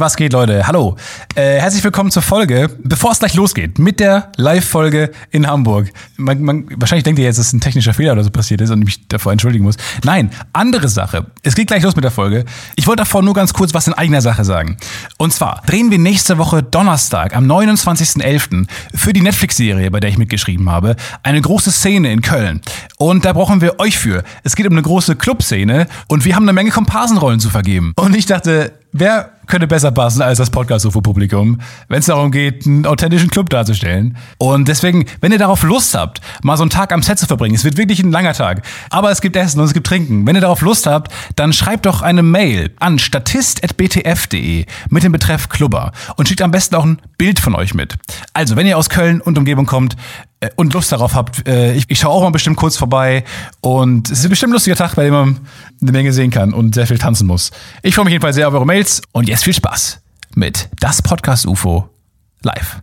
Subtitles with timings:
[0.00, 0.66] Was geht, Leute?
[0.66, 0.96] Hallo.
[1.34, 2.70] Äh, herzlich willkommen zur Folge.
[2.82, 5.90] Bevor es gleich losgeht mit der Live-Folge in Hamburg.
[6.16, 8.80] Man, man, wahrscheinlich denkt ihr jetzt, dass ein technischer Fehler oder so passiert ist und
[8.80, 9.76] ich mich davor entschuldigen muss.
[10.04, 11.26] Nein, andere Sache.
[11.42, 12.44] Es geht gleich los mit der Folge.
[12.76, 14.76] Ich wollte davor nur ganz kurz was in eigener Sache sagen.
[15.18, 18.66] Und zwar drehen wir nächste Woche Donnerstag am 29.11.
[18.94, 22.60] für die Netflix-Serie, bei der ich mitgeschrieben habe, eine große Szene in Köln.
[22.98, 24.22] Und da brauchen wir euch für.
[24.44, 27.92] Es geht um eine große Clubszene und wir haben eine Menge Komparsenrollen zu vergeben.
[27.96, 32.86] Und ich dachte, wer könnte besser passen als das Podcast-UFO-Publikum, wenn es darum geht, einen
[32.86, 34.16] authentischen Club darzustellen.
[34.38, 37.54] Und deswegen, wenn ihr darauf Lust habt, mal so einen Tag am Set zu verbringen,
[37.54, 40.26] es wird wirklich ein langer Tag, aber es gibt Essen und es gibt Trinken.
[40.26, 45.50] Wenn ihr darauf Lust habt, dann schreibt doch eine Mail an statist.btf.de mit dem Betreff
[45.50, 47.96] Klubber und schickt am besten auch ein Bild von euch mit.
[48.32, 49.96] Also, wenn ihr aus Köln und Umgebung kommt,
[50.56, 53.24] und Lust darauf habt, äh, ich, ich schaue auch mal bestimmt kurz vorbei
[53.60, 55.40] und es ist bestimmt ein lustiger Tag, bei dem man
[55.80, 57.50] eine Menge sehen kann und sehr viel tanzen muss.
[57.82, 60.00] Ich freue mich jedenfalls sehr auf eure Mails und jetzt viel Spaß
[60.34, 61.88] mit das Podcast UFO
[62.42, 62.80] live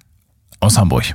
[0.59, 1.13] aus Hamburg.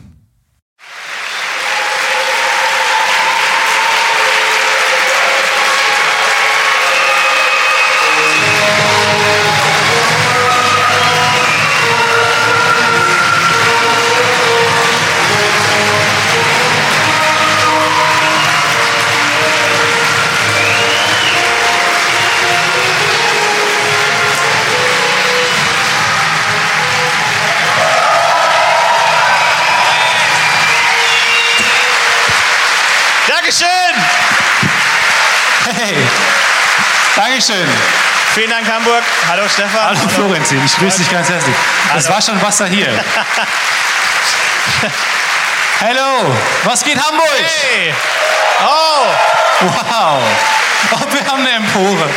[37.34, 37.68] Dankeschön.
[38.34, 39.02] Vielen Dank, Hamburg.
[39.28, 39.86] Hallo, Stefan.
[39.86, 41.54] Hallo Florentin, ich grüße dich ganz herzlich.
[41.96, 42.86] Es war schon Wasser hier.
[45.80, 47.26] Hallo, was geht Hamburg?
[47.36, 47.92] Hey!
[48.62, 49.06] Oh,
[49.66, 50.22] Wow,
[50.92, 52.08] oh, wir haben eine Empore.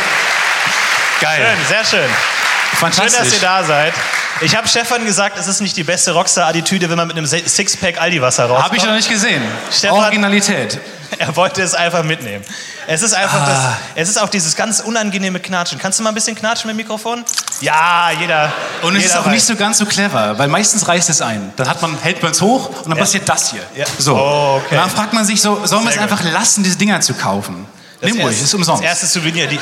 [1.20, 2.08] Geil, schön, sehr schön.
[2.08, 3.18] Schön, fantastisch.
[3.18, 3.94] dass ihr da seid.
[4.40, 8.00] Ich habe Stefan gesagt, es ist nicht die beste Rockstar-Attitüde, wenn man mit einem Sixpack
[8.00, 8.64] Aldi-Wasser rauskommt.
[8.64, 9.42] Habe ich noch nicht gesehen.
[9.72, 10.78] Stefan- Originalität.
[11.18, 12.44] Er wollte es einfach mitnehmen.
[12.86, 13.46] Es ist einfach Ah.
[13.94, 15.78] das, es ist auch dieses ganz unangenehme Knatschen.
[15.78, 17.24] Kannst du mal ein bisschen knatschen mit dem Mikrofon?
[17.60, 18.52] Ja, jeder.
[18.82, 19.32] Und es jeder ist auch weiß.
[19.32, 21.52] nicht so ganz so clever, weil meistens reißt es ein.
[21.56, 23.62] Dann hat man, hält man es hoch und dann passiert das hier.
[23.74, 23.84] Ja.
[23.98, 24.14] So.
[24.16, 24.76] Oh, okay.
[24.76, 27.66] Und dann fragt man sich so, sollen wir es einfach lassen, diese Dinger zu kaufen?
[28.00, 28.82] Das Nimm ruhig, ist umsonst.
[28.82, 29.48] Das erste Souvenir.
[29.48, 29.58] Die,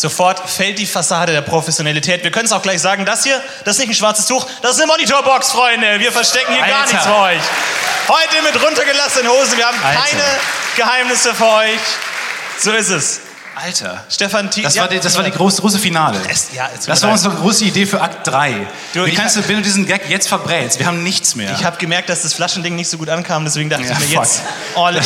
[0.00, 2.24] sofort fällt die Fassade der Professionalität.
[2.24, 4.72] Wir können es auch gleich sagen, das hier, das ist nicht ein schwarzes Tuch, das
[4.72, 6.00] ist eine Monitorbox, Freunde.
[6.00, 6.92] Wir verstecken hier gar Alter.
[6.92, 7.40] nichts für euch.
[8.08, 9.56] Heute mit runtergelassenen Hosen.
[9.56, 10.00] Wir haben Alter.
[10.10, 10.22] keine
[10.76, 11.78] Geheimnisse für euch.
[12.58, 13.20] So ist es.
[13.54, 14.04] Alter.
[14.08, 14.62] Stefan T.
[14.62, 16.18] Das, ja, war, die, das war die große, große Finale.
[16.30, 18.66] Es- ja, das war unsere große Idee für Akt 3.
[18.94, 20.78] Du, Wie kannst du, wenn du diesen Gag jetzt verbrätst?
[20.78, 21.52] Wir haben nichts mehr.
[21.52, 24.06] Ich habe gemerkt, dass das Flaschending nicht so gut ankam, deswegen dachte Ja, ich mir
[24.16, 24.24] fuck.
[24.24, 24.40] jetzt
[24.76, 25.02] all in.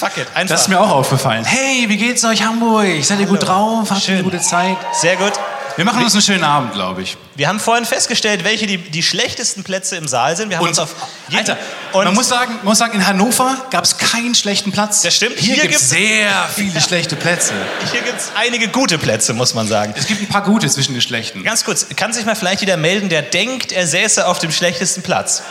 [0.00, 0.54] Das- Fuck it, einfach.
[0.54, 1.44] das ist mir auch aufgefallen.
[1.44, 2.86] Hey, wie geht's euch, Hamburg?
[3.04, 3.90] Seid ihr gut drauf?
[3.90, 4.76] Habt ihr eine gute Zeit?
[4.92, 5.32] Sehr gut.
[5.76, 7.18] Wir machen uns einen schönen Abend, glaube ich.
[7.34, 10.48] Wir haben vorhin festgestellt, welche die, die schlechtesten Plätze im Saal sind.
[10.48, 10.94] Wir haben uns auf
[11.36, 11.58] Alter,
[11.92, 15.02] und man muss sagen, muss sagen, in Hannover gab es keinen schlechten Platz.
[15.02, 15.38] Das stimmt.
[15.38, 17.52] Hier, Hier gibt es sehr viele schlechte Plätze.
[17.92, 19.92] hier gibt es einige gute Plätze, muss man sagen.
[19.98, 21.44] Es gibt ein paar gute zwischen den schlechten.
[21.44, 25.02] Ganz kurz, kann sich mal vielleicht jeder melden, der denkt, er säße auf dem schlechtesten
[25.02, 25.42] Platz?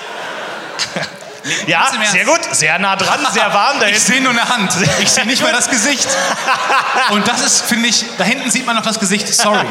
[1.67, 2.11] ja, im Ernst.
[2.11, 4.71] sehr gut, sehr nah dran, sehr warm da Ich sehe nur eine Hand.
[4.99, 6.07] Ich sehe nicht mal das Gesicht.
[7.11, 9.33] Und das ist, finde ich, da hinten sieht man noch das Gesicht.
[9.33, 9.65] Sorry.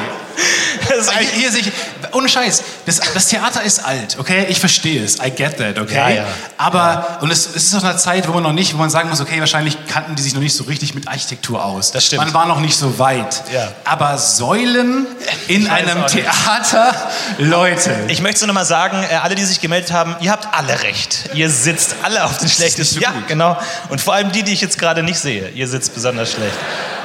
[0.89, 1.73] Das ist Hier, hier sehe ich,
[2.13, 4.47] ohne Scheiß, das, das Theater ist alt, okay?
[4.49, 5.95] Ich verstehe es, I get that, okay?
[5.95, 6.27] Ja, ja.
[6.57, 9.09] Aber, und es, es ist aus einer Zeit, wo man noch nicht, wo man sagen
[9.09, 11.93] muss, okay, wahrscheinlich kannten die sich noch nicht so richtig mit Architektur aus.
[11.93, 12.25] Das stimmt.
[12.25, 13.43] Man war noch nicht so weit.
[13.85, 15.07] Aber Säulen
[15.49, 16.07] in einem.
[16.07, 16.95] Theater,
[17.39, 17.95] Leute.
[18.09, 20.83] Ich möchte nur noch mal sagen, äh, alle, die sich gemeldet haben, ihr habt alle
[20.83, 21.31] recht.
[21.35, 22.97] Ihr sitzt alle auf den schlechtesten.
[22.97, 23.57] so ja, genau.
[23.89, 25.49] Und vor allem die, die ich jetzt gerade nicht sehe.
[25.51, 26.57] Ihr sitzt besonders schlecht.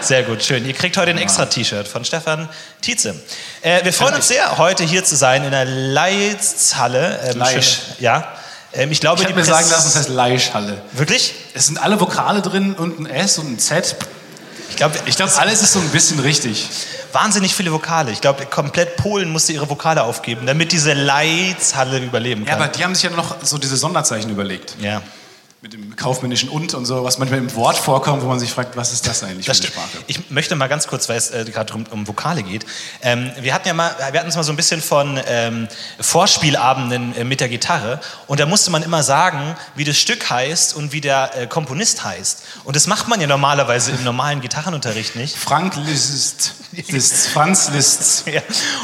[0.02, 0.66] Sehr gut, schön.
[0.66, 2.50] Ihr kriegt heute ein extra T-Shirt von Stefan
[2.82, 3.16] Tietze.
[3.62, 7.20] Äh, wir freuen uns sehr, heute hier zu sein in der Leitzhalle.
[7.26, 7.66] Ähm, Leisch.
[7.66, 8.28] schön- Ja.
[8.74, 10.82] Ähm, ich glaube, ich die mir Presse- sagen lassen, es heißt Leischhalle.
[10.94, 11.34] Wirklich?
[11.54, 13.96] Es sind alle Vokale drin und ein S und ein Z.
[14.70, 16.68] Ich glaube, Ich glaube, alles ist so ein bisschen richtig.
[17.12, 18.12] wahnsinnig viele Vokale.
[18.12, 22.62] Ich glaube, komplett Polen musste ihre Vokale aufgeben, damit diese Leitzhalle überleben Ja, kann.
[22.62, 24.76] aber die haben sich ja noch so diese Sonderzeichen überlegt.
[24.80, 25.02] ja.
[25.62, 28.78] Mit dem kaufmännischen und und so, was manchmal im Wort vorkommt, wo man sich fragt,
[28.78, 29.74] was ist das eigentlich Das für eine.
[29.74, 30.04] Sprache?
[30.08, 32.66] Ich möchte mal ganz kurz, weil es äh, gerade um, um Vokale geht.
[33.02, 35.68] Ähm, wir hatten ja mal, wir hatten uns mal so ein bisschen von ähm,
[36.00, 40.76] Vorspielabenden äh, mit der Gitarre und da musste man immer sagen, wie das Stück heißt
[40.76, 42.44] und wie der äh, Komponist heißt.
[42.64, 45.36] Und das macht man ja normalerweise im normalen Gitarrenunterricht nicht.
[45.36, 48.24] Frank Liszt, Liszt Franz Liszt.
[48.30, 48.42] Ja.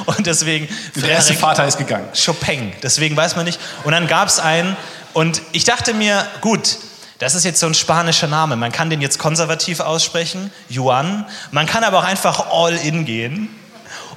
[0.07, 2.09] Und deswegen Der erste Vater ist gegangen.
[2.13, 2.73] Chopin.
[2.81, 3.59] Deswegen weiß man nicht.
[3.83, 4.75] Und dann gab es einen
[5.15, 6.77] und ich dachte mir, gut.
[7.19, 8.57] Das ist jetzt so ein spanischer Name.
[8.57, 11.25] Man kann den jetzt konservativ aussprechen, Yuan.
[11.51, 13.47] Man kann aber auch einfach all in gehen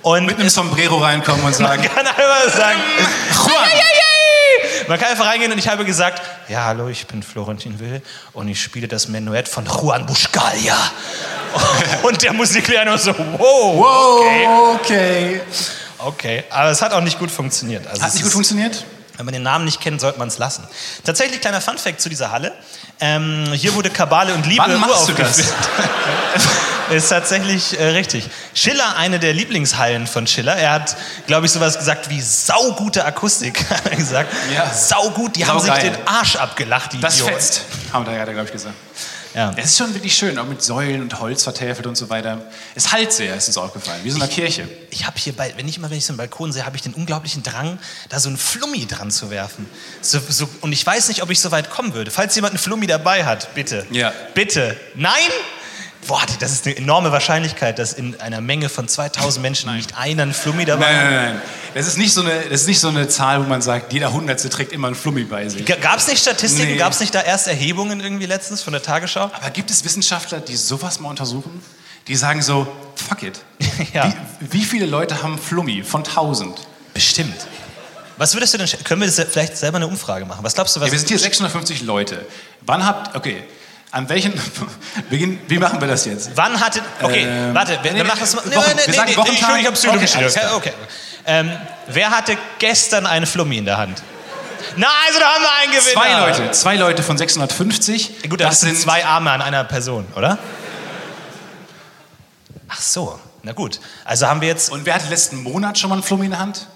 [0.03, 2.81] Und Mit einem Sombrero reinkommen und sagen, kann einfach sagen,
[3.33, 3.69] Juan,
[4.89, 8.03] man kann einfach reingehen und ich habe gesagt, ja, hallo, ich bin Florentin Will
[8.33, 10.77] und ich spiele das Menuett von Juan Buscalia.
[12.03, 15.41] Und der Musiklehrer nur so, wow, okay, okay.
[15.99, 16.45] okay.
[16.51, 17.87] Aber es hat auch nicht gut funktioniert.
[17.87, 18.85] Also Hat nicht gut funktioniert?
[19.19, 20.67] Wenn man den Namen nicht kennt, sollte man es lassen.
[21.05, 22.53] Tatsächlich kleiner Funfact zu dieser Halle.
[23.01, 25.39] Ähm, hier wurde Kabale und Liebe Wann machst du das?
[25.39, 25.57] uraufgeführt.
[26.91, 28.31] Ist tatsächlich äh, richtig.
[28.55, 30.57] Schiller, eine der Lieblingshallen von Schiller.
[30.57, 33.63] Er hat, glaube ich, sowas gesagt wie saugute Akustik.
[33.71, 34.33] hat er gesagt.
[34.55, 34.73] Ja.
[34.73, 35.91] Saugut, die haben sich Saugeil.
[35.91, 37.35] den Arsch abgelacht, die Das Idioten.
[37.35, 37.63] fetzt,
[37.93, 38.75] haben da, hat er, glaube ich, gesagt.
[39.35, 39.53] Ja.
[39.57, 42.43] Es ist schon wirklich schön, auch mit Säulen und Holz vertäfelt und so weiter.
[42.75, 44.69] Es halt sehr, ist uns aufgefallen, wie so eine Kirche.
[44.91, 46.83] Ich habe hier, bei, wenn ich immer, wenn ich so einen Balkon sehe, habe ich
[46.83, 47.79] den unglaublichen Drang,
[48.09, 49.69] da so einen Flummi dran zu werfen.
[50.01, 52.11] So, so, und ich weiß nicht, ob ich so weit kommen würde.
[52.11, 53.87] Falls jemand einen Flummi dabei hat, bitte.
[53.91, 54.13] Ja.
[54.35, 54.77] Bitte.
[54.95, 55.31] Nein?
[56.07, 60.23] Boah, das ist eine enorme Wahrscheinlichkeit, dass in einer Menge von 2000 Menschen nicht einer
[60.23, 61.05] einen Flummi dabei Nein, hat.
[61.11, 61.43] nein, nein.
[61.75, 64.13] Das ist, nicht so eine, das ist nicht so eine Zahl, wo man sagt, jeder
[64.13, 65.67] Hundertste trägt immer einen Flummi bei sich.
[65.67, 66.73] Gab es nicht Statistiken?
[66.73, 66.79] Nee.
[66.79, 69.25] Gab es nicht da erst Erhebungen irgendwie letztens von der Tagesschau?
[69.25, 71.63] Aber gibt es Wissenschaftler, die sowas mal untersuchen?
[72.07, 73.41] Die sagen so, fuck it.
[73.93, 74.13] Ja.
[74.41, 76.59] Wie, wie viele Leute haben Flummi von 1000?
[76.95, 77.47] Bestimmt.
[78.17, 80.43] Was würdest du denn, können wir das vielleicht selber eine Umfrage machen?
[80.43, 82.27] Was glaubst du, was Ja, wir sind hier 650 Leute.
[82.63, 83.45] Wann habt, okay,
[83.91, 84.35] an welchen,
[85.11, 86.31] Beginn, wie machen wir das jetzt?
[86.35, 86.83] Wann hattet.
[87.03, 88.45] Okay, Ähm, warte, wir, nee, wir nee, machen das mal.
[88.45, 89.55] Wochen- wir sagen Wochentag?
[89.55, 90.57] Ich, ich habe Psychologie Okay, klar.
[90.57, 90.73] Okay.
[91.27, 91.51] Ähm,
[91.87, 94.03] wer hatte gestern einen Flummi in der Hand?
[94.77, 95.93] Na, also da haben wir einen Gewinner.
[95.93, 98.29] Zwei Leute, zwei Leute von 650.
[98.29, 100.39] Gut, das, sind zwei Arme an einer Person, oder?
[102.69, 103.81] Ach so, na gut.
[104.05, 104.71] Also haben wir jetzt.
[104.71, 106.67] Und wer hatte letzten Monat schon mal einen Flummi in der Hand?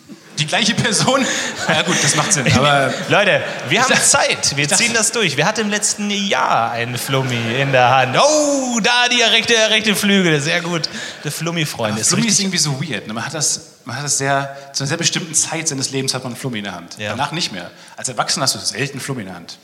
[0.41, 1.23] Die gleiche Person?
[1.67, 2.51] Ja gut, das macht Sinn.
[2.57, 4.57] Aber Leute, wir haben Zeit.
[4.57, 5.37] Wir ziehen das durch.
[5.37, 8.17] Wer hatte im letzten Jahr einen Flummi in der Hand?
[8.19, 10.41] Oh, da die rechte, rechte Flügel.
[10.41, 10.89] Sehr gut.
[11.23, 13.05] Der Flummi-Freund ist Flummi ist irgendwie so weird.
[13.05, 13.13] ne?
[13.13, 16.23] Man hat das, man hat das sehr, zu einer sehr bestimmten Zeit seines Lebens hat
[16.23, 16.97] man einen Flummi in der Hand.
[16.97, 17.09] Ja.
[17.09, 17.69] Danach nicht mehr.
[17.95, 19.59] Als Erwachsener hast du selten einen Flummi in der Hand.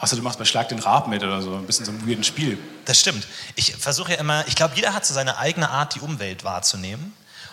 [0.00, 1.54] Außer du machst bei Schlag den Rab mit oder so.
[1.54, 2.58] Ein bisschen so ein weirden Spiel.
[2.84, 3.24] Das stimmt.
[3.54, 7.12] Ich versuche ja immer, ich glaube, jeder hat so seine eigene Art, die Umwelt wahrzunehmen.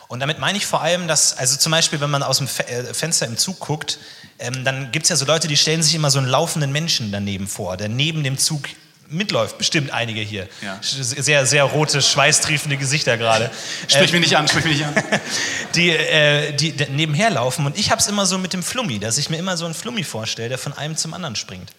[0.10, 2.94] Und damit meine ich vor allem, dass, also zum Beispiel, wenn man aus dem äh,
[2.96, 4.00] Fenster im Zug guckt,
[4.40, 7.12] ähm, dann gibt es ja so Leute, die stellen sich immer so einen laufenden Menschen
[7.12, 8.70] daneben vor, der neben dem Zug
[9.08, 9.60] mitläuft.
[9.60, 10.48] Bestimmt einige hier.
[10.64, 10.80] Ja.
[10.82, 13.52] Sehr, sehr rote, schweißtriefende Gesichter gerade.
[13.88, 14.96] Sprich mich nicht an, sprich mich nicht an.
[15.76, 17.68] die, äh, die nebenher laufen.
[17.68, 19.76] Und ich habe es immer so mit dem Flummi, dass ich mir immer so einen
[19.76, 21.70] Flummi vorstelle, der von einem zum anderen springt.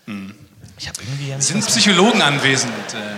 [0.78, 1.34] Ich habe irgendwie...
[1.42, 2.72] Sind Psychologen anwesend.
[2.94, 3.16] Äh,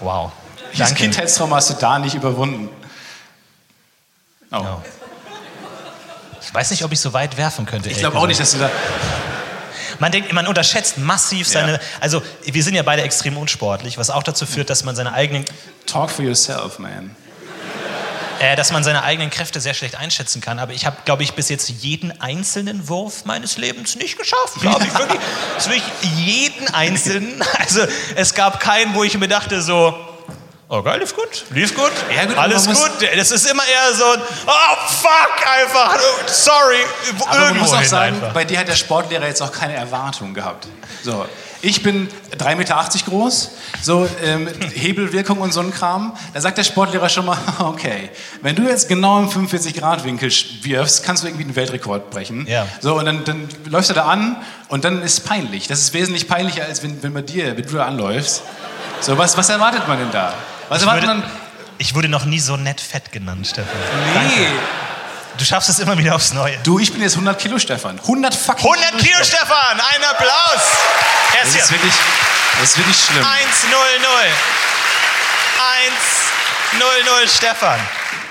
[0.00, 0.32] Wow.
[0.72, 1.02] Dieses Danke.
[1.02, 2.68] Kindheitstrauma hast du da nicht überwunden.
[4.60, 4.62] Oh.
[4.62, 4.82] Ja.
[6.42, 7.88] Ich weiß nicht, ob ich so weit werfen könnte.
[7.88, 8.70] Ich glaube auch nicht, dass du da.
[9.98, 11.74] Man denkt, man unterschätzt massiv seine.
[11.74, 11.80] Ja.
[12.00, 15.44] Also, wir sind ja beide extrem unsportlich, was auch dazu führt, dass man seine eigenen,
[15.86, 17.14] Talk for yourself, man.
[18.40, 20.58] äh, dass man seine eigenen Kräfte sehr schlecht einschätzen kann.
[20.58, 24.60] Aber ich habe, glaube ich, bis jetzt jeden einzelnen Wurf meines Lebens nicht geschafft.
[24.60, 25.20] Glaube ich wirklich.
[25.64, 25.82] Wirklich
[26.16, 27.42] jeden einzelnen.
[27.58, 27.82] Also,
[28.16, 29.94] es gab keinen, wo ich mir dachte, so.
[30.68, 32.90] Oh geil, lief gut, lief gut, Ja, gut, alles man gut.
[33.16, 36.78] Das ist immer eher so ein, oh fuck, einfach, sorry,
[37.20, 38.32] Aber man irgendwo muss auch sagen, einfach.
[38.32, 40.66] bei dir hat der Sportlehrer jetzt auch keine Erwartung gehabt.
[41.02, 41.26] So,
[41.60, 42.08] ich bin
[42.38, 43.50] 3,80 Meter groß,
[43.82, 46.16] so ähm, Hebelwirkung und so ein Kram.
[46.32, 48.08] Da sagt der Sportlehrer schon mal, okay,
[48.40, 50.30] wenn du jetzt genau im 45-Grad-Winkel
[50.62, 52.46] wirfst, kannst du irgendwie einen Weltrekord brechen.
[52.46, 52.66] Ja.
[52.80, 54.36] So, und dann, dann läufst du da an
[54.68, 55.68] und dann ist es peinlich.
[55.68, 58.42] Das ist wesentlich peinlicher, als wenn, wenn bei dir, wenn du da anläufst.
[59.00, 60.32] So, was, was erwartet man denn da?
[60.68, 61.22] Was Ich würde, man?
[61.78, 63.72] ich wurde noch nie so nett fett genannt, Stefan.
[64.14, 64.48] Nee.
[65.36, 66.56] Du schaffst es immer wieder aufs Neue.
[66.62, 67.98] Du, ich bin jetzt 100 Kilo, Stefan.
[67.98, 69.80] 100 fucking 100 Kilo, Stefan!
[69.80, 70.62] Ein Applaus!
[71.36, 71.92] Er Das ist wirklich,
[72.60, 73.24] das ist wirklich schlimm.
[73.24, 73.26] 1-0-0.
[77.24, 77.80] 1-0-0, Stefan.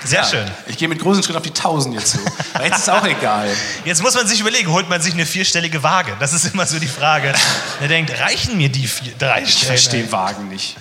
[0.02, 0.50] Sehr Ja, schön.
[0.66, 2.18] Ich gehe mit großen Schritten auf die 1000 jetzt zu.
[2.54, 3.48] Aber jetzt ist auch egal.
[3.84, 6.14] Jetzt muss man sich überlegen, holt man sich eine vierstellige Waage?
[6.20, 7.32] Das ist immer so die Frage.
[7.80, 10.76] Er denkt, reichen mir die vier, drei Ich verstehe Wagen nicht.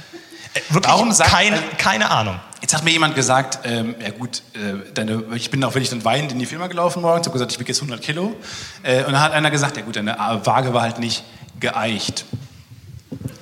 [0.53, 2.39] Äh, Wirklich Warum sagt- keine, keine Ahnung.
[2.61, 6.05] Jetzt hat mir jemand gesagt, ähm, ja gut, äh, deine, ich bin auch wirklich dann
[6.05, 8.35] weinend in die Firma gelaufen morgens, habe gesagt, ich wiege jetzt 100 Kilo.
[8.83, 11.23] Äh, und dann hat einer gesagt, ja gut, deine Waage war halt nicht
[11.59, 12.23] geeicht.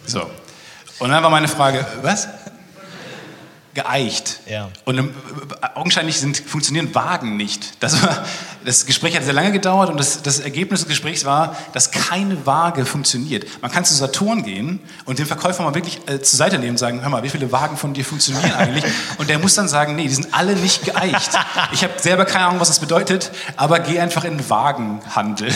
[0.08, 0.30] So.
[1.00, 2.28] Und dann war meine Frage, was?
[3.74, 4.42] Geeicht.
[4.50, 4.70] Ja.
[4.84, 5.16] Und ähm,
[5.76, 7.82] augenscheinlich sind, funktionieren Wagen nicht.
[7.82, 8.26] Das, war,
[8.66, 12.46] das Gespräch hat sehr lange gedauert und das, das Ergebnis des Gesprächs war, dass keine
[12.46, 13.46] Waage funktioniert.
[13.62, 16.78] Man kann zu Saturn gehen und den Verkäufer mal wirklich äh, zur Seite nehmen und
[16.78, 18.84] sagen, hör mal, wie viele Wagen von dir funktionieren eigentlich?
[19.18, 21.32] Und der muss dann sagen, nee, die sind alle nicht geeicht.
[21.72, 25.54] Ich habe selber keine Ahnung, was das bedeutet, aber geh einfach in den Wagenhandel.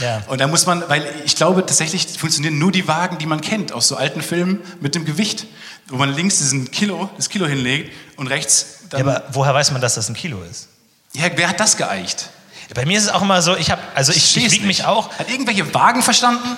[0.00, 0.22] Ja.
[0.26, 3.72] Und da muss man, weil ich glaube tatsächlich funktionieren nur die Wagen, die man kennt
[3.72, 5.46] aus so alten Filmen mit dem Gewicht,
[5.88, 9.08] wo man links diesen Kilo, das Kilo hinlegt und rechts Ja, dann.
[9.08, 10.68] aber woher weiß man, dass das ein Kilo ist?
[11.14, 12.30] Ja, wer hat das geeicht?
[12.74, 14.86] Bei mir ist es auch immer so, ich habe, also ich, ich wiege mich nicht.
[14.86, 15.12] auch.
[15.14, 16.56] Hat irgendwelche Wagen verstanden?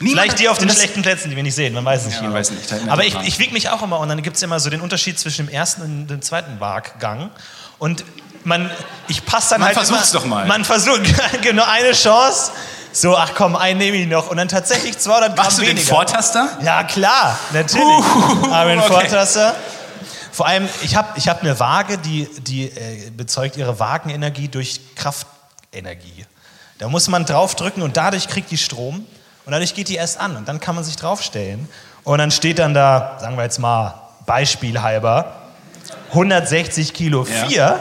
[0.00, 2.16] Niemand Vielleicht die auf den schlechten Plätzen, die wir nicht sehen, man weiß nicht.
[2.16, 2.34] Ja, genau.
[2.34, 4.58] weiß nicht, halt Aber ich, ich wiege mich auch immer und dann gibt es immer
[4.58, 7.30] so den Unterschied zwischen dem ersten und dem zweiten Waaggang.
[7.78, 8.04] Und
[8.44, 8.70] man,
[9.08, 10.46] ich passe dann Man halt versucht's immer, doch mal.
[10.46, 11.02] Man versucht,
[11.42, 12.52] genau eine Chance.
[12.92, 14.30] So, ach komm, einen nehme ich noch.
[14.30, 15.94] Und dann tatsächlich 200 Gramm Machst du den weniger.
[15.94, 16.48] Vortaster?
[16.62, 17.84] Ja, klar, natürlich.
[17.84, 18.92] Uh, Aber den okay.
[18.92, 19.54] Vortaster.
[20.30, 24.80] Vor allem, ich habe ich hab eine Waage, die, die äh, bezeugt ihre Wagenenergie durch
[24.94, 26.26] Kraftenergie.
[26.78, 29.06] Da muss man draufdrücken und dadurch kriegt die Strom
[29.44, 31.68] und dadurch geht die erst an und dann kann man sich draufstellen
[32.02, 33.94] und dann steht dann da, sagen wir jetzt mal
[34.26, 35.36] Beispiel halber,
[36.10, 37.80] 160 Kilo Ja.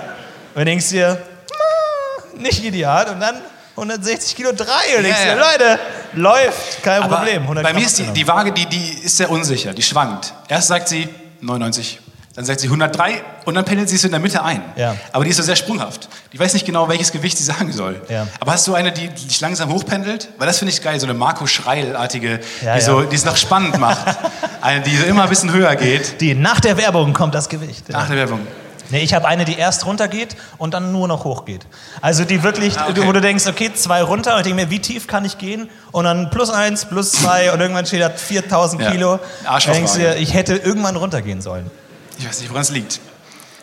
[0.53, 1.17] 4 und du denkst dir,
[1.51, 3.35] "Ah, nicht ideal und dann
[3.75, 5.39] 160 Kilo 3 und denkst Ja, dir.
[5.39, 5.79] Leute,
[6.13, 7.43] läuft, kein Aber Problem.
[7.43, 10.33] 100 bei mir ist die, die Waage, die, die ist sehr unsicher, die schwankt.
[10.47, 11.09] Erst sagt sie
[11.41, 11.99] 99,
[12.35, 14.61] dann sagt sie 103 und dann pendelt sie es in der Mitte ein.
[14.75, 14.95] Ja.
[15.11, 16.07] Aber die ist so sehr sprunghaft.
[16.31, 17.99] Die weiß nicht genau, welches Gewicht sie sagen soll.
[18.09, 18.27] Ja.
[18.39, 20.29] Aber hast du eine, die dich langsam hochpendelt?
[20.37, 22.81] Weil das finde ich geil, so eine Marco Schreil-artige, Ja, die.
[22.81, 24.05] So, die es noch spannend macht.
[24.61, 26.21] eine, die so immer ein bisschen höher geht.
[26.21, 27.89] Die, nach der Werbung kommt das Gewicht.
[27.89, 28.45] Nach der Werbung.
[28.89, 31.65] Nee, ich habe eine, die erst runtergeht und dann nur noch hochgeht.
[32.01, 33.03] Also die wirklich, Ah, okay.
[33.05, 35.69] wo du denkst, okay, zwei runter und ich denke mir, wie tief kann ich gehen?
[35.91, 38.91] Und dann plus eins, plus zwei und irgendwann steht da 4000 Ja.
[38.91, 39.19] Kilo.
[39.45, 39.65] Arschlochwaage.
[39.65, 41.71] Da denkst du dir, ich hätte irgendwann runtergehen sollen.
[42.19, 42.99] Ich weiß nicht, woran es liegt.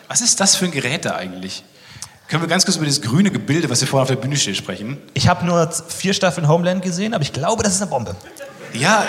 [0.07, 1.63] Was ist das für ein Gerät da eigentlich?
[2.27, 4.55] Können wir ganz kurz über dieses grüne Gebilde, was hier vorne auf der Bühne steht,
[4.57, 4.97] sprechen?
[5.13, 8.15] Ich habe nur vier Staffeln Homeland gesehen, aber ich glaube, das ist eine Bombe.
[8.73, 9.03] Ja,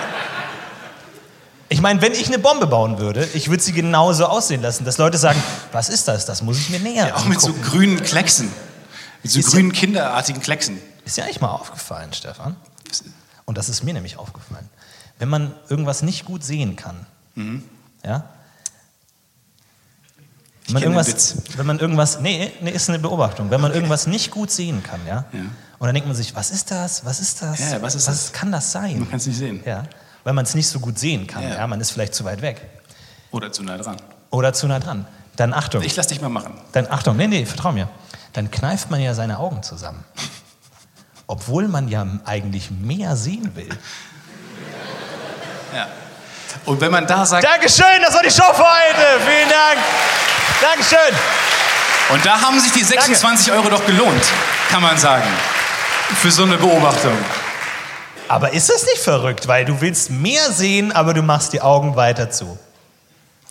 [1.72, 4.98] Ich meine, wenn ich eine Bombe bauen würde, ich würde sie genauso aussehen lassen, dass
[4.98, 6.26] Leute sagen, was ist das?
[6.26, 7.64] Das muss ich mir näher auch mit so angucken.
[7.66, 8.52] grünen Klecksen.
[9.22, 10.78] Mit so Ist ja- grünen kinderartigen Klecksen.
[11.04, 12.56] Ist ja eigentlich mal aufgefallen, Stefan.
[13.46, 14.68] Und das ist mir nämlich aufgefallen.
[15.18, 17.06] Wenn man irgendwas nicht gut sehen kann,
[18.04, 18.24] ja?
[20.66, 23.50] Wenn man, irgendwas, wenn man irgendwas, nee, nee, ist eine Beobachtung.
[23.50, 25.24] Wenn man irgendwas nicht gut sehen kann, ja?
[25.32, 25.40] Ja.
[25.78, 27.04] Und dann denkt man sich, was ist das?
[27.04, 27.58] Was ist das?
[27.58, 28.32] Ja, was ist das?
[28.32, 29.00] kann das sein?
[29.00, 29.62] Man kann es nicht sehen.
[29.66, 29.84] Ja,
[30.24, 31.42] weil man es nicht so gut sehen kann.
[31.42, 31.56] Ja.
[31.56, 31.66] Ja.
[31.66, 32.60] Man ist vielleicht zu weit weg
[33.30, 33.96] Oder zu nah dran.
[34.30, 35.06] oder zu nah dran.
[35.36, 35.82] Dann Achtung.
[35.82, 36.52] Ich lass dich mal machen.
[36.72, 37.88] Dann Achtung, nee, nee, vertrau mir.
[38.34, 40.04] Dann kneift man ja seine Augen zusammen.
[41.26, 43.68] Obwohl man ja eigentlich mehr sehen will.
[45.74, 45.86] Ja.
[46.66, 49.20] Und wenn man da sagt, Dankeschön, das war die Show für heute.
[49.26, 49.78] Vielen Dank.
[50.60, 51.16] Dankeschön.
[52.10, 54.22] und da haben sich die 26 Euro doch gelohnt,
[54.70, 55.26] kann man sagen.
[56.20, 57.16] Für so eine Beobachtung.
[58.32, 59.46] Aber ist das nicht verrückt?
[59.46, 62.58] Weil du willst mehr sehen, aber du machst die Augen weiter zu.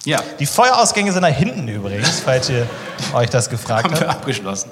[0.05, 2.67] Ja, Die Feuerausgänge sind da hinten übrigens, falls ihr
[3.13, 4.21] euch das gefragt haben wir habt.
[4.21, 4.71] abgeschlossen.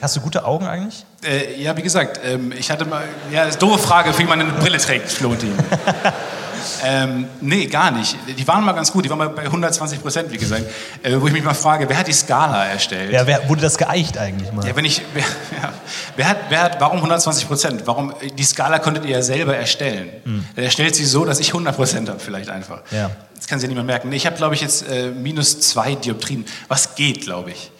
[0.00, 1.04] Hast du gute Augen eigentlich?
[1.22, 4.24] Äh, ja, wie gesagt, ähm, ich hatte mal, ja, das ist eine doofe Frage, wie
[4.24, 5.52] man eine Brille trägt, Florentin.
[6.84, 8.16] ähm, nee, gar nicht.
[8.36, 10.64] Die waren mal ganz gut, die waren mal bei 120 Prozent, wie gesagt.
[11.02, 13.12] Äh, wo ich mich mal frage, wer hat die Skala erstellt?
[13.12, 14.66] Ja, wer, wurde das geeicht eigentlich mal?
[14.66, 15.72] Ja, wenn ich, wer, ja,
[16.16, 17.82] wer, hat, wer hat, warum 120 Prozent?
[17.86, 20.10] Warum, die Skala konntet ihr ja selber erstellen.
[20.56, 22.82] Er erstellt sie so, dass ich 100 Prozent habe, vielleicht einfach.
[22.90, 23.10] Ja.
[23.36, 24.08] Das kann sich ja niemand merken.
[24.08, 26.44] Nee, ich habe, glaube ich, jetzt äh, minus zwei Dioptrien.
[26.68, 27.72] Was geht, glaube ich.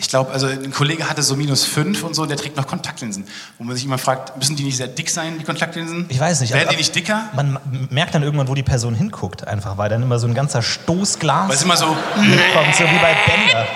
[0.00, 3.24] Ich glaube, also ein Kollege hatte so minus fünf und so, der trägt noch Kontaktlinsen.
[3.58, 6.06] Wo man sich immer fragt, müssen die nicht sehr dick sein, die Kontaktlinsen?
[6.08, 6.54] Ich weiß nicht.
[6.54, 7.28] Werden die nicht dicker?
[7.34, 7.58] Man
[7.90, 11.48] merkt dann irgendwann, wo die Person hinguckt, einfach, weil dann immer so ein ganzer Stoßglas
[11.48, 13.66] Weil es immer so, kommt, so wie bei Bender.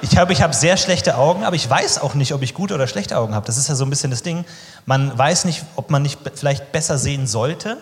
[0.00, 2.74] Ich habe ich hab sehr schlechte Augen, aber ich weiß auch nicht, ob ich gute
[2.74, 3.46] oder schlechte Augen habe.
[3.46, 4.46] Das ist ja so ein bisschen das Ding.
[4.86, 7.76] Man weiß nicht, ob man nicht vielleicht besser sehen sollte.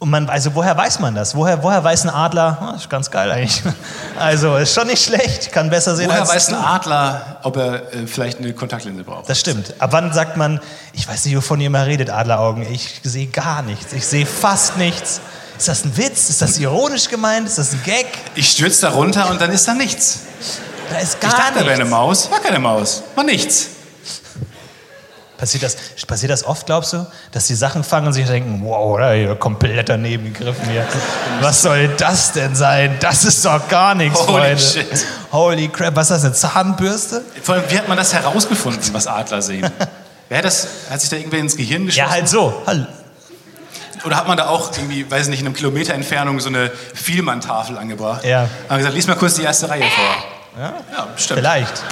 [0.00, 1.34] Und man, also woher weiß man das?
[1.34, 3.62] Woher, woher weiß ein Adler, ah, ist ganz geil eigentlich.
[4.18, 6.54] Also ist schon nicht schlecht, kann besser sehen woher als weiß ein.
[6.56, 9.28] Adler, ob er äh, vielleicht eine Kontaktlinse braucht?
[9.28, 9.74] Das stimmt.
[9.80, 10.60] Ab wann sagt man,
[10.92, 14.76] ich weiß nicht, wovon ihr immer redet, Adleraugen, ich sehe gar nichts, ich sehe fast
[14.76, 15.20] nichts.
[15.56, 16.30] Ist das ein Witz?
[16.30, 17.46] Ist das ironisch gemeint?
[17.48, 18.06] Ist das ein Gag?
[18.36, 20.20] Ich stürze da runter und dann ist da nichts.
[20.90, 21.90] Da ist Ich gar dachte, da wäre eine nichts.
[21.90, 22.30] Maus.
[22.30, 23.02] War keine Maus.
[23.16, 23.66] War nichts.
[25.38, 27.06] Passiert das, passiert das oft, glaubst du?
[27.30, 30.84] Dass die Sachen fangen und sich denken, wow, da hier komplett daneben gegriffen hier.
[31.40, 32.96] Was soll das denn sein?
[32.98, 34.60] Das ist doch gar nichts, Holy Freunde.
[34.60, 35.06] shit.
[35.30, 37.22] Holy crap, was ist das, eine Zahnbürste?
[37.40, 39.70] Vor allem, wie hat man das herausgefunden, was Adler sehen?
[40.28, 42.04] Wer hat das, hat sich da irgendwer ins Gehirn geschossen?
[42.04, 42.62] Ja, halt so.
[42.66, 42.86] Hallo.
[44.04, 47.78] Oder hat man da auch irgendwie, weiß nicht, in einem Kilometer Entfernung so eine Vielmann-Tafel
[47.78, 48.24] angebracht?
[48.24, 48.48] Ja.
[48.68, 50.60] Haben gesagt, lies mal kurz die erste Reihe vor.
[50.60, 51.40] Ja, ja stimmt.
[51.40, 51.82] Vielleicht.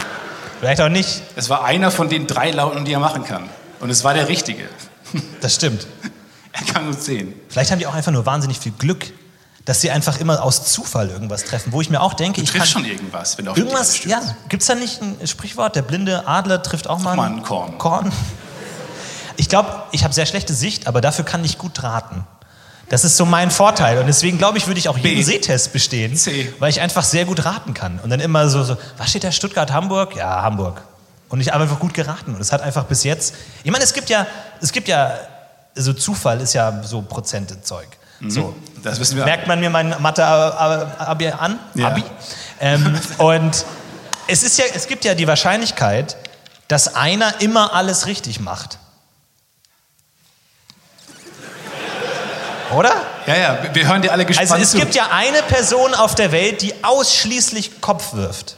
[0.60, 1.22] Vielleicht auch nicht.
[1.36, 3.48] Es war einer von den drei Lauten, die er machen kann.
[3.80, 4.68] Und es war der richtige.
[5.40, 5.86] Das stimmt.
[6.52, 7.34] Er kann uns sehen.
[7.48, 9.12] Vielleicht haben die auch einfach nur wahnsinnig viel Glück,
[9.64, 12.50] dass sie einfach immer aus Zufall irgendwas treffen, wo ich mir auch denke, Du ich
[12.50, 14.34] triffst kann schon irgendwas, wenn die irgendwas, ja, stürzt.
[14.48, 17.78] gibt es da nicht ein Sprichwort, der blinde Adler trifft auch mal, mal ein Korn.
[17.78, 18.10] Korn?
[19.36, 22.24] Ich glaube, ich habe sehr schlechte Sicht, aber dafür kann ich gut raten.
[22.88, 25.22] Das ist so mein Vorteil und deswegen glaube ich, würde ich auch jeden B.
[25.22, 26.52] Sehtest bestehen, C.
[26.60, 29.32] weil ich einfach sehr gut raten kann und dann immer so, so was steht da,
[29.32, 30.14] Stuttgart, Hamburg?
[30.14, 30.82] Ja, Hamburg.
[31.28, 33.92] Und ich habe einfach gut geraten und es hat einfach bis jetzt, ich meine, es
[33.92, 34.26] gibt ja,
[34.60, 35.14] es gibt ja,
[35.74, 37.88] so Zufall ist ja so Prozentezeug.
[38.28, 39.24] So, Das wissen wir.
[39.24, 41.58] merkt man mir mein Mathe-Abi an.
[41.74, 41.88] Ja.
[41.88, 42.02] Abi.
[42.60, 43.66] Ähm, und
[44.26, 46.16] es, ist ja, es gibt ja die Wahrscheinlichkeit,
[46.68, 48.78] dass einer immer alles richtig macht.
[52.74, 52.92] Oder?
[53.26, 54.78] Ja, ja, wir- hören dir alle gespannt Also es zu.
[54.78, 58.56] gibt ja eine Person auf der Welt, die ausschließlich Kopf wirft.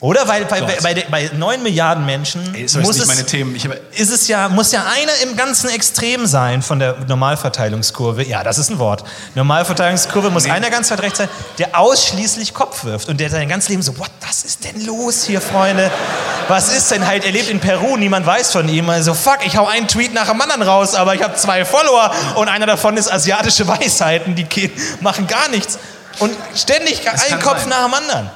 [0.00, 0.28] Oder?
[0.28, 4.28] Weil bei, bei, bei, de- bei 9 Milliarden Menschen Ey, sind muss es, ist es
[4.28, 8.22] ja, muss ja einer im ganzen Extrem sein von der Normalverteilungskurve.
[8.24, 9.04] Ja, das ist ein Wort.
[9.34, 13.70] Normalverteilungskurve muss einer ganz weit rechts sein, der ausschließlich Kopf wirft und der sein ganzes
[13.70, 15.90] Leben so, what, was ist denn los hier, Freunde?
[16.48, 17.24] Was ist denn halt?
[17.24, 18.90] Er lebt in Peru, niemand weiß von ihm.
[18.90, 22.12] Also, fuck, ich hau einen Tweet nach dem anderen raus, aber ich habe zwei Follower
[22.34, 24.46] und einer davon ist asiatische Weisheiten, die
[25.00, 25.78] machen gar nichts.
[26.18, 27.68] Und ständig ein Kopf sein.
[27.70, 28.30] nach dem anderen.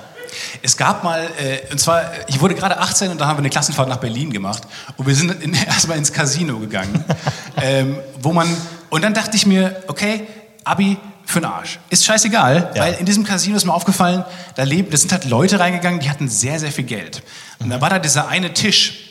[0.63, 3.51] Es gab mal, äh, und zwar, ich wurde gerade 18 und da haben wir eine
[3.51, 4.63] Klassenfahrt nach Berlin gemacht
[4.97, 7.05] und wir sind in, erstmal ins Casino gegangen,
[7.63, 8.49] ähm, wo man,
[8.91, 10.27] und dann dachte ich mir, okay,
[10.65, 11.79] Abi für den Arsch.
[11.91, 12.83] Ist scheißegal, Ja.
[12.83, 14.25] weil in diesem Casino ist mir aufgefallen,
[14.57, 17.23] da leben, da sind halt Leute reingegangen, die hatten sehr, sehr viel Geld.
[17.61, 19.10] Und da war da dieser eine Tisch,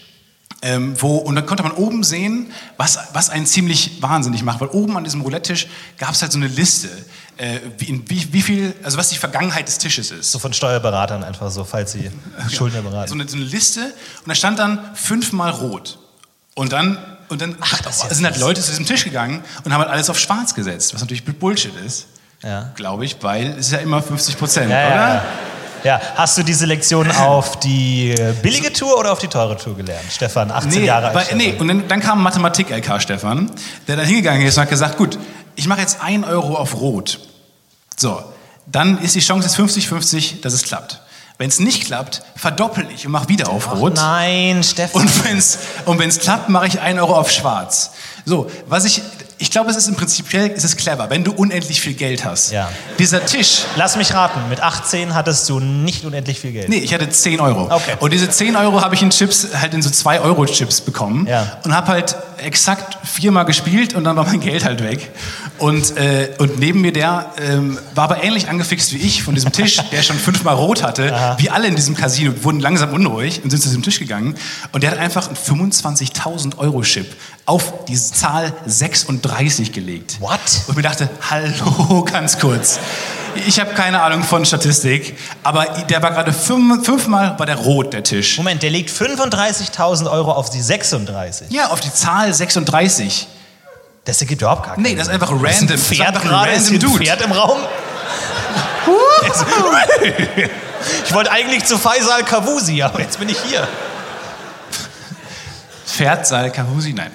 [0.62, 4.60] ähm, wo, und dann konnte man oben sehen, was, was einen ziemlich wahnsinnig macht.
[4.60, 6.89] Weil oben an diesem Roulette-Tisch gab es halt so eine Liste,
[7.38, 10.32] äh, wie, wie, wie viel, also was die Vergangenheit des Tisches ist.
[10.32, 12.12] So von Steuerberatern einfach so, falls sie
[12.51, 13.08] Schuldner beraten.
[13.08, 15.98] so eine, so eine Liste und da stand dann fünfmal rot.
[16.56, 16.98] Und dann,
[17.30, 18.38] und dann Ach, ja sind halt.
[18.38, 21.74] Leute zu diesem Tisch gegangen und haben halt alles auf schwarz gesetzt, was natürlich Bullshit
[21.86, 22.08] ist,
[22.44, 22.72] Ja.
[22.75, 25.25] glaube ich, weil es ist ja immer 50 Prozent, Ja, oder?
[25.83, 29.75] Ja, hast du diese Lektion auf die äh, billige Tour oder auf die teure Tour
[29.75, 30.05] gelernt?
[30.12, 31.17] Stefan, 18 Nee, Jahre alt.
[31.21, 31.38] Stefan.
[31.38, 33.51] nee, und dann, dann kam Mathematik-LK Stefan,
[33.88, 35.17] der dann hingegangen ist und hat gesagt, gut,
[35.55, 37.19] ich mache jetzt 1 Euro auf Rot.
[37.98, 38.24] So,
[38.65, 41.01] dann ist die Chance jetzt 50-50, dass es klappt.
[41.38, 43.95] Wenn es nicht klappt, verdoppel ich und mache wieder auf Rot.
[43.95, 45.04] Nein, Stefan.
[45.04, 47.91] Und wenn es und wenn's klappt, mache ich 1 Euro auf schwarz.
[48.25, 49.01] So, was ich,
[49.41, 52.52] ich glaube, es ist im prinzipiell, es ist clever, wenn du unendlich viel Geld hast.
[52.52, 52.69] Ja.
[52.99, 56.67] Dieser Tisch, Lass mich raten, mit 18 hattest du nicht unendlich viel Geld.
[56.67, 57.73] nee, ich hatte 10 Euro.
[57.73, 57.95] Okay.
[57.99, 61.25] Und diese 10 Euro habe ich in Chips, halt in so 2 Euro Chips bekommen.
[61.25, 61.60] Ja.
[61.63, 65.10] Und habe halt exakt viermal gespielt und dann war mein Geld halt weg.
[65.60, 69.52] Und, äh, und neben mir der ähm, war aber ähnlich angefixt wie ich von diesem
[69.52, 71.36] Tisch, der schon fünfmal rot hatte.
[71.38, 74.36] Wie alle in diesem Casino wurden langsam unruhig und sind zu diesem Tisch gegangen.
[74.72, 77.08] Und der hat einfach einen 25.000 Euro Chip
[77.45, 80.17] auf diese Zahl 36 gelegt.
[80.19, 80.39] What?
[80.67, 82.80] Und mir dachte, hallo, ganz kurz.
[83.48, 87.93] Ich habe keine Ahnung von Statistik, aber der war gerade fünf, fünfmal war der rot,
[87.93, 88.38] der Tisch.
[88.38, 91.52] Moment, der legt 35.000 Euro auf die 36.
[91.52, 93.28] Ja, auf die Zahl 36.
[94.10, 95.67] Das ergibt überhaupt gar keinen Nee, das ist einfach Das ist random.
[95.67, 97.06] Das ist Pferd ein gerade, ist random hier ein Dude.
[97.06, 97.60] Pferd im Raum.
[101.06, 103.67] ich wollte eigentlich zu Faisal Kavusi, aber jetzt bin ich hier.
[105.86, 106.93] Pferd, Seil, Kahusi?
[106.93, 107.12] Nein.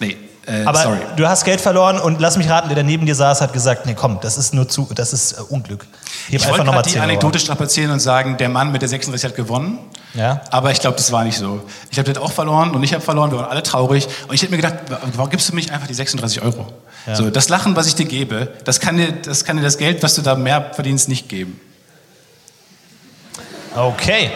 [0.00, 0.98] Nee, äh, Aber sorry.
[1.16, 3.94] du hast Geld verloren und lass mich raten, der neben dir saß, hat gesagt, nee,
[3.94, 5.86] komm, das ist nur zu, das ist äh, Unglück.
[6.28, 9.78] Heb Ich wollte die Anekdote strapazieren und sagen, der Mann mit der 36 hat gewonnen.
[10.14, 10.40] Ja.
[10.50, 11.62] Aber ich glaube, das war nicht so.
[11.90, 13.30] Ich der hat auch verloren und ich habe verloren.
[13.30, 14.08] Wir waren alle traurig.
[14.26, 14.78] Und ich hätte mir gedacht,
[15.14, 16.66] warum gibst du mir nicht einfach die 36 Euro?
[17.14, 20.02] So, das Lachen, was ich dir gebe, das kann dir, das kann dir das Geld,
[20.02, 21.58] was du da mehr verdienst, nicht geben.
[23.74, 24.30] Okay.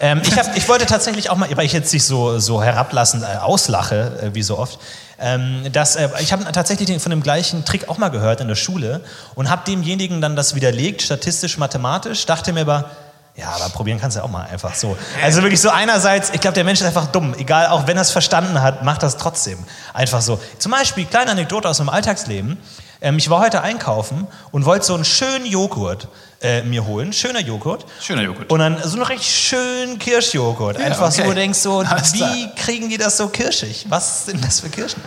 [0.00, 3.22] Ähm, ich, hab, ich wollte tatsächlich auch mal, weil ich jetzt nicht so, so herablassend
[3.22, 4.78] äh, auslache, äh, wie so oft,
[5.18, 8.54] ähm, dass, äh, ich habe tatsächlich von dem gleichen Trick auch mal gehört in der
[8.54, 9.00] Schule
[9.34, 12.90] und habe demjenigen dann das widerlegt, statistisch, mathematisch, dachte mir aber,
[13.36, 14.96] ja, aber probieren kannst du ja auch mal einfach so.
[15.22, 17.34] Also wirklich so einerseits, ich glaube, der Mensch ist einfach dumm.
[17.34, 19.58] Egal, auch wenn er es verstanden hat, macht das trotzdem.
[19.92, 20.40] Einfach so.
[20.58, 22.56] Zum Beispiel, kleine Anekdote aus meinem Alltagsleben.
[23.00, 26.08] Ähm, ich war heute einkaufen und wollte so einen schönen Joghurt
[26.42, 27.12] äh, mir holen.
[27.12, 27.86] Schöner Joghurt.
[28.00, 28.50] Schöner Joghurt.
[28.50, 30.78] Und dann so einen richtig schönen Kirschjoghurt.
[30.78, 31.28] Ja, Einfach so, okay.
[31.30, 32.32] wo du denkst so, Alles klar.
[32.34, 33.86] wie kriegen die das so kirschig?
[33.88, 35.02] Was sind das für Kirschen?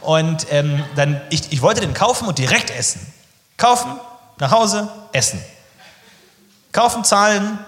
[0.00, 3.00] Und ähm, dann, ich, ich wollte den kaufen und direkt essen.
[3.56, 3.90] Kaufen,
[4.38, 5.42] nach Hause, essen.
[6.72, 7.58] Kaufen, zahlen,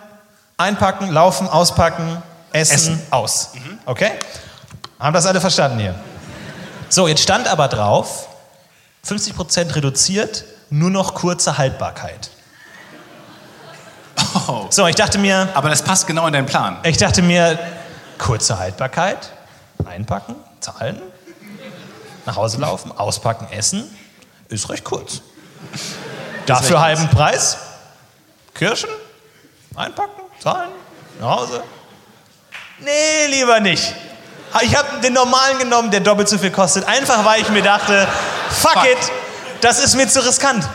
[0.56, 3.02] einpacken, laufen, auspacken, essen, Essen.
[3.10, 3.50] aus.
[3.86, 4.12] Okay?
[4.98, 5.94] Haben das alle verstanden hier?
[6.88, 8.28] So, jetzt stand aber drauf,
[9.06, 12.30] 50% reduziert, nur noch kurze Haltbarkeit.
[14.46, 14.66] Oh.
[14.70, 16.78] So, ich dachte mir, Aber das passt genau in deinen Plan.
[16.84, 17.58] ich dachte mir,
[18.18, 19.32] kurze Haltbarkeit,
[19.84, 21.00] einpacken, zahlen,
[22.26, 23.90] nach Hause laufen, auspacken, essen,
[24.48, 25.22] ist recht kurz.
[26.46, 26.84] Dafür recht.
[26.84, 27.56] halben Preis?
[28.54, 28.90] Kirschen?
[29.74, 30.22] Einpacken?
[30.38, 30.70] Zahlen?
[31.20, 31.62] Nach Hause?
[32.80, 33.94] Nee, lieber nicht.
[34.62, 36.86] Ich habe den normalen genommen, der doppelt so viel kostet.
[36.86, 38.06] Einfach, weil ich mir dachte,
[38.50, 38.84] fuck, Fuck.
[38.84, 38.98] it,
[39.60, 40.68] das ist mir zu riskant.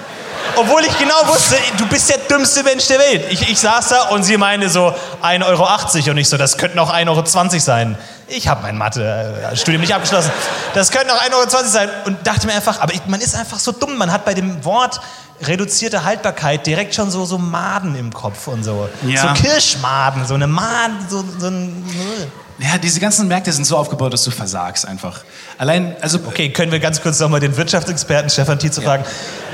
[0.55, 3.25] Obwohl ich genau wusste, du bist der dümmste Mensch der Welt.
[3.29, 6.79] Ich, ich saß da und sie meinte so 1,80 Euro und ich so, das könnten
[6.79, 7.97] auch 1,20 Euro sein.
[8.27, 10.31] Ich habe mein Mathe-Studium nicht abgeschlossen.
[10.73, 11.89] Das könnten auch 1,20 Euro sein.
[12.05, 13.97] Und dachte mir einfach, aber ich, man ist einfach so dumm.
[13.97, 15.01] Man hat bei dem Wort
[15.41, 18.87] reduzierte Haltbarkeit direkt schon so, so Maden im Kopf und so.
[19.05, 19.35] Ja.
[19.35, 22.31] So Kirschmaden, so eine Maden, so, so ein...
[22.57, 25.23] Ja, diese ganzen Märkte sind so aufgebaut, dass du versagst einfach.
[25.57, 29.03] Allein, also Okay, können wir ganz kurz nochmal den Wirtschaftsexperten Stefan Tietze fragen.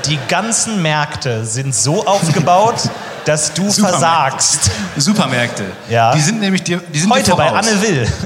[0.06, 2.76] Die ganzen Märkte sind so aufgebaut,
[3.24, 4.00] dass du Supermärkte.
[4.00, 4.70] versagst.
[4.96, 5.64] Supermärkte.
[5.88, 6.12] Ja.
[6.14, 7.50] Die sind nämlich dir, die sind Heute bei.
[7.50, 8.06] Anne Will.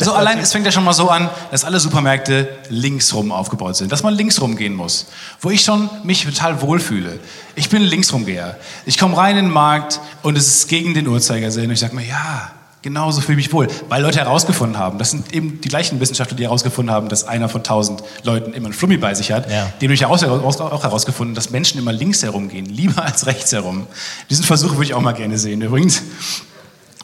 [0.00, 3.90] So allein, es fängt ja schon mal so an, dass alle Supermärkte linksrum aufgebaut sind,
[3.90, 5.06] dass man linksrum gehen muss,
[5.40, 7.18] wo ich schon mich total wohlfühle.
[7.54, 8.58] Ich bin linksrumgeher.
[8.84, 11.96] Ich komme rein in den Markt und es ist gegen den Uhrzeigersinn und ich sage
[11.96, 12.50] mir, ja,
[12.88, 16.00] genau so fühle ich mich wohl, weil Leute herausgefunden haben, das sind eben die gleichen
[16.00, 19.50] Wissenschaftler, die herausgefunden haben, dass einer von tausend Leuten immer einen Flummi bei sich hat.
[19.50, 19.66] Ja.
[19.80, 23.86] Die haben nämlich auch, herausgefunden, dass Menschen immer links herumgehen, lieber als rechts herum.
[24.30, 26.02] Diesen Versuch würde ich auch mal gerne sehen übrigens.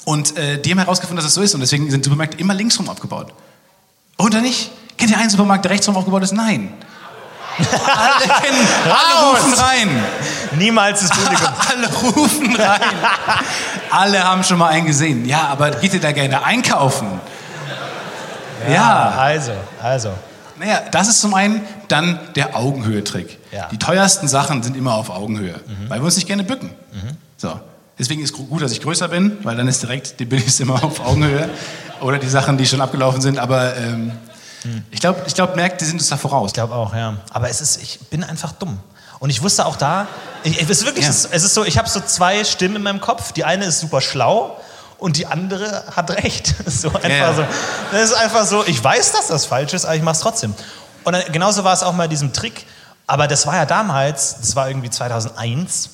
[0.07, 2.89] Und äh, die haben herausgefunden, dass es so ist und deswegen sind Supermärkte immer linksrum
[2.89, 3.35] aufgebaut.
[4.19, 4.71] Oder nicht?
[4.97, 6.33] Kennt ihr einen Supermarkt, der rechtsrum aufgebaut ist?
[6.33, 6.73] Nein.
[7.59, 10.05] alle kennen, alle rufen rein.
[10.57, 11.49] Niemals das Publikum.
[11.71, 12.81] Alle rufen rein.
[13.91, 15.27] alle haben schon mal einen gesehen.
[15.27, 17.21] Ja, aber geht ihr da gerne einkaufen?
[18.69, 19.11] Ja.
[19.19, 20.11] Also, also.
[20.59, 23.39] Naja, das ist zum einen dann der Augenhöhe-Trick.
[23.51, 23.69] Ja.
[23.71, 26.71] Die teuersten Sachen sind immer auf Augenhöhe, weil wir uns nicht gerne bücken.
[27.37, 27.61] So.
[27.99, 31.05] Deswegen ist gut, dass ich größer bin, weil dann ist direkt die billigste immer auf
[31.05, 31.49] Augenhöhe.
[32.01, 33.39] Oder die Sachen, die schon abgelaufen sind.
[33.39, 34.13] Aber ähm,
[34.91, 36.51] ich glaube, ich glaub, Märkte sind uns da voraus.
[36.51, 37.19] Ich glaube auch, ja.
[37.31, 38.79] Aber es ist, ich bin einfach dumm.
[39.25, 40.07] Und ich wusste auch da,
[40.43, 41.11] ich, es ist wirklich, Ja.
[41.11, 43.33] es, ist, so, ich habe so zwei Stimmen in meinem Kopf.
[43.33, 44.61] Die eine ist super schlau
[44.99, 46.55] und die andere hat recht.
[46.63, 47.33] Das ist so einfach ja.
[47.33, 47.47] so.
[47.91, 50.53] Das ist einfach so, ich weiß, dass das falsch ist, aber ich mache es trotzdem.
[51.05, 52.67] Und dann, genauso war es auch mal diesem Trick.
[53.07, 55.89] Aber das war ja damals, das war irgendwie 2001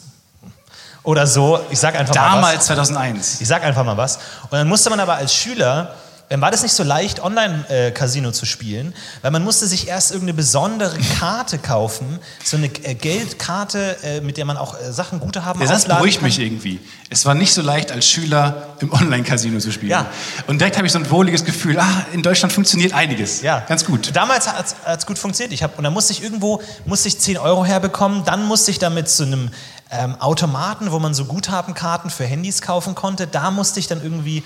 [1.05, 1.61] oder so.
[1.71, 2.33] Ich sag einfach mal was.
[2.33, 3.40] Damals, 2001.
[3.43, 4.16] Ich sag einfach mal was.
[4.16, 5.95] Und dann musste man aber als Schüler,
[6.38, 10.97] war das nicht so leicht, Online-Casino zu spielen, weil man musste sich erst irgendeine besondere
[11.19, 15.59] Karte kaufen, so eine äh, Geldkarte, äh, mit der man auch äh, Sachen gute haben
[15.59, 16.81] Der Satz aufladen beruhigt mich irgendwie.
[17.09, 19.90] Es war nicht so leicht, als Schüler im Online-Casino zu spielen.
[19.90, 20.07] Ja.
[20.47, 23.43] Und direkt habe ich so ein wohliges Gefühl, ah, in Deutschland funktioniert einiges.
[23.43, 24.11] Ja, Ganz gut.
[24.14, 25.53] Damals hat es gut funktioniert.
[25.53, 28.25] Ich hab, und dann musste ich irgendwo musste ich 10 Euro herbekommen.
[28.25, 29.51] Dann musste ich damit zu einem
[29.93, 33.29] ähm, Automaten, wo man so Guthabenkarten für Handys kaufen konnte.
[33.29, 34.43] Da musste ich dann irgendwie,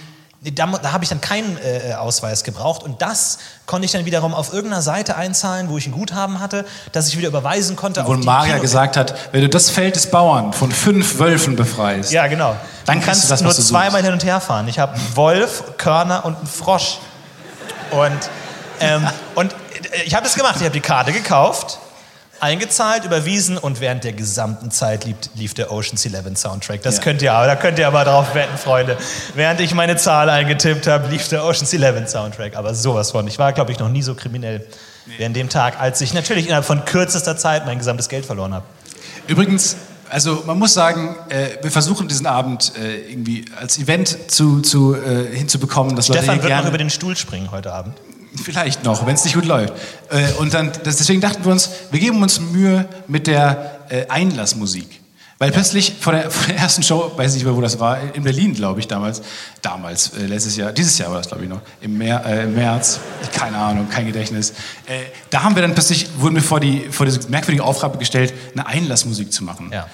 [0.52, 2.82] da, da habe ich dann keinen äh, Ausweis gebraucht.
[2.82, 6.64] Und das konnte ich dann wiederum auf irgendeiner Seite einzahlen, wo ich ein Guthaben hatte,
[6.92, 8.04] dass ich wieder überweisen konnte.
[8.06, 12.12] Wo Maria Kino- gesagt hat, wenn du das Feld des Bauern von fünf Wölfen befreist,
[12.12, 12.56] Ja, genau.
[12.84, 14.68] Dann du kannst du das, nur zweimal hin und her fahren.
[14.68, 16.98] Ich habe einen Wolf, Körner und einen Frosch.
[17.90, 18.12] Und,
[18.80, 20.56] ähm, und äh, ich habe das gemacht.
[20.56, 21.78] Ich habe die Karte gekauft,
[22.44, 26.82] eingezahlt, überwiesen und während der gesamten Zeit lief, lief der Ocean's Eleven Soundtrack.
[26.82, 27.02] Das Ja.
[27.02, 28.96] könnt ihr aber, da könnt ihr aber drauf wetten, Freunde.
[29.34, 32.56] Während ich meine Zahl eingetippt habe, lief der Ocean's Eleven Soundtrack.
[32.56, 33.26] Aber sowas von.
[33.26, 34.64] Ich war, glaube ich, noch nie so kriminell
[35.18, 38.54] wie an dem Tag, als ich natürlich innerhalb von kürzester Zeit mein gesamtes Geld verloren
[38.54, 38.64] habe.
[39.26, 39.76] Übrigens,
[40.10, 44.94] also man muss sagen, äh, wir versuchen diesen Abend äh, irgendwie als Event zu, zu,
[44.94, 47.96] äh, hinzubekommen, dass Stefan wird noch gerne, über den Stuhl springen heute Abend.
[48.42, 49.72] Vielleicht noch, wenn es nicht gut läuft.
[50.10, 54.06] Äh, und dann, das, deswegen dachten wir uns, wir geben uns Mühe mit der äh,
[54.08, 55.00] Einlassmusik.
[55.38, 58.22] Weil plötzlich vor der, vor der ersten Show, weiß nicht mehr, wo das war, in
[58.22, 59.22] Berlin, glaube ich, damals,
[59.62, 62.54] damals, äh, letztes Jahr, dieses Jahr war das, glaube ich, noch, im, Mer, äh, im
[62.54, 63.00] März,
[63.32, 64.50] keine Ahnung, kein Gedächtnis.
[64.86, 68.32] Äh, da haben wir dann plötzlich, wurden wir vor, die, vor diese merkwürdige Aufgabe gestellt,
[68.52, 69.70] eine Einlassmusik zu machen.
[69.72, 69.86] Ja.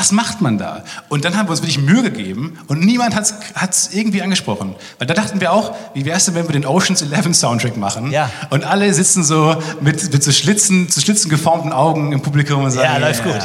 [0.00, 0.84] Was macht man da?
[1.08, 4.76] Und dann haben wir uns wirklich Mühe gegeben und niemand hat es irgendwie angesprochen.
[4.98, 7.76] Weil da dachten wir auch, wie wäre es denn, wenn wir den Ocean's Eleven Soundtrack
[7.76, 8.12] machen?
[8.12, 8.30] Ja.
[8.50, 12.70] Und alle sitzen so mit, mit so Schlitzen, zu Schlitzen geformten Augen im Publikum und
[12.70, 13.40] sagen, Ja, läuft gut.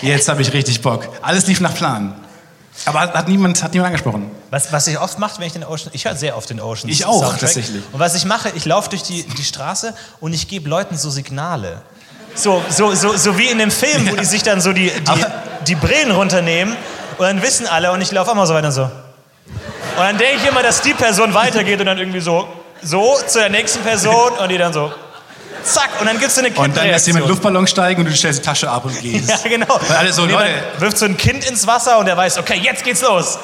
[0.00, 1.08] Jetzt habe ich richtig Bock.
[1.22, 2.14] Alles lief nach Plan.
[2.84, 4.30] Aber hat, hat, niemand, hat niemand angesprochen.
[4.50, 6.88] Was, was ich oft mache, wenn ich den Ocean, ich höre sehr oft den Ocean
[6.88, 7.40] Ich auch, Soundtrack.
[7.40, 7.82] tatsächlich.
[7.90, 11.10] Und was ich mache, ich laufe durch die, die Straße und ich gebe Leuten so
[11.10, 11.82] Signale.
[12.36, 15.24] So, so, so, so wie in dem Film, wo die sich dann so die, die,
[15.66, 16.76] die Brillen runternehmen
[17.18, 18.82] und dann wissen alle und ich laufe immer so weiter so.
[18.82, 18.90] Und
[19.96, 22.46] dann denke ich immer, dass die Person weitergeht und dann irgendwie so,
[22.82, 24.92] so zu der nächsten Person und die dann so,
[25.64, 27.26] zack, und dann gibt es so eine Und dann lässt jemand.
[27.26, 29.28] Luftballon steigen und du stellst die Tasche ab und gehst.
[29.44, 29.80] Ja, genau.
[29.88, 32.60] Weil alle so, Und Leute, wirft so ein Kind ins Wasser und der weiß, okay,
[32.62, 33.38] jetzt geht's los.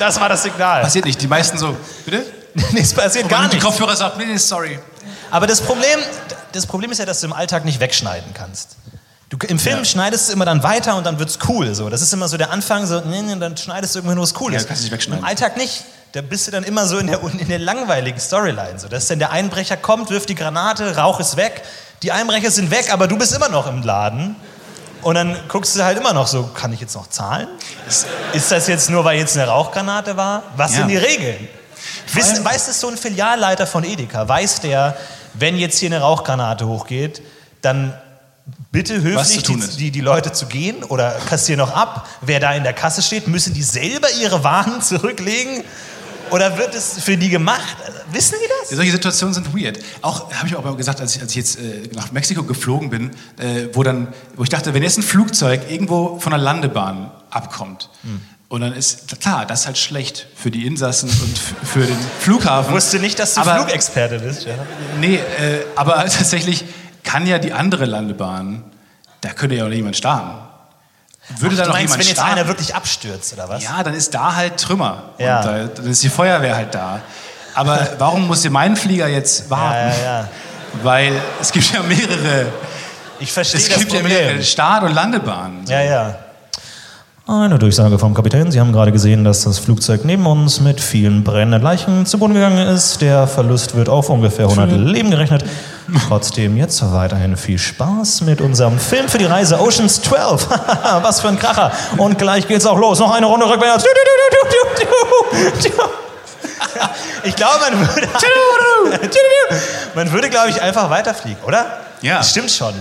[0.00, 0.82] Das war das Signal.
[0.82, 1.20] passiert nicht.
[1.22, 2.24] Die meisten so, bitte?
[2.72, 3.58] Nee, es passiert gar und die.
[3.58, 4.78] Kopfhörer sagt, nee, nee, sorry.
[5.32, 5.98] Aber das Problem,
[6.52, 8.76] das Problem ist ja, dass du im Alltag nicht wegschneiden kannst.
[9.30, 9.84] Du, Im Film Ja.
[9.86, 11.74] schneidest du immer dann weiter und dann wird's cool.
[11.74, 11.88] So.
[11.88, 14.34] Das ist immer so der Anfang, so, nee, nee, dann schneidest du irgendwann nur was
[14.34, 14.62] Cooles.
[14.62, 15.22] Ja, kannst du nicht wegschneiden.
[15.24, 15.84] Im Alltag nicht.
[16.12, 18.78] Da bist du dann immer so in der, in der langweiligen Storyline.
[18.78, 18.88] So.
[18.88, 21.62] Dass dann der Einbrecher kommt, wirft die Granate, Rauch ist weg.
[22.02, 24.36] Die Einbrecher sind weg, aber du bist immer noch im Laden.
[25.00, 27.48] Und dann guckst du halt immer noch so, kann ich jetzt noch zahlen?
[28.34, 30.42] Ist, das jetzt nur, weil jetzt eine Rauchgranate war?
[30.56, 30.78] Was Ja.
[30.80, 31.48] sind die Regeln?
[32.14, 34.28] Allem- weiß das so ein Filialleiter von Edeka?
[34.28, 34.94] Weiß der,
[35.34, 37.22] wenn jetzt hier eine Rauchgranate hochgeht,
[37.60, 37.94] dann
[38.70, 42.08] bitte höflich die, die, die Leute zu gehen oder kassier noch ab?
[42.20, 45.64] Wer da in der Kasse steht, müssen die selber ihre Waren zurücklegen?
[46.30, 47.76] Oder wird es für die gemacht?
[48.10, 48.70] Wissen die das?
[48.74, 49.78] Solche Situationen sind weird.
[50.00, 52.88] Auch habe ich auch mal gesagt, als ich, als ich jetzt äh, nach Mexiko geflogen
[52.88, 57.10] bin, äh, wo dann, wo ich dachte, wenn jetzt ein Flugzeug irgendwo von der Landebahn
[57.28, 57.90] abkommt
[58.52, 62.68] und dann ist klar, das ist halt schlecht für die Insassen und für den Flughafen.
[62.70, 64.44] Ich wusste nicht, dass du Aber- Flugexperte bist.
[64.44, 64.52] Ja.
[65.00, 66.64] Nee, äh, aber tatsächlich
[67.02, 68.62] kann ja die andere Landebahn,
[69.22, 70.32] da könnte ja auch jemand starten.
[71.38, 72.38] Würde da Du noch meinst, jemand wenn jetzt starten?
[72.40, 73.64] einer wirklich abstürzt, oder was?
[73.64, 75.14] Ja, dann ist da halt Trümmer.
[75.18, 75.42] Ja.
[75.42, 77.00] Da, dann ist die Feuerwehr halt da.
[77.54, 79.94] Aber warum muss mein Flieger jetzt warten?
[79.98, 80.28] ja, ja.
[80.82, 82.52] Weil es gibt ja mehrere,
[83.18, 84.18] Ich verstehe es das gibt ja Problem.
[84.18, 85.64] mehrere Start- und Landebahnen.
[85.66, 86.18] Ja, ja.
[87.26, 88.50] Eine Durchsage vom Kapitän.
[88.50, 92.34] Sie haben gerade gesehen, dass das Flugzeug neben uns mit vielen brennenden Leichen zu Boden
[92.34, 93.00] gegangen ist.
[93.00, 95.44] Der Verlust wird auf ungefähr 100 Leben gerechnet.
[96.08, 100.48] Trotzdem jetzt weiterhin viel Spaß mit unserem Film für die Reise Oceans 12.
[101.02, 101.70] Was für ein Kracher.
[101.96, 102.98] Und gleich geht's auch los.
[102.98, 103.84] Noch eine Runde rückwärts.
[107.22, 108.08] Ich glaube, man würde,
[109.94, 111.66] man würde, glaube ich, einfach weiterfliegen, oder?
[112.02, 112.18] Ja.
[112.18, 112.74] Das stimmt schon.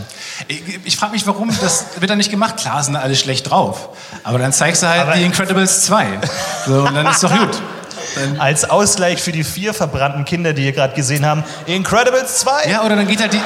[0.48, 2.58] Ich, ich frage mich, warum das wird dann nicht gemacht.
[2.58, 3.90] Klar sind alle schlecht drauf.
[4.24, 6.06] Aber dann zeigst du halt Aber- die Incredibles 2.
[6.66, 7.62] So, und dann ist doch gut.
[8.40, 12.70] Als Ausgleich für die vier verbrannten Kinder, die ihr gerade gesehen haben, Incredibles 2.
[12.70, 13.40] Ja, oder dann geht halt die,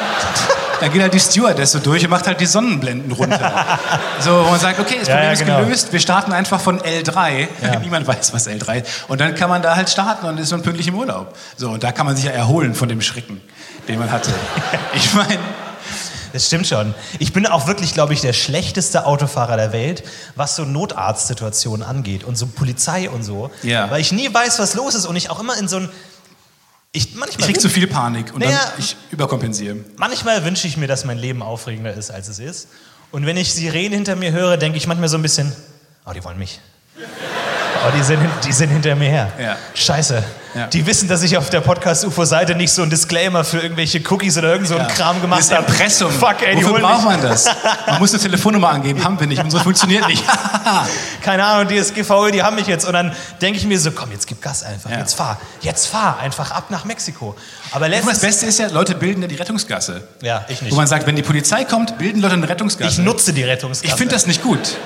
[0.80, 3.78] dann geht halt die Stewardess so durch und macht halt die Sonnenblenden runter.
[4.22, 5.60] so, wo man sagt, okay, das Ja, Problem ja, ist genau.
[5.60, 7.48] gelöst, wir starten einfach von L3.
[7.82, 8.90] Niemand weiß, was L3 ist.
[9.08, 11.36] Und dann kann man da halt starten und ist so pünktlich im Urlaub.
[11.58, 13.42] So, und da kann man sich ja erholen von dem Schrecken,
[13.88, 14.32] den man hatte.
[14.94, 15.38] Ich meine,
[16.36, 16.94] Das stimmt schon.
[17.18, 20.04] Ich bin auch wirklich, glaube ich, der schlechteste Autofahrer der Welt,
[20.36, 23.52] was so Notarztsituationen angeht und so Polizei und so.
[23.64, 23.90] Ja.
[23.90, 25.90] Weil ich nie weiß, was los ist und ich auch immer in so ein.
[26.92, 28.60] Ich, manchmal ich krieg zu viel Panik und Naja.
[28.66, 29.78] dann ich überkompensiere.
[29.96, 32.68] Manchmal wünsche ich mir, dass mein Leben aufregender ist, als es ist.
[33.12, 35.54] Und wenn ich Sirenen hinter mir höre, denke ich manchmal so ein bisschen,
[36.06, 36.60] oh, die wollen mich.
[37.88, 39.32] Oh, die sind, die sind hinter mir her.
[39.40, 39.58] Ja.
[39.76, 40.24] Scheiße.
[40.56, 40.68] Ja.
[40.68, 44.54] Die wissen, dass ich auf der Podcast-UFO-Seite nicht so ein Disclaimer für irgendwelche Cookies oder
[44.54, 45.68] irgend so einen Kram gemacht das habe.
[45.68, 46.10] Impressum.
[46.10, 47.46] Fuck, ey, die Wofür braucht man das?
[47.88, 49.44] Man muss eine Telefonnummer angeben, haben wir nicht.
[49.44, 50.24] Unsere funktioniert nicht.
[51.22, 52.88] Keine Ahnung, DSGVO, die haben mich jetzt.
[52.88, 54.90] Und dann denke ich mir so, komm, jetzt gib Gas einfach.
[54.90, 55.00] Ja.
[55.00, 55.40] Jetzt fahr.
[55.60, 57.36] Jetzt fahr einfach ab nach Mexiko.
[57.72, 58.20] Aber Und das letztens...
[58.22, 60.08] Beste ist ja, Leute bilden ja die Rettungsgasse.
[60.22, 60.72] Ja, ich nicht.
[60.72, 63.02] Wo man sagt, wenn die Polizei kommt, bilden Leute eine Rettungsgasse.
[63.02, 63.94] Ich nutze die Rettungsgasse.
[63.94, 64.78] Ich finde das nicht gut.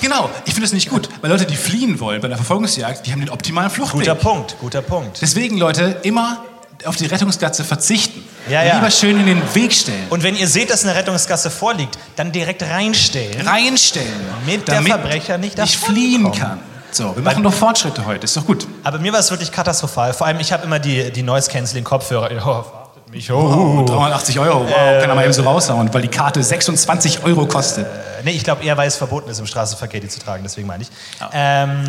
[0.00, 1.08] Genau, ich finde das nicht gut.
[1.20, 4.00] Weil Leute, die fliehen wollen bei der Verfolgungsjagd, die haben den optimalen Fluchtweg.
[4.00, 5.18] Guter Punkt, guter Punkt.
[5.20, 6.44] Deswegen, Leute, immer
[6.84, 8.22] auf die Rettungsgasse verzichten.
[8.48, 8.74] Ja, ja.
[8.76, 10.06] Lieber schön in den Weg stellen.
[10.10, 13.46] Und wenn ihr seht, dass eine Rettungsgasse vorliegt, dann direkt reinstellen.
[13.46, 14.08] Reinstellen.
[14.44, 16.38] Mit der damit Verbrecher nicht nicht fliehen kommen.
[16.38, 16.60] kann.
[16.90, 18.68] So, wir machen doch Fortschritte heute, ist doch gut.
[18.84, 20.12] Aber mir war es wirklich katastrophal.
[20.12, 22.83] Vor allem, ich habe immer die, die Noise-Canceling-Kopfhörer.
[23.14, 23.30] Mich.
[23.30, 23.84] Oh, Oh.
[23.84, 27.86] 380 Euro, wow, kann er mal eben so raushauen, weil die Karte 26 Euro kostet.
[28.24, 30.42] Nee, ich glaube eher, weil es verboten ist, im Straßenverkehr die zu tragen.
[30.42, 30.88] Deswegen meine ich.
[31.32, 31.84] Ähm,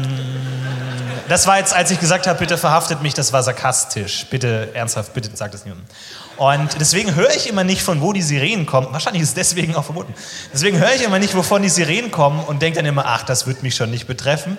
[1.27, 4.27] das war jetzt, als ich gesagt habe, bitte verhaftet mich, das war sarkastisch.
[4.29, 5.87] Bitte, ernsthaft, bitte sagt es niemandem.
[6.37, 8.89] Und deswegen höre ich immer nicht, von wo die Sirenen kommen.
[8.91, 10.13] Wahrscheinlich ist es deswegen auch verboten.
[10.53, 13.47] Deswegen höre ich immer nicht, wovon die Sirenen kommen und denke dann immer, ach, das
[13.47, 14.57] wird mich schon nicht betreffen.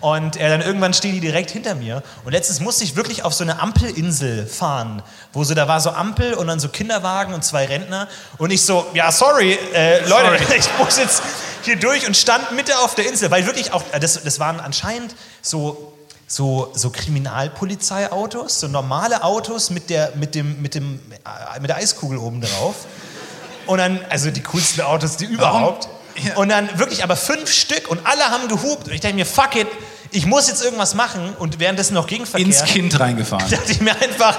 [0.00, 2.02] Und äh, dann irgendwann stehen die direkt hinter mir.
[2.24, 5.90] Und letztens musste ich wirklich auf so eine Ampelinsel fahren, wo so, da war so
[5.90, 8.08] Ampel und dann so Kinderwagen und zwei Rentner.
[8.38, 11.22] Und ich so, ja, sorry, äh, Leute, ich muss jetzt
[11.62, 15.14] hier durch und stand Mitte auf der Insel, weil wirklich auch, das, das waren anscheinend
[15.42, 15.92] so,
[16.26, 21.76] so, so Kriminalpolizeiautos, so normale Autos mit der, mit dem, mit dem, äh, mit der
[21.76, 22.86] Eiskugel oben drauf.
[23.66, 25.88] Und dann, also die coolsten Autos, die überhaupt.
[26.16, 26.36] Ja.
[26.36, 28.88] Und dann wirklich aber fünf Stück und alle haben gehupt.
[28.88, 29.68] Und ich denke mir, fuck it,
[30.12, 31.34] ich muss jetzt irgendwas machen.
[31.38, 32.46] Und währenddessen noch Gegenverkehr.
[32.46, 33.48] Ins Kind reingefahren.
[33.50, 34.38] dachte ich mir einfach,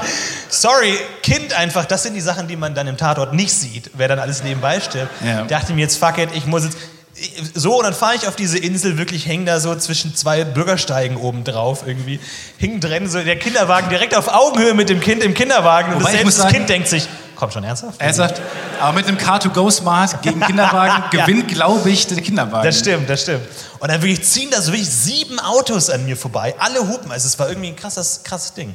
[0.50, 4.08] sorry, Kind einfach, das sind die Sachen, die man dann im Tatort nicht sieht, wer
[4.08, 5.12] dann alles nebenbei stirbt.
[5.26, 5.44] Ja.
[5.44, 6.78] Dachte ich mir jetzt, fuck it, ich muss jetzt.
[7.54, 11.18] So, und dann fahre ich auf diese Insel, wirklich hängen da so zwischen zwei Bürgersteigen
[11.18, 12.20] oben drauf irgendwie.
[12.58, 15.94] Hing drin, so der Kinderwagen direkt auf Augenhöhe mit dem Kind im Kinderwagen.
[15.94, 18.00] Und Wobei das, sagen- Kind denkt sich, komm schon, ernsthaft?
[18.00, 18.42] Er sagt,
[18.80, 22.66] aber mit dem Car2Go Smart gegen Kinderwagen gewinnt, glaube ich, der Kinderwagen.
[22.66, 23.44] Das stimmt, das stimmt.
[23.80, 26.56] Und dann wirklich ziehen da so wirklich sieben Autos an mir vorbei.
[26.60, 27.12] Alle hupen.
[27.12, 28.74] Also es war irgendwie ein krasses, krasses Ding.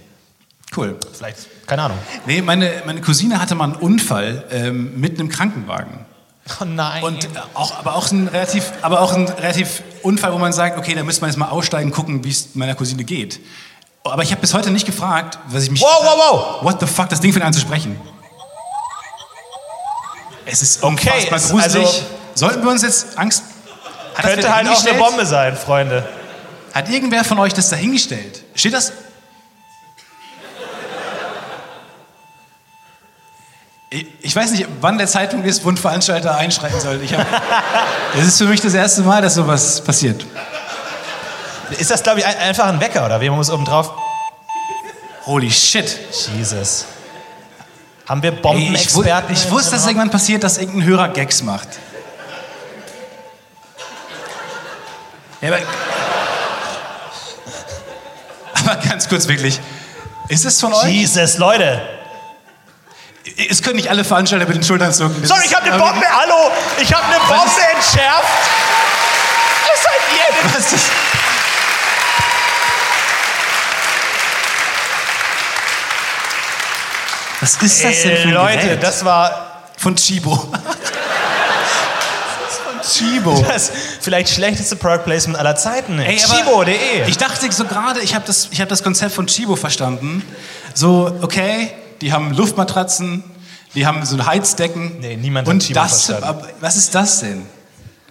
[0.77, 0.96] Cool.
[1.16, 1.99] Vielleicht, keine Ahnung.
[2.27, 6.05] Nee, meine, meine Cousine hatte mal einen Unfall ähm, mit einem Krankenwagen.
[6.61, 7.02] Oh nein.
[7.02, 10.94] Und auch, aber, auch ein relativ, aber auch ein relativ Unfall, wo man sagt, okay,
[10.94, 13.40] da müsste man jetzt mal aussteigen, gucken, wie es meiner Cousine geht.
[14.04, 15.80] Aber ich habe bis heute nicht gefragt, was ich mich...
[15.80, 16.62] Wow, wow, wow.
[16.62, 18.00] What the fuck, das Ding fängt an zu sprechen.
[20.44, 21.87] Es ist Okay, unfassbar es- gruselig.
[21.87, 22.02] also-
[22.35, 23.42] Sollten wir uns jetzt Angst...
[24.14, 24.98] Könnte halt auch eine?
[24.98, 26.09] Bombe sein, Freunde.
[26.72, 28.42] Hat irgendwer von euch das dahingestellt?
[28.54, 28.92] Steht das?
[33.88, 37.01] Ich, weiß nicht, wann der Zeitpunkt ist, wo ein Veranstalter einschreiten soll.
[38.18, 40.25] Es ist für mich das erste Mal, dass sowas passiert.
[41.79, 43.29] Ist das, glaube ich, ein, einfach ein Wecker oder wie?
[43.29, 43.92] Man muss oben drauf.
[45.27, 45.99] Holy shit.
[46.37, 46.87] Jesus.
[48.09, 49.35] Haben wir Ey, ich, Bombenexperten?
[49.35, 51.68] ich wusste, dass irgendwann passiert, dass irgendein Hörer Gags macht.
[55.40, 55.59] Ja, aber,
[58.72, 59.61] aber ganz kurz wirklich.
[60.29, 60.87] Ist es von euch?
[60.87, 61.95] Jesus, Leute.
[63.51, 65.17] Es können nicht alle Veranstalter mit den Schultern zucken.
[65.21, 66.07] Das Sorry, ist- ich habe eine Bombe.
[66.09, 68.29] Hallo, ich habe eine Bombe ist- entschärft.
[69.69, 70.55] Was seid ihr denn?
[70.55, 70.81] Was ist das?
[77.41, 78.83] Was ist das denn für ein Ey, Leute, Gerät?
[78.83, 80.35] das war Von Chibo.
[80.37, 80.51] Von
[82.83, 83.45] Chibo.
[83.49, 86.01] das vielleicht schlechteste Product Placement aller Zeiten.
[86.01, 87.07] Aber Chibo.de.
[87.09, 90.23] Ich dachte so gerade, ich habe das, ich hab das Konzept von Chibo verstanden.
[90.75, 93.24] So, okay, die haben Luftmatratzen,
[93.74, 95.00] die haben so Heizdecken.
[95.00, 97.46] Nee, niemand hat Und Chibo das, aber, was ist das denn?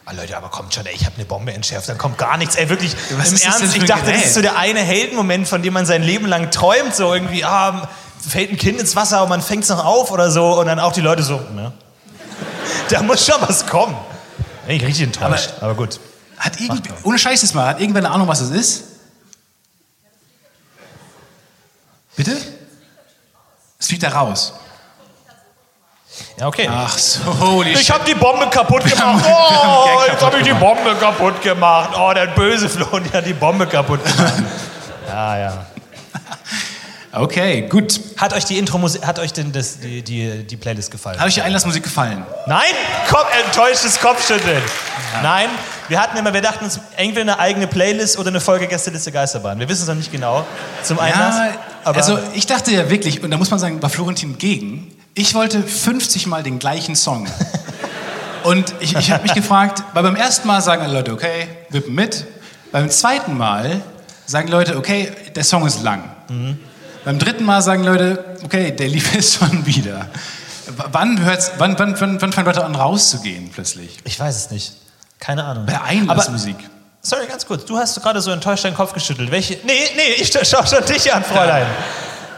[0.07, 2.55] Ah, Leute, aber kommt schon, ey, ich habe eine Bombe entschärft, dann kommt gar nichts.
[2.55, 4.25] Ey, wirklich, Was im das Ernst, ich dachte, das Gerät?
[4.25, 7.89] ist so der eine Heldenmoment, von dem man sein Leben lang träumt, so irgendwie, ah,
[8.27, 10.79] fällt ein Kind ins Wasser und man fängt es noch auf oder so und dann
[10.79, 11.71] auch die Leute so, ne?
[12.89, 13.95] Da muss schon was kommen.
[14.67, 15.99] Bin ich richtig enttäuscht, aber, gut.
[16.37, 18.83] Hat irgend, ohne Scheiß jetzt mal, hat irgendwer eine Ahnung, was das ist?
[22.15, 22.37] Bitte?
[23.79, 24.53] Es fliegt da raus.
[26.39, 26.69] Ja, okay.
[26.71, 29.25] Ach so, holy Ich habe die Bombe kaputt gemacht.
[29.27, 31.91] Oh, jetzt habe ich die Bombe kaputt gemacht.
[31.97, 34.43] Oh, der böse Flo, der hat die Bombe kaputt gemacht.
[35.07, 35.65] ja, ja.
[37.11, 37.97] Okay, gut.
[38.17, 41.17] Hat euch die Intro-Musik, hat euch denn das, die, die, die Playlist gefallen?
[41.17, 42.25] Hat euch die Einlassmusik gefallen?
[42.45, 42.73] Nein?
[43.07, 44.61] Kopf, enttäuschtes Kopfschütteln.
[45.23, 45.47] Nein,
[45.87, 49.57] wir hatten immer, wir dachten uns entweder eine eigene Playlist oder eine Folge Gästeliste Geisterbahn.
[49.59, 50.45] Wir wissen es noch nicht genau
[50.83, 51.35] zum Einlass.
[51.37, 51.53] Ja,
[51.85, 54.91] aber also ich dachte ja wirklich, und da muss man sagen, war Florentin gegen.
[55.13, 57.27] Ich wollte 50 Mal den gleichen Song.
[58.43, 61.95] Und ich, ich habe mich gefragt, weil beim ersten Mal sagen alle Leute, okay, wippen
[61.95, 62.25] mit.
[62.71, 63.81] Beim zweiten Mal
[64.27, 66.03] sagen Leute, okay, der Song ist lang.
[67.05, 70.09] Beim dritten Mal sagen Leute, okay, der lief jetzt schon wieder.
[70.91, 73.97] Wann, hört's, wann, wann, wann, wann fangen Leute an rauszugehen plötzlich?
[74.03, 74.73] ich weiß es nicht.
[75.19, 75.65] Keine Ahnung.
[75.65, 76.57] Bei Einlassmusik.
[77.05, 77.63] Sorry, ganz kurz.
[77.65, 79.29] Du hast gerade so enttäuscht deinen Kopf geschüttelt.
[79.29, 79.59] Welche.
[79.63, 81.67] Nee, nee, ich schau schon dich an, Fräulein.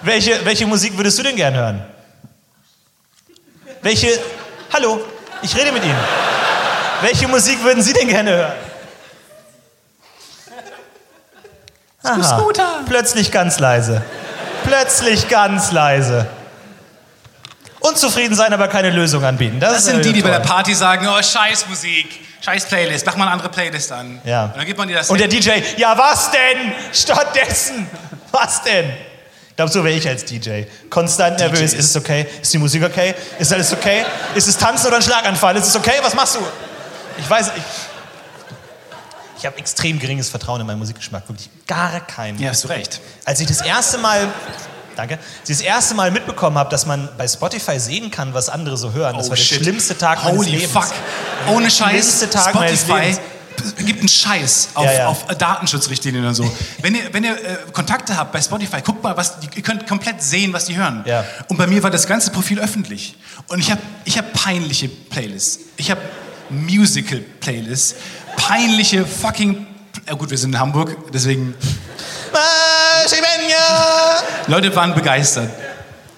[0.02, 1.86] Welche, welche Musik würdest du denn gern hören?
[3.82, 4.20] Welche.
[4.74, 5.00] Hallo,
[5.42, 5.98] ich rede mit Ihnen.
[7.00, 8.54] Welche Musik würden Sie denn gerne hören?
[12.04, 14.02] Aha, plötzlich ganz leise.
[14.66, 16.28] Plötzlich ganz leise.
[17.90, 19.60] Unzufrieden sein, aber keine Lösung anbieten.
[19.60, 23.16] Das, Das sind die, die bei der Party sagen, oh, scheiß Musik, scheiß Playlist, mach
[23.16, 24.22] mal eine andere Playlist an.
[24.24, 24.46] Ja.
[24.46, 26.74] Und dann gibt man dir das Und der DJ, ja was denn?
[26.92, 27.88] Stattdessen,
[28.32, 28.90] was denn?
[29.50, 30.64] Ich glaube, so wäre ich als DJ.
[30.90, 31.74] Konstant nervös.
[31.74, 32.28] Ist es okay?
[32.42, 33.16] Ist die Musik okay?
[33.40, 34.06] Ist alles okay?
[34.36, 35.56] Ist es Tanzen oder ein Schlaganfall?
[35.56, 35.94] Ist es okay?
[36.04, 36.40] Was machst du?
[37.18, 37.64] Ich weiß, ich,
[39.40, 41.28] ich habe extrem geringes Vertrauen in meinen Musikgeschmack.
[41.28, 42.38] Wirklich gar keinen.
[42.40, 43.02] Ja, hast du recht.
[43.26, 44.28] Als ich das erste Mal,
[44.98, 48.78] danke, ich das erste Mal mitbekommen habe, dass man bei Spotify sehen kann, was andere
[48.78, 50.72] so hören, das war der schlimmste Tag meines Holy Lebens.
[50.72, 50.92] fuck.
[51.50, 51.90] Ohne Scheiß.
[51.90, 53.18] schlimmste Tag meines Spotify
[53.86, 55.08] gibt einen Scheiß auf, Ja, ja.
[55.08, 56.50] auf Datenschutzrichtlinien und so.
[56.82, 59.88] wenn ihr, wenn ihr äh, Kontakte habt bei Spotify, guckt mal, was die, ihr könnt
[59.88, 61.04] komplett sehen, was die hören.
[61.06, 61.26] Ja.
[61.48, 63.16] Und bei mir war das ganze Profil öffentlich.
[63.48, 65.60] Und ich habe ich hab peinliche Playlists.
[65.78, 66.02] Ich habe
[66.50, 67.96] Musical-Playlists.
[68.36, 69.66] Peinliche fucking...
[70.08, 71.54] Ja gut, wir sind in Hamburg, deswegen...
[74.48, 75.50] Leute waren begeistert.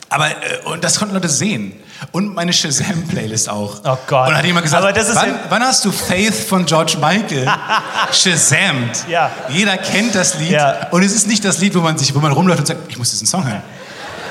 [0.09, 0.33] Aber, äh,
[0.65, 1.79] und das konnten Leute sehen.
[2.11, 3.81] Und meine Shazam-Playlist auch.
[3.83, 4.27] Oh Gott.
[4.27, 6.97] Und dann hat jemand gesagt, Aber das ist wann, wann hast du Faith von George
[6.99, 7.45] Michael
[8.11, 9.07] Shazamt?
[9.09, 9.31] Ja.
[9.49, 10.51] Jeder kennt das Lied.
[10.51, 10.87] Ja.
[10.91, 12.97] Und es ist nicht das Lied, wo man, sich, wo man rumläuft und sagt, ich
[12.97, 13.61] muss diesen Song hören.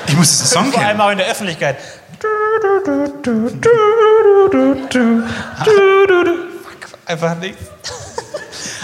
[0.07, 1.77] Ich muss diesen Song Vor allem auch in der Öffentlichkeit.
[7.05, 7.61] Einfach nichts.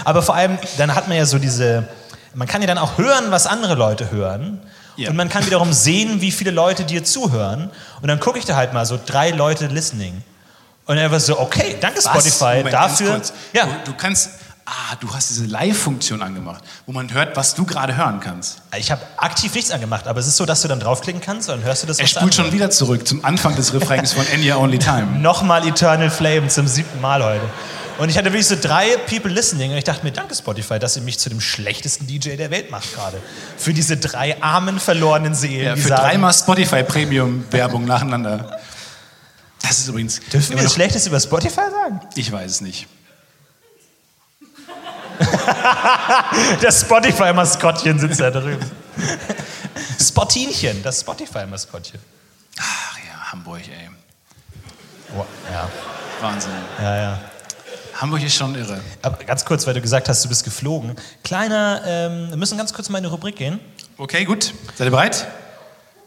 [0.04, 1.88] Aber vor allem, dann hat man ja so diese,
[2.36, 4.60] man kann ja dann auch hören, was andere Leute hören.
[4.96, 5.10] Ja.
[5.10, 7.70] Und man kann wiederum sehen, wie viele Leute dir zuhören.
[8.00, 10.22] Und dann gucke ich da halt mal so drei Leute listening.
[10.86, 12.04] Und einfach so, okay, danke Was?
[12.04, 13.20] Spotify Moment, dafür.
[13.52, 14.30] Ja, Du, du kannst
[14.68, 18.62] Ah, du hast diese Live-Funktion angemacht, wo man hört, was du gerade hören kannst.
[18.76, 21.58] Ich habe aktiv nichts angemacht, aber es ist so, dass du dann draufklicken kannst und
[21.58, 24.56] dann hörst du das Er spult schon wieder zurück zum Anfang des Refrains von Enya
[24.56, 25.06] Only Time.
[25.20, 27.44] Nochmal Eternal Flame zum siebten Mal heute.
[27.98, 30.96] Und ich hatte wirklich so drei People listening und ich dachte mir, danke Spotify, dass
[30.96, 33.20] ihr mich zu dem schlechtesten DJ der Welt macht gerade.
[33.56, 38.60] Für diese drei armen, verlorenen Seelen, Ja, für sagen, dreimal Spotify Premium Werbung nacheinander.
[39.62, 40.20] Das ist übrigens.
[40.32, 42.00] dürfen wir das noch, Schlechteste über Spotify sagen?
[42.14, 42.86] ich weiß es nicht.
[46.60, 48.70] Das Spotify-Maskottchen sitzt da drüben.
[50.00, 51.98] Spottinchen, das Spotify-Maskottchen.
[52.58, 53.88] Ach ja, Hamburg, ey.
[55.16, 55.68] Oh, ja,
[56.20, 56.50] Wahnsinn.
[56.80, 57.20] ja, ja.
[58.00, 58.80] Hamburg ist schon irre.
[59.02, 60.94] Aber ganz kurz, weil du gesagt hast, du bist geflogen.
[61.24, 63.58] Kleiner, ähm, wir müssen ganz kurz mal in eine Rubrik gehen.
[63.96, 64.52] Okay, gut.
[64.74, 65.26] Seid ihr bereit?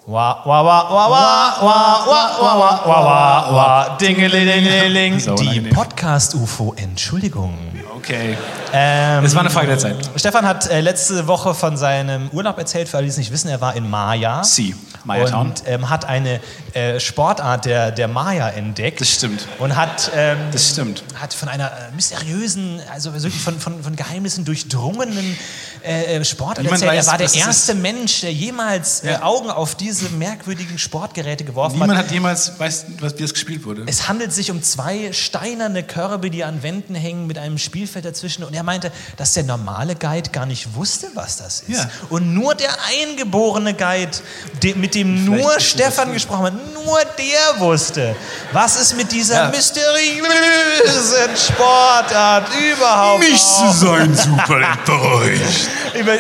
[0.06, 5.18] Wa, wa, wa, wa, wa, wa, wa, wa, wa, wa, wa, wa, dingelingeling.
[5.18, 5.74] Die unangenehm.
[5.74, 7.56] Podcast-UFO, Entschuldigung.
[7.98, 8.38] Okay.
[8.74, 9.98] Ähm, Es war eine Frage der Zeit.
[10.16, 13.50] Stefan hat äh, letzte Woche von seinem Urlaub erzählt, für alle, die es nicht wissen,
[13.50, 14.44] er war in Maya.
[14.44, 14.76] Sie,
[15.10, 15.48] Maya Town.
[15.48, 16.40] Und ähm, hat eine
[16.74, 19.02] äh, Sportart der, der Maya entdeckt.
[19.02, 19.48] Das stimmt.
[19.60, 21.04] Und hat, ähm, Das stimmt.
[21.16, 25.38] hat von einer äh, mysteriösen, also wirklich von, von, von Geheimnissen durchdrungenen
[25.84, 26.98] äh, äh, Sportart Niemand erzählt.
[27.00, 29.24] weiß, er war der erste Mensch, der jemals äh, Ja.
[29.24, 32.06] Augen auf diese merkwürdigen Sportgeräte geworfen Niemand hat.
[32.06, 33.84] hat jemals weiß, was, wie das gespielt wurde.
[33.88, 38.44] Es handelt sich um zwei steinerne Körbe, die an Wänden hängen mit einem Spielfeld dazwischen.
[38.44, 41.78] Und er meinte, dass der normale Guide gar nicht wusste, was das ist.
[41.80, 41.90] Ja.
[42.10, 42.70] Und nur der
[43.02, 44.12] eingeborene Guide,
[44.62, 48.16] de, mit dem Vielleicht nur Stefan gesprochen hat, nur der wusste,
[48.52, 49.50] was es mit dieser Ja.
[49.50, 55.68] mysteriösen Sportart überhaupt auf, sein, super enttäuscht.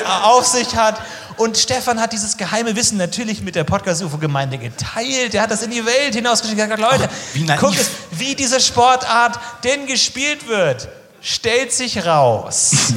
[0.23, 1.01] auf sich hat.
[1.37, 5.33] Und Stefan hat dieses geheime Wissen natürlich mit der Podcast-UFO-Gemeinde geteilt.
[5.33, 6.59] Er hat das in die Welt hinausgeschickt.
[6.59, 7.61] Er hat gesagt, Leute, wie naiv.
[7.61, 10.89] guckt es, wie diese Sportart denn gespielt wird.
[11.21, 12.71] Stellt sich raus.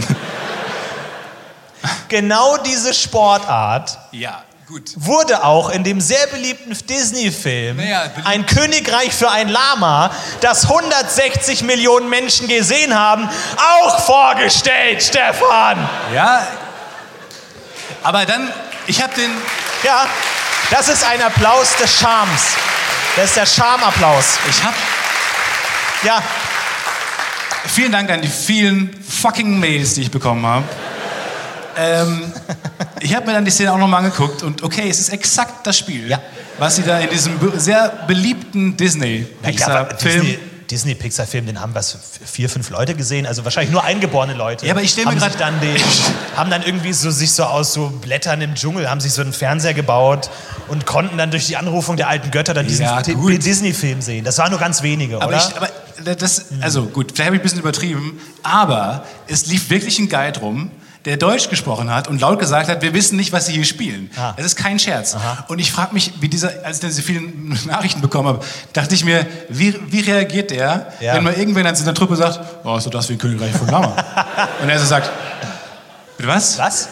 [2.09, 4.43] genau diese Sportart Ja,
[4.73, 4.93] gut.
[4.97, 8.27] wurde auch in dem sehr beliebten Disney-Film Naja, beliebt.
[8.27, 10.11] Ein Königreich für ein Lama,
[10.41, 15.89] das 160 Millionen Menschen gesehen haben, auch vorgestellt, Stefan.
[16.15, 16.47] Ja,
[18.03, 18.51] aber dann,
[18.87, 19.31] ich habe den,
[19.83, 20.07] Ja,
[20.71, 22.43] das ist ein Applaus des Charmes.
[23.17, 24.39] Das ist der Charmapplaus.
[24.49, 24.75] ich habe,
[26.03, 26.23] Ja,
[27.67, 30.65] vielen Dank an die vielen fucking Mails, die ich bekommen habe.
[31.77, 32.33] Ähm,
[33.01, 35.77] ich habe mir dann die Szene auch nochmal angeguckt und okay, es ist exakt das
[35.79, 36.21] Spiel, Ja.
[36.59, 40.23] was sie da in diesem sehr beliebten ja, Disney-Pixar-Film...
[40.23, 40.39] Disney-
[40.71, 44.65] Disney-Pixar-Film, den haben was vier, fünf Leute gesehen, also wahrscheinlich nur eingeborene Leute.
[44.65, 45.77] Ja, aber ich stell mir sich dann den,
[46.37, 49.35] haben dann irgendwie so sich so aus so Blättern im Dschungel haben sich so einen
[49.35, 50.31] Fernseher gebaut
[50.69, 53.03] und konnten dann durch die Anrufung der alten Götter dann diesen Ja.
[53.03, 54.25] Disney-Film sehen.
[54.25, 55.37] Das waren nur ganz wenige, Aber, oder?
[55.47, 55.69] ich, aber
[56.15, 60.41] das, also gut, vielleicht habe ich ein bisschen übertrieben, aber es lief wirklich ein Guide
[60.41, 60.71] rum,
[61.05, 64.11] der Deutsch gesprochen hat und laut gesagt hat, wir wissen nicht, was sie hier spielen.
[64.17, 64.35] Ah.
[64.37, 65.17] Es ist kein Scherz.
[65.49, 68.95] Und ich frage mich, wie dieser, als ich dann diese vielen Nachrichten bekommen habe, dachte
[68.95, 71.15] ich mir, wie, wie reagiert der, Ja.
[71.15, 73.69] wenn mal irgendwer zu einer Truppe sagt, oh, ist doch das wie ein Königreich von
[73.69, 73.95] Lama.
[74.63, 75.11] und er so sagt,
[76.17, 76.59] bitte was?
[76.59, 76.89] Was?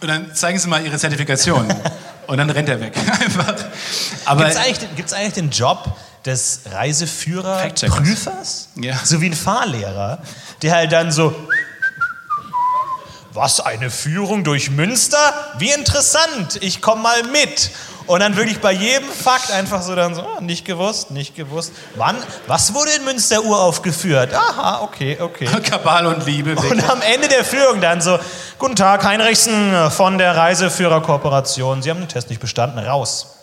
[0.00, 1.66] Und dann zeigen sie mal ihre Zertifikation.
[2.26, 2.94] und dann rennt er weg.
[2.96, 3.54] Einfach.
[4.24, 6.60] Aber Gibt es eigentlich, gibt's eigentlich den Job des.
[6.70, 8.68] Reiseführer-Prüfers?
[8.76, 8.96] Ja.
[9.04, 10.18] So wie ein Fahrlehrer,
[10.62, 11.34] der halt dann so.
[13.32, 15.18] Was, eine Führung durch Münster?
[15.58, 17.70] Wie interessant, ich komme mal mit.
[18.06, 21.72] Und dann wirklich bei jedem Fakt einfach so dann so, ah, nicht gewusst, nicht gewusst.
[21.94, 22.16] Wann,
[22.46, 24.32] was wurde in Münster uraufgeführt?
[24.32, 25.44] Aha, okay, okay.
[25.62, 26.70] Kabal und Liebe weg.
[26.70, 28.18] Und am Ende der Führung dann so,
[28.58, 31.82] guten Tag, Heinrichsen von der Reiseführerkooperation.
[31.82, 33.34] Sie haben den Test nicht bestanden, raus.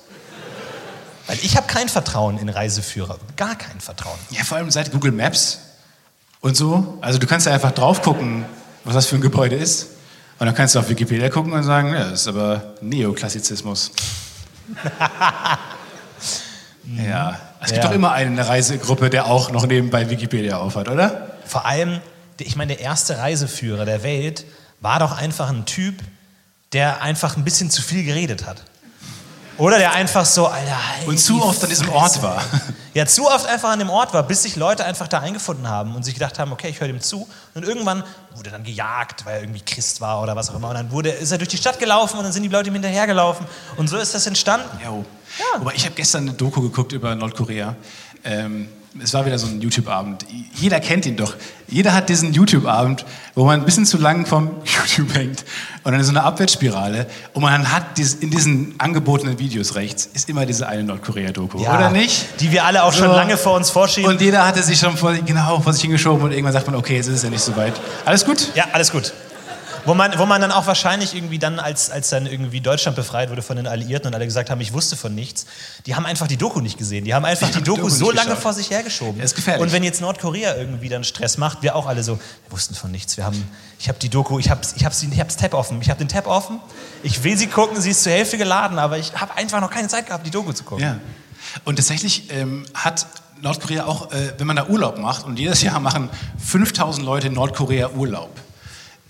[1.28, 4.18] Weil ich habe kein Vertrauen in Reiseführer, gar kein Vertrauen.
[4.32, 5.60] Ja, vor allem seit Google Maps
[6.42, 6.98] und so.
[7.02, 8.46] Also du kannst ja einfach drauf gucken,
[8.86, 9.88] was das für ein Gebäude ist.
[10.40, 13.92] Und dann kannst du auf Wikipedia gucken und sagen, ja, das ist aber Neoklassizismus.
[16.86, 17.90] ja, es gibt Ja.
[17.90, 21.32] doch immer der Reisegruppe, der auch noch nebenbei Wikipedia aufhat, oder?
[21.46, 22.00] Vor allem,
[22.40, 24.46] ich meine, der erste Reiseführer der Welt
[24.82, 25.96] war doch einfach ein Typ,
[26.74, 28.64] der einfach ein bisschen zu viel geredet hat.
[29.58, 31.90] Oder der einfach so, Alter, halt Und zu oft an diesem.
[31.90, 32.44] Ort war.
[32.94, 35.96] Ja, zu oft einfach an dem Ort war, bis sich Leute einfach da eingefunden haben
[35.96, 37.28] und sich gedacht haben, okay, ich höre dem zu.
[37.54, 38.04] Und irgendwann
[38.36, 40.70] wurde dann gejagt, weil er irgendwie Christ war oder was auch immer.
[40.70, 42.74] Und dann wurde, ist er durch die Stadt gelaufen und dann sind die Leute ihm
[42.74, 43.46] hinterhergelaufen.
[43.76, 44.70] Und so ist das entstanden.
[44.84, 45.06] Jo.
[45.56, 47.76] Aber ich habe gestern eine Doku geguckt über Nordkorea.
[48.24, 48.70] Ähm,
[49.04, 50.26] es war wieder so ein YouTube-Abend.
[50.54, 51.36] Jeder kennt ihn doch.
[51.68, 54.50] Jeder hat diesen YouTube-Abend, wo man ein bisschen zu lang vom
[54.88, 55.44] YouTube hängt
[55.84, 60.30] und dann ist so eine Abwärtsspirale und man hat in diesen angebotenen Videos rechts ist
[60.30, 62.40] immer diese eine Nordkorea-Doku, Ja, oder nicht?
[62.40, 63.14] Die wir alle auch schon So.
[63.16, 64.10] lange vor uns vorschieben.
[64.12, 66.96] Und jeder hatte sich schon vor, genau vor sich hingeschoben und irgendwann sagt man, okay,
[66.96, 67.74] jetzt ist es ja nicht so weit.
[68.06, 68.52] Alles gut?
[68.56, 69.12] Ja, alles gut.
[69.86, 73.30] Wo man, wo man dann auch wahrscheinlich irgendwie dann, als, als dann irgendwie Deutschland befreit
[73.30, 75.46] wurde von den Alliierten und alle gesagt haben, ich wusste von nichts,
[75.86, 77.06] die haben einfach die Doku nicht gesehen.
[77.06, 78.42] Die haben einfach die die Doku Doku so lange geschaut.
[78.44, 79.18] vor sich hergeschoben.
[79.20, 79.62] Ja, ist gefährlich.
[79.64, 82.92] Und wenn jetzt Nordkorea irgendwie dann Stress macht, wir auch alle so, wir wussten von
[82.92, 83.16] nichts.
[83.18, 83.48] Wir haben,
[83.80, 85.80] ich habe die Doku, ich habe ich hab sie- ich hab's Tab offen.
[85.82, 86.60] Ich habe den Tab offen.
[87.04, 89.88] Ich will sie gucken, sie ist zur Hälfte geladen, aber ich habe einfach noch keine
[89.88, 90.84] Zeit gehabt, die Doku zu gucken.
[90.84, 90.98] Ja.
[91.64, 93.06] Und tatsächlich ähm, hat
[93.42, 96.10] Nordkorea auch, äh, wenn man da Urlaub macht, und jedes Jahr machen
[96.44, 98.32] 5000 Leute in Nordkorea Urlaub.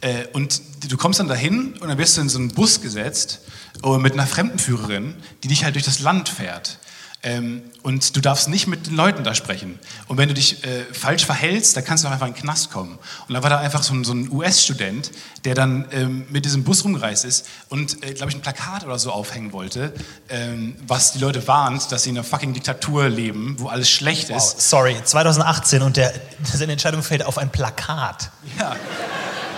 [0.06, 3.40] Äh, und du kommst dann dahin und dann wirst du in so einen Bus gesetzt
[3.84, 6.78] äh, mit einer Fremdenführerin, die dich halt durch das Land fährt.
[7.24, 9.80] Ähm, und du darfst nicht mit den Leuten da sprechen.
[10.08, 12.70] Und wenn du dich äh, falsch verhältst, dann kannst du auch einfach in den Knast
[12.70, 13.00] kommen.
[13.28, 15.10] Und da war da einfach so ein, US-Student,
[15.44, 19.12] der dann ähm, mit diesem Bus rumgereist ist und, glaube ich, ein Plakat oder so
[19.12, 19.92] aufhängen wollte,
[20.30, 24.30] ähm, was die Leute warnt, dass sie in einer fucking Diktatur leben, wo alles schlecht
[24.30, 24.70] Wow, ist.
[24.70, 28.30] sorry, 2018 und der, seine Entscheidung fällt auf ein Plakat.
[28.60, 28.76] Ja.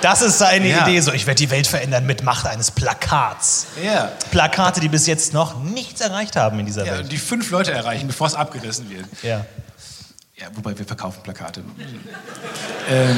[0.01, 0.87] Das ist seine Ja.
[0.87, 3.67] Idee, so ich werde die Welt verändern mit Macht eines Plakats.
[3.83, 4.11] Ja.
[4.31, 7.11] Plakate, die bis jetzt noch nichts erreicht haben in dieser ja, Welt.
[7.11, 9.05] die fünf Leute erreichen, bevor es abgerissen wird.
[9.23, 9.45] Ja.
[10.39, 11.63] Ja, wobei wir verkaufen Plakate.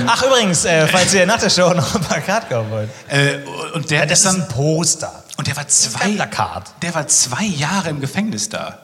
[0.07, 2.89] Ach übrigens, äh, falls ihr nach der Show noch ein Plakat kaufen wollt.
[3.09, 3.39] Äh,
[3.73, 5.23] und der Ja, das ist dann ein Poster.
[5.37, 6.71] Und der war zwei, Plakat.
[6.81, 8.79] der war zwei Jahre im Gefängnis da.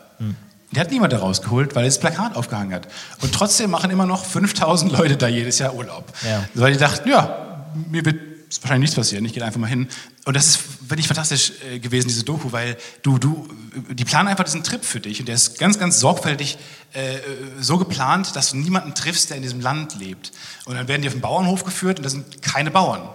[0.71, 2.87] Der hat niemand da rausgeholt, weil er das Plakat aufgehangen hat.
[3.21, 6.03] Und trotzdem machen immer noch 5000 Leute da jedes Jahr Urlaub.
[6.27, 6.43] Ja.
[6.53, 7.44] Weil die dachten, ja,
[7.89, 8.19] mir wird
[8.61, 9.87] wahrscheinlich nichts passieren, ich gehe einfach mal hin.
[10.25, 13.47] Und das ist wirklich fantastisch äh, gewesen, diese Doku, weil du, du,
[13.91, 16.57] die planen einfach diesen Trip für dich und der ist ganz, ganz sorgfältig
[16.93, 17.17] äh,
[17.59, 20.31] so geplant, dass du niemanden triffst, der in diesem Land lebt.
[20.65, 23.09] Und dann werden die auf den Bauernhof geführt und da sind keine Bauern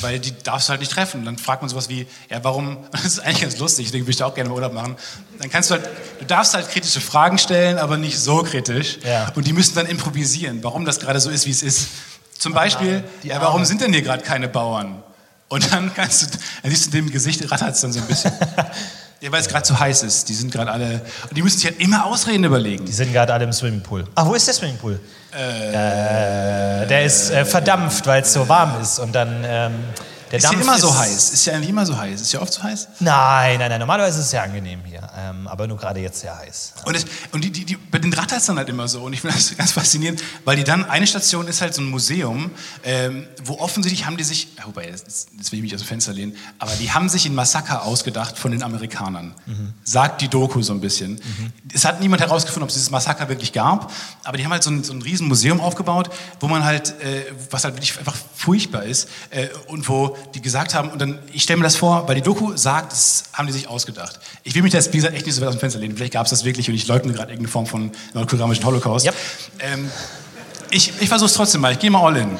[0.00, 1.20] weil die darfst du halt nicht treffen.
[1.20, 4.12] Und dann fragt man sowas wie, ja, warum, das ist eigentlich ganz lustig, deswegen würde
[4.12, 4.96] ich da auch gerne mal Urlaub machen.
[5.38, 5.88] Dann kannst du halt,
[6.18, 8.98] du darfst halt kritische Fragen stellen, aber nicht so kritisch.
[9.04, 9.30] Ja.
[9.34, 11.88] Und die müssen dann improvisieren, warum das gerade so ist, wie es ist.
[12.42, 15.00] Zum Beispiel, die ja, warum sind denn hier gerade keine Bauern?
[15.46, 18.06] Und dann kannst du, dann siehst du in dem Gesicht, rattert es dann so ein
[18.06, 18.32] bisschen.
[19.20, 20.28] ja, weil es gerade zu heiß ist.
[20.28, 22.84] Die sind gerade alle, und die müssen sich halt immer Ausreden überlegen.
[22.84, 24.08] Die sind gerade alle im Swimmingpool.
[24.16, 24.98] Ach, wo ist der Swimmingpool?
[25.30, 28.98] Äh, der ist äh, verdampft, weil es so warm ist.
[28.98, 29.74] Und dann ähm,
[30.32, 31.32] der Ist ja Dampf immer so ist- heiß.
[31.34, 32.20] Ist ja eigentlich immer so heiß.
[32.20, 32.88] Ist ja oft so heiß.
[33.00, 33.78] Nein, nein, nein.
[33.78, 35.08] Normalerweise ist es sehr angenehm hier.
[35.16, 36.72] Ähm, aber nur gerade jetzt sehr heiß.
[36.86, 39.02] Und, es, und die, die, die, bei den rattert es dann halt immer so.
[39.02, 41.90] Und ich finde das ganz faszinierend, weil die dann, eine Station ist halt so ein
[41.90, 42.50] Museum,
[42.82, 46.12] ähm, wo offensichtlich haben die sich, ja, wobei, jetzt, will ich mich aus dem Fenster
[46.14, 49.34] lehnen, aber die haben sich ein Massaker ausgedacht von den Amerikanern.
[49.84, 51.20] Sagt die Doku so ein bisschen.
[51.74, 53.92] Es hat niemand herausgefunden, ob es dieses Massaker wirklich gab,
[54.24, 56.10] aber die haben halt so ein, so ein riesen Museum aufgebaut,
[56.40, 60.74] wo man halt, äh, was halt wirklich einfach furchtbar ist äh, und wo die gesagt
[60.74, 63.52] haben, und dann, ich stelle mir das vor, weil die Doku sagt, das haben die
[63.52, 64.18] sich ausgedacht.
[64.44, 65.96] Ich will mich jetzt, wie gesagt, echt nicht so weit aus dem Fenster lehnen.
[65.96, 69.06] Vielleicht gab es das wirklich und ich leugne gerade irgendeine Form von nordkoreanischen Holocaust.
[69.06, 69.14] Yep.
[69.60, 69.90] Ähm,
[70.70, 72.30] ich ich versuche es trotzdem mal, ich gehe mal all in.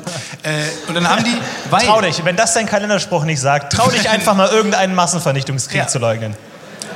[0.43, 1.37] Äh, und dann haben die,
[1.71, 5.79] weil, Trau dich, wenn das dein Kalenderspruch nicht sagt, trau dich einfach mal irgendeinen Massenvernichtungskrieg
[5.79, 5.87] Ja.
[5.87, 6.35] zu leugnen.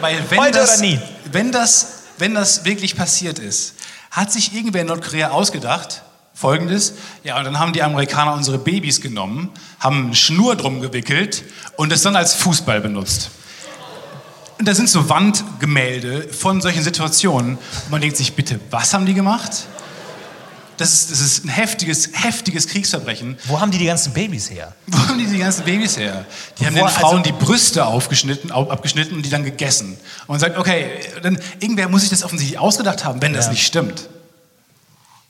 [0.00, 1.00] weil wenn, Heute das, oder nie.
[1.30, 3.74] wenn das, wenn das wirklich passiert ist,
[4.10, 6.02] hat sich irgendwer in Nordkorea ausgedacht,
[6.38, 6.92] Folgendes,
[7.24, 9.48] ja, und dann haben die Amerikaner unsere Babys genommen,
[9.80, 11.42] haben eine Schnur drum gewickelt
[11.76, 13.30] und es dann als Fußball benutzt.
[14.58, 17.56] Und da sind so Wandgemälde von solchen Situationen.
[17.56, 19.64] Und man denkt sich, bitte, was haben die gemacht?
[20.78, 23.38] Das ist, das ist ein heftiges, heftiges Kriegsverbrechen.
[23.46, 24.74] Wo haben die die ganzen Babys her?
[24.86, 26.26] Wo haben die die ganzen Babys her?
[26.60, 29.92] Die haben Wo- den Frauen also- die Brüste aufgeschnitten, au- abgeschnitten und die dann gegessen.
[30.26, 30.90] Und man sagt, okay,
[31.22, 33.52] dann, irgendwer muss sich das offensichtlich ausgedacht haben, wenn das Ja.
[33.52, 34.08] nicht stimmt.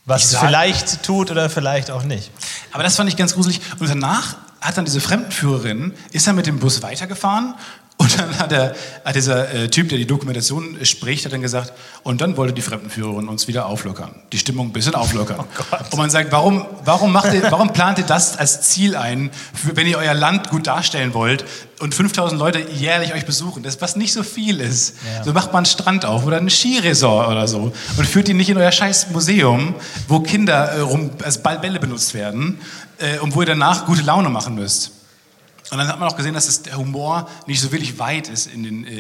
[0.07, 2.31] Was es vielleicht tut oder vielleicht auch nicht.
[2.73, 3.61] Aber das fand ich ganz gruselig.
[3.81, 7.55] Und danach hat dann diese Fremdenführerin, ist dann mit dem Bus weitergefahren
[7.99, 8.75] und dann hat, der,
[9.05, 11.73] hat dieser äh, Typ, der die Dokumentation äh, spricht, hat dann gesagt,
[12.03, 14.15] und dann wollte die Fremdenführerin uns wieder auflockern.
[14.33, 15.45] Die Stimmung ein bisschen auflockern.
[15.91, 19.77] und man sagt, warum, warum, macht ihr, warum plant ihr das als Ziel ein, für,
[19.77, 21.45] wenn ihr euer Land gut darstellen wollt
[21.81, 24.95] und 5000 Leute jährlich euch besuchen, das was nicht so viel ist.
[25.25, 28.51] So macht man einen Strand auf oder ein Skiresort oder so und führt die nicht
[28.51, 29.75] in euer scheiß Museum,
[30.09, 32.59] wo Kinder äh, rum, als Ball- Bälle benutzt werden
[32.99, 34.93] äh, und wo ihr danach gute Laune machen müsst.
[35.71, 38.47] Und dann hat man auch gesehen, dass es, der Humor nicht so wirklich weit ist
[38.47, 38.91] in, den, äh,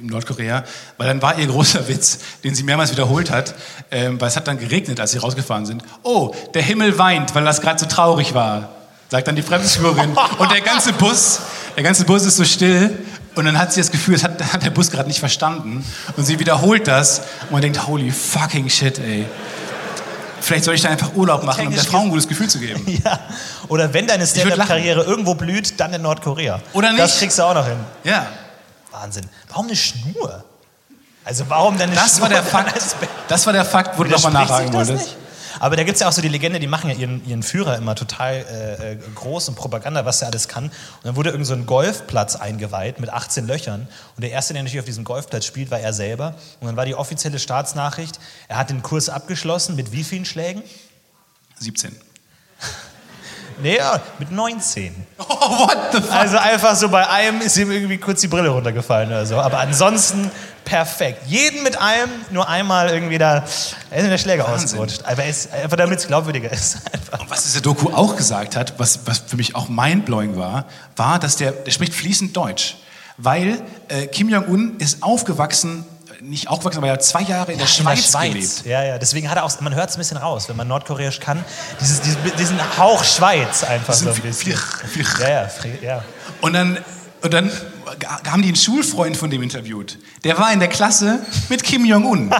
[0.00, 0.64] in Nordkorea,
[0.96, 3.54] weil dann war ihr großer Witz, den sie mehrmals wiederholt hat,
[3.92, 5.84] ähm, weil es hat dann geregnet, als sie rausgefahren sind.
[6.02, 8.70] Oh, der Himmel weint, weil das gerade so traurig war,
[9.08, 10.16] sagt dann die Fremdenführerin.
[10.38, 11.40] Und der ganze Bus,
[11.76, 12.98] der ganze Bus ist so still.
[13.36, 15.84] Und dann hat sie das Gefühl, das hat, hat der Bus gerade nicht verstanden.
[16.16, 19.26] Und sie wiederholt das und man denkt, holy fucking shit, ey.
[20.40, 22.82] Vielleicht soll ich da einfach Urlaub machen, um der Frau ein gutes Gefühl zu geben.
[23.04, 23.18] Ja.
[23.68, 26.60] Oder wenn deine Stand-Up-Karriere irgendwo blüht, dann in Nordkorea.
[26.72, 27.18] Oder Das nicht?
[27.20, 27.78] kriegst du auch noch hin.
[28.04, 28.26] Ja.
[28.92, 29.26] Wahnsinn.
[29.48, 30.44] Warum eine Schnur?
[31.24, 32.22] Also warum denn eine Das Schnur?
[32.22, 32.80] war der Fakt,
[33.28, 35.06] das war der Fakt wo du nochmal nachhaken das wolltest.
[35.08, 35.16] nicht?
[35.60, 37.76] Aber da gibt es ja auch so die Legende, die machen ja ihren, ihren Führer
[37.76, 40.64] immer total äh, äh, groß und Propaganda, was der alles kann.
[40.64, 40.72] Und
[41.04, 43.88] dann wurde irgend so ein Golfplatz eingeweiht mit 18 Löchern.
[44.16, 46.34] Und der Erste, der natürlich auf diesem Golfplatz spielt, war er selber.
[46.60, 50.62] Und dann war die offizielle Staatsnachricht, er hat den Kurs abgeschlossen mit wie vielen Schlägen?
[51.58, 51.96] 17.
[53.58, 53.78] Nee,
[54.18, 54.94] mit 19.
[55.16, 56.12] Oh, what the fuck?
[56.12, 59.36] Also einfach so bei einem ist ihm irgendwie kurz die Brille runtergefallen oder so.
[59.36, 60.30] Aber ansonsten
[60.66, 61.22] perfekt.
[61.26, 63.36] Jeden mit einem, nur einmal irgendwie da,
[63.90, 64.66] er ist in der Schläger Wahnsinn.
[64.80, 65.00] ausgerutscht.
[65.04, 66.76] Aber er ist, einfach damit es glaubwürdiger ist.
[66.92, 67.20] Einfach.
[67.20, 71.18] Und was diese Doku auch gesagt hat, was, was für mich auch mindblowing war, war,
[71.18, 72.76] dass der, der spricht fließend Deutsch.
[73.16, 75.86] Weil äh, Kim Jong-un ist aufgewachsen,
[76.20, 78.66] äh, nicht aufgewachsen, aber er hat zwei Jahre in der Schweiz, gelebt.
[78.66, 78.98] Ja, ja.
[78.98, 81.42] Deswegen hat er auch, man hört es ein bisschen raus, wenn man Nordkoreanisch kann.
[81.80, 84.32] Dieses, diesen, diesen Hauch Schweiz einfach so ein bisschen.
[84.34, 84.58] Flich-
[84.92, 85.48] Flich- Ja, ja,
[85.82, 86.04] ja.
[86.42, 86.78] Und dann,
[87.22, 87.50] und dann
[88.30, 89.98] haben die einen Schulfreund von dem interviewt.
[90.24, 92.34] Der war in der Klasse mit Kim Jong-un.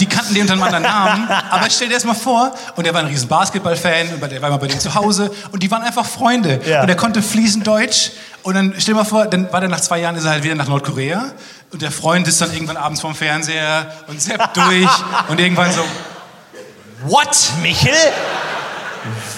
[0.00, 2.92] Die kannten den unter einem anderen Namen, aber stell dir das mal vor, und der
[2.92, 5.82] war ein riesen Basketball-Fan, und der war immer bei denen zu Hause, und die waren
[5.82, 6.60] einfach Freunde.
[6.66, 6.82] Ja.
[6.82, 8.10] Und er konnte fließend Deutsch,
[8.42, 10.42] und dann stell dir mal vor, dann war der nach zwei Jahren, ist er halt
[10.42, 11.32] wieder nach Nordkorea,
[11.72, 14.90] und der Freund ist dann irgendwann abends vorm Fernseher und zappt durch,
[15.28, 15.84] und irgendwann so,
[17.04, 17.52] what?
[17.62, 17.94] Michel?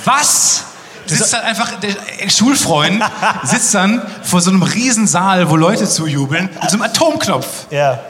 [0.05, 0.65] Was?
[1.07, 3.03] Sitzt dann einfach, der Schulfreund
[3.45, 7.67] sitzt dann vor so einem Riesensaal, wo Leute zujubeln, mit so einem Atomknopf.
[7.71, 8.01] Ja.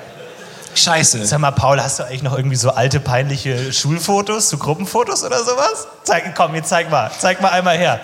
[0.74, 1.24] Scheiße.
[1.24, 5.42] Sag mal, Paul, hast du eigentlich noch irgendwie so alte, peinliche Schulfotos, so Gruppenfotos oder
[5.42, 5.86] sowas?
[6.04, 7.10] Zeig, komm, jetzt zeig mal.
[7.18, 8.00] Zeig mal einmal her.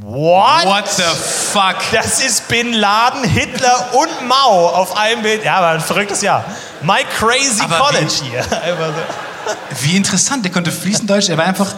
[0.00, 0.64] What?
[0.64, 1.76] What the fuck?
[1.92, 5.44] Das ist Bin Laden, Hitler und Mao auf einem Bild.
[5.44, 6.44] Ja, aber ein verrücktes Jahr.
[6.82, 8.40] My Crazy Aber College hier.
[8.62, 9.82] Einfach so.
[9.82, 11.74] Wie interessant, der konnte fließend Deutsch, er war einfach,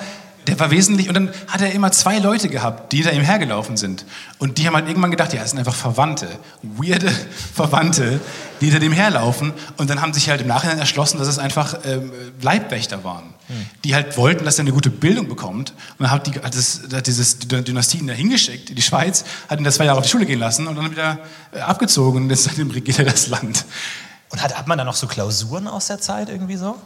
[0.50, 3.76] der war wesentlich, und dann hat er immer zwei Leute gehabt, die hinter ihm hergelaufen
[3.76, 4.04] sind.
[4.38, 6.26] Und die haben halt irgendwann gedacht, ja, das sind einfach Verwandte,
[6.62, 7.08] weirde
[7.54, 8.18] Verwandte,
[8.60, 9.52] die hinter dem herlaufen.
[9.76, 12.10] Und dann haben sich halt im Nachhinein erschlossen, dass es einfach ähm,
[12.42, 13.32] Leibwächter waren,
[13.84, 15.70] die halt wollten, dass er eine gute Bildung bekommt.
[15.70, 19.24] Und dann hat, die, hat, das, hat dieses Dynastie ihn da hingeschickt, in die Schweiz,
[19.48, 21.20] hat ihn da zwei Jahre auf die Schule gehen lassen und dann wieder
[21.52, 22.24] äh, abgezogen.
[22.24, 23.66] Und jetzt seitdem regiert er das Land.
[24.30, 26.76] Und hat, hat man da noch so Klausuren aus der Zeit irgendwie so?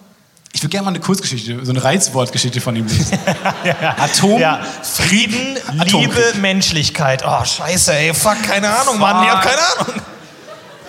[0.56, 3.18] Ich würde gerne mal eine Kurzgeschichte, so eine Reizwortgeschichte von ihm lesen.
[3.98, 6.14] Atom, Ja, Frieden, Atomkrieg.
[6.14, 7.24] Liebe, Menschlichkeit.
[7.26, 10.02] Oh, scheiße, ey, fuck, keine Ahnung, Mann, ich hab keine Ahnung.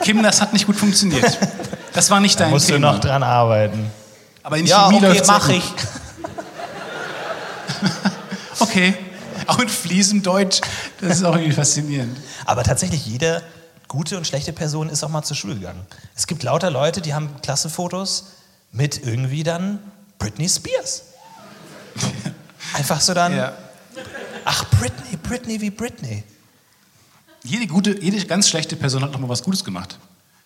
[0.03, 1.39] Kim, das hat nicht gut funktioniert.
[1.93, 2.91] Das war nicht dein Musst du Thema.
[2.93, 3.89] noch dran arbeiten.
[4.43, 5.63] Aber in Ja, Chemie okay, läuft's mach ich.
[8.59, 8.95] Okay.
[9.47, 10.61] Auch in fließend Deutsch.
[11.01, 12.17] Das ist auch irgendwie faszinierend.
[12.45, 13.43] Aber tatsächlich, jede
[13.87, 15.85] gute und schlechte Person ist auch mal zur Schule gegangen.
[16.15, 18.27] Es gibt lauter Leute, die haben Klassenfotos
[18.75, 19.79] mit irgendwie dann
[20.19, 21.03] Britney Spears.
[22.73, 23.53] Einfach so dann, Ja.
[24.43, 26.23] ach, Britney, Britney wie Britney.
[27.43, 29.97] Jede, gute, jede ganz schlechte Person hat noch mal was Gutes gemacht.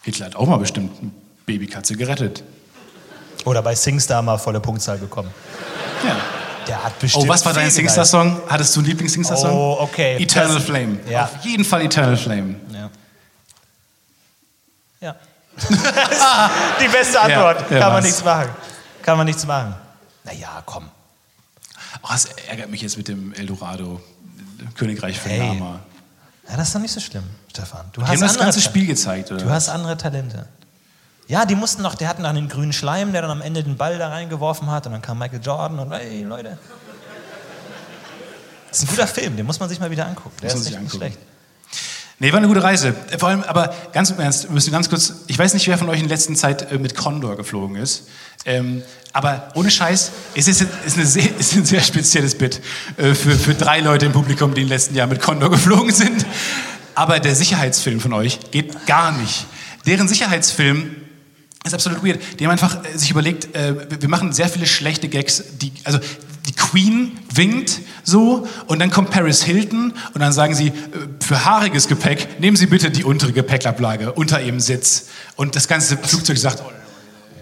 [0.03, 1.11] Hitler hat auch mal bestimmt eine
[1.45, 2.43] Babykatze gerettet.
[3.45, 5.31] Oder bei Singstar mal volle Punktzahl bekommen.
[6.05, 6.17] Ja.
[6.67, 7.25] Der hat bestimmt.
[7.25, 8.41] Oh, was war dein Singstar-Song?
[8.47, 9.51] Hattest du einen Lieblings-Singstar-Song?
[9.51, 10.21] Oh, okay.
[10.21, 10.99] Eternal Das- Flame.
[11.09, 11.23] ja.
[11.25, 12.55] Auf jeden Fall Eternal Flame.
[12.67, 12.91] geleistet.
[15.01, 15.15] Ja.
[15.69, 16.49] Ja.
[16.81, 17.61] Die beste Antwort.
[17.71, 18.03] Ja, Kann man was?
[18.05, 18.49] nichts machen.
[19.01, 19.75] Kann man nichts machen.
[20.23, 20.89] Naja, komm.
[22.03, 24.01] Oh, das ärgert mich jetzt mit dem Eldorado.
[24.75, 25.39] Königreich für Hey.
[25.39, 25.79] Lama.
[26.49, 27.85] Ja, das ist doch nicht so schlimm, Stefan.
[27.93, 29.43] Du Die haben das ganze Spiel gezeigt, oder?
[29.43, 30.47] Du hast andere Talente.
[31.27, 33.77] Ja, die mussten noch, der hatten dann den grünen Schleim, der dann am Ende den
[33.77, 36.57] Ball da reingeworfen hat und dann kam Michael Jordan und hey Leute.
[38.69, 40.35] Das ist ein guter Film, den muss man sich mal wieder angucken.
[40.41, 40.97] Der Muss ist nicht angucken.
[40.97, 41.19] schlecht.
[42.21, 42.93] Nee, war eine gute Reise.
[43.17, 45.87] Vor allem, aber ganz im Ernst, wir müssen ganz kurz, ich weiß nicht, wer von
[45.87, 48.09] euch in letzter Zeit äh, mit Condor geflogen ist,
[48.45, 52.61] ähm, aber ohne Scheiß, es ist, ist, sehr, ist ein sehr spezielles Bit
[52.97, 56.25] äh, für, für drei Leute im Publikum, die im letzten Jahr mit Condor geflogen sind.
[56.93, 59.45] Aber der Sicherheitsfilm von euch geht gar nicht.
[59.85, 60.95] Deren Sicherheitsfilm
[61.65, 62.19] ist absolut weird.
[62.39, 65.43] Die haben einfach äh, sich überlegt, äh, wir machen sehr viele schlechte Gags.
[65.61, 65.99] Die, also
[66.49, 70.71] die Queen winkt so und dann kommt Paris Hilton und dann sagen sie, äh,
[71.19, 75.09] für haariges Gepäck nehmen Sie bitte die untere Gepäckablage unter Ihrem Sitz.
[75.35, 76.63] Und das ganze Flugzeug sagt,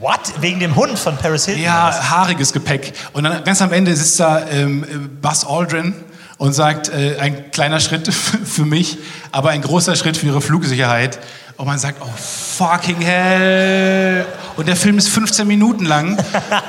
[0.02, 0.20] What?
[0.42, 1.64] Wegen dem Hund von Paris Hilton?
[1.64, 2.94] ja, haariges Gepäck.
[3.14, 5.96] Und dann ganz am Ende sitzt da ähm, äh, Buzz Aldrin
[6.38, 8.98] und sagt, äh, ein kleiner Schritt für mich,
[9.32, 11.18] aber ein großer Schritt für Ihre Flugsicherheit.
[11.58, 14.26] Und man sagt, oh fucking hell.
[14.56, 16.24] Und der Film ist 15 Minuten lang.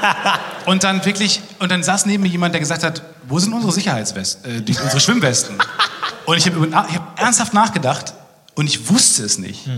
[0.67, 3.73] und dann wirklich, und dann saß neben mir jemand, der gesagt hat, wo sind unsere
[3.73, 5.59] Sicherheitswesten, äh, die, unsere Schwimmwesten?
[6.25, 8.15] Und ich habe hab ernsthaft nachgedacht
[8.55, 9.69] und ich wusste es nicht.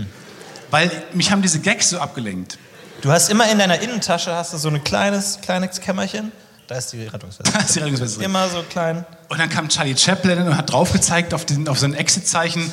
[0.69, 2.57] Weil mich haben diese Gags so abgelenkt.
[3.01, 6.31] Du hast immer in deiner Innentasche hast du so ein kleines, kleines Kämmerchen.
[6.67, 7.51] Da ist die Rettungsweste.
[7.53, 8.23] Da ist die Rettungsweste.
[8.23, 9.05] Immer so klein.
[9.27, 12.71] Und dann kam Charlie Chaplin und hat drauf gezeigt auf, den, auf so ein Exit-Zeichen.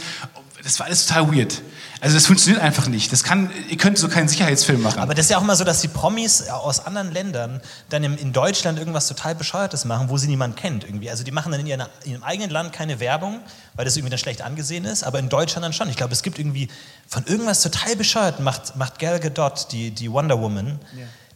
[0.63, 1.63] Das war alles total weird.
[2.01, 3.13] Also das funktioniert einfach nicht.
[3.13, 5.01] Das kann, ihr könnt so keinen Sicherheitsfilm machen.
[5.01, 8.17] Aber das ist ja auch immer so, dass die Promis aus anderen Ländern dann im,
[8.17, 11.11] in Deutschland irgendwas total Bescheuertes machen, wo sie niemand kennt irgendwie.
[11.11, 13.41] Also die machen dann in, ihren, in ihrem eigenen Land keine Werbung,
[13.75, 15.89] weil das irgendwie dann schlecht angesehen ist, aber in Deutschland dann schon.
[15.91, 16.69] Ich glaube, es gibt irgendwie
[17.09, 20.79] von irgendwas total Bescheuerten macht, macht Gal Gadot, die, die Wonder Woman,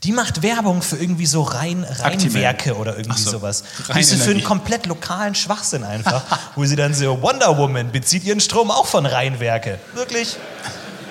[0.05, 3.31] die macht Werbung für irgendwie so Rein, Reinwerke oder irgendwie so.
[3.31, 3.63] sowas.
[3.89, 6.25] Rein für einen komplett lokalen Schwachsinn einfach,
[6.57, 9.79] wo sie dann so, Wonder Woman bezieht ihren Strom auch von Rheinwerke.
[9.95, 10.37] Wirklich?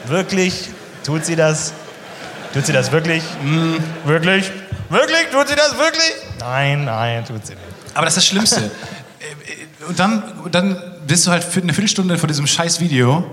[0.07, 0.69] Wirklich?
[1.05, 1.71] Tut sie das?
[2.53, 3.23] Tut sie das wirklich?
[4.05, 4.51] Wirklich?
[4.89, 5.27] Wirklich?
[5.31, 6.11] Tut sie das wirklich?
[6.39, 7.63] Nein, nein, tut sie nicht.
[7.93, 8.71] Aber das ist das Schlimmste.
[9.21, 13.23] Äh, und dann, dann bist du halt für eine Viertelstunde vor diesem scheiß Video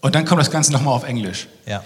[0.00, 1.46] und dann kommt das Ganze nochmal auf Englisch.
[1.66, 1.82] Ja.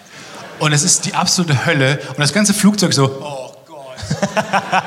[0.60, 3.96] Und es ist die absolute Hölle und das ganze Flugzeug so, oh Gott.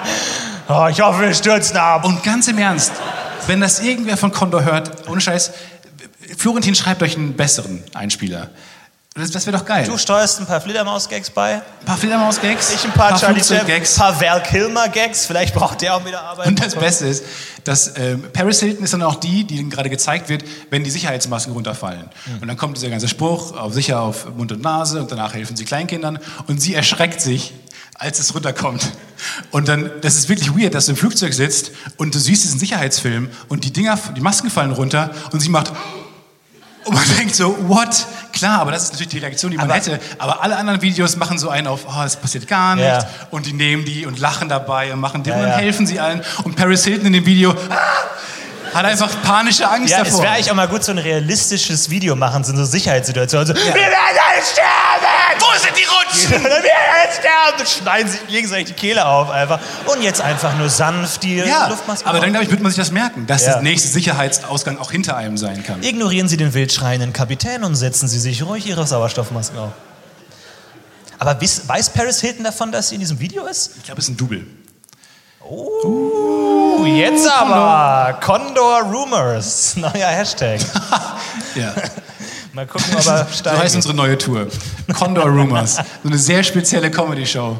[0.70, 2.06] Oh, ich hoffe, wir stürzen ab.
[2.06, 2.94] Und ganz im Ernst,
[3.48, 5.52] wenn das irgendwer von Condor hört, ohne Scheiß,
[6.38, 8.50] Florentin schreibt euch einen besseren Einspieler.
[9.16, 9.86] Das, das wäre doch geil.
[9.86, 13.84] Du steuerst ein paar Fledermaus-Gags bei, ein paar Fledermaus-Gags, ich ein paar, Charlie Chaplin, ein
[13.96, 15.28] paar Val Kilmer-Gags.
[15.28, 16.48] Vielleicht braucht der auch wieder Arbeit.
[16.48, 17.24] Und das Beste ist,
[17.64, 21.54] dass ähm, Paris Hilton ist dann auch die, die gerade gezeigt wird, wenn die Sicherheitsmasken
[21.54, 22.10] runterfallen.
[22.42, 25.56] Und dann kommt dieser ganze Spruch, auf sicher auf Mund und Nase und danach helfen
[25.56, 27.54] sie Kleinkindern und sie erschreckt sich,
[27.94, 28.94] als es runterkommt.
[29.52, 32.60] Und dann, das ist wirklich weird, dass du im Flugzeug sitzt und du siehst diesen
[32.60, 35.72] Sicherheitsfilm und die Dinger, die Masken fallen runter und sie macht
[36.86, 38.06] und man denkt so, what?
[38.32, 40.00] Klar, aber das ist natürlich die Reaktion, die man Aber- hätte.
[40.18, 43.04] Aber alle anderen Videos machen so einen auf, oh, es passiert gar nichts.
[43.04, 43.10] Ja.
[43.32, 45.56] Und die nehmen die und lachen dabei und machen Dinge Ja, und ja.
[45.56, 46.22] dann helfen sie allen.
[46.44, 47.76] Und Paris Hilton in dem Video ah,
[48.74, 50.24] hat einfach panische Angst Ja, es davor.
[50.24, 53.46] wäre eigentlich auch mal gut, so ein realistisches Video machen, so eine Sicherheitssituation.
[53.46, 55.40] So, Wir werden alle sterben!
[55.40, 56.44] Wo sind die Rutschen?
[56.44, 57.60] Wir werden alle sterben!
[57.60, 59.60] Und schneiden sich gegenseitig die Kehle auf einfach.
[59.86, 62.24] Und jetzt einfach nur sanft die ja, Luftmaske aber auf.
[62.24, 63.54] dann, glaube ich, wird man sich das merken, dass Ja.
[63.54, 65.84] der nächste Sicherheitsausgang auch hinter einem sein kann.
[65.84, 69.72] Ignorieren Sie den wild schreienden Kapitän und setzen Sie sich ruhig Ihre Sauerstoffmasken auf.
[71.20, 73.72] Aber weiß Paris Hilton davon, dass sie in diesem Video ist?
[73.78, 74.46] Ich glaube, es ist ein Double.
[75.50, 80.60] Uh, jetzt aber Condor Rumors, neuer Hashtag.
[81.56, 81.72] Ja.
[82.54, 83.60] Mal gucken, ob er So steigt.
[83.60, 84.48] heißt unsere neue Tour.
[84.98, 85.76] Condor Rumors.
[85.76, 87.60] So eine sehr spezielle Comedy-Show.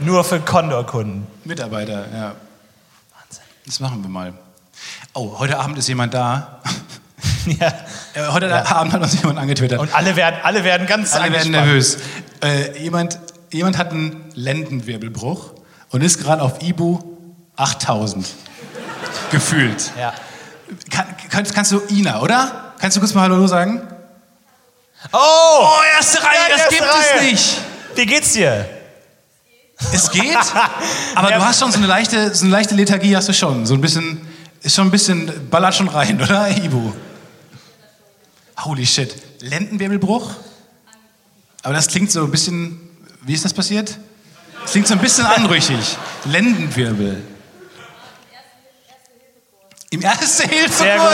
[0.00, 1.26] Nur für Condor-Kunden.
[1.44, 2.34] Mitarbeiter, ja.
[3.66, 4.32] Das machen wir mal.
[5.12, 6.60] Oh, heute Abend ist jemand da.
[7.44, 7.68] Ja.
[8.14, 9.78] Äh, heute Abend hat uns jemand angetwittert.
[9.78, 11.98] Und alle werden, alle werden ganz Alle werden nervös.
[12.42, 13.18] Äh, jemand,
[13.50, 15.52] jemand hat einen Lendenwirbelbruch
[15.92, 16.98] und ist gerade auf Ibu
[17.56, 18.26] 8000.
[19.30, 19.90] Gefühlt.
[19.98, 20.12] Ja.
[20.90, 22.72] Kann, kannst, kannst du Ina, oder?
[22.78, 23.80] Kannst du kurz mal Hallo sagen?
[25.12, 25.18] Oh!
[25.18, 27.16] Oh, erste Reihe, Ja, das erste gibt Reihe.
[27.16, 27.60] es nicht.
[27.94, 28.68] Wie geht's dir?
[29.92, 30.36] Es geht,
[31.14, 31.38] aber Ja.
[31.38, 33.66] du hast schon so eine leichte, so eine leichte Lethargie hast du schon.
[33.66, 34.20] So ein bisschen,
[34.62, 36.92] ist schon ein bisschen, ballert schon rein, oder, Ibu?
[38.64, 39.14] Holy shit.
[39.42, 40.30] Lendenwirbelbruch?
[41.64, 42.80] Aber das klingt so ein bisschen,
[43.22, 43.98] wie ist das passiert?
[44.62, 45.96] Das klingt so ein bisschen anrüchig.
[46.24, 47.22] Lendenwirbel.
[49.90, 50.78] Im Erste-Hilfe-Kurs.
[50.78, 51.10] Sehr gut.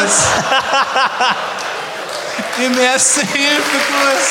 [2.66, 4.28] Im Erste-Hilfe-Kurs.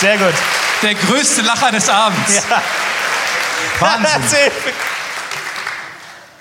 [0.00, 0.34] Sehr gut.
[0.82, 2.36] Der größte Lacher des Abends.
[2.48, 2.62] Ja.
[3.80, 4.50] Wahnsinn.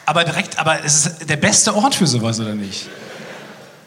[0.06, 2.90] Aber direkt, aber es ist der beste Ort für sowas, oder nicht?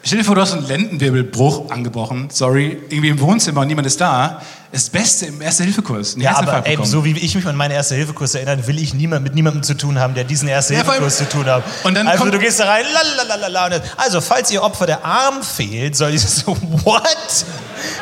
[0.05, 4.01] Stell dir vor, du hast einen Lendenwirbelbruch angebrochen, sorry, irgendwie im Wohnzimmer und niemand ist
[4.01, 4.41] da.
[4.73, 6.15] Das Beste im Erste-Hilfe-Kurs.
[6.17, 9.33] Ja, aber ey, so wie ich mich an meinen Erste-Hilfe-Kurs erinnere, will ich niemand, mit
[9.33, 11.63] niemandem zu tun haben, der diesen Ja, Erste-Hilfe-Kurs zu tun hat.
[11.83, 12.83] Und dann also du gehst da rein,
[13.15, 17.01] lalalala, dann- also falls ihr Opfer der Arm fehlt, soll ich so, what?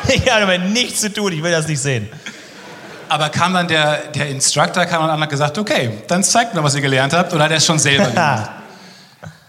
[0.08, 2.08] Ich habe damit nichts zu tun, ich will das nicht sehen.
[3.10, 6.74] Aber kam dann der, der Instructor kam und hat gesagt, okay, dann zeigt mir, was
[6.74, 8.50] ihr gelernt habt, oder hat er es schon selber gemacht?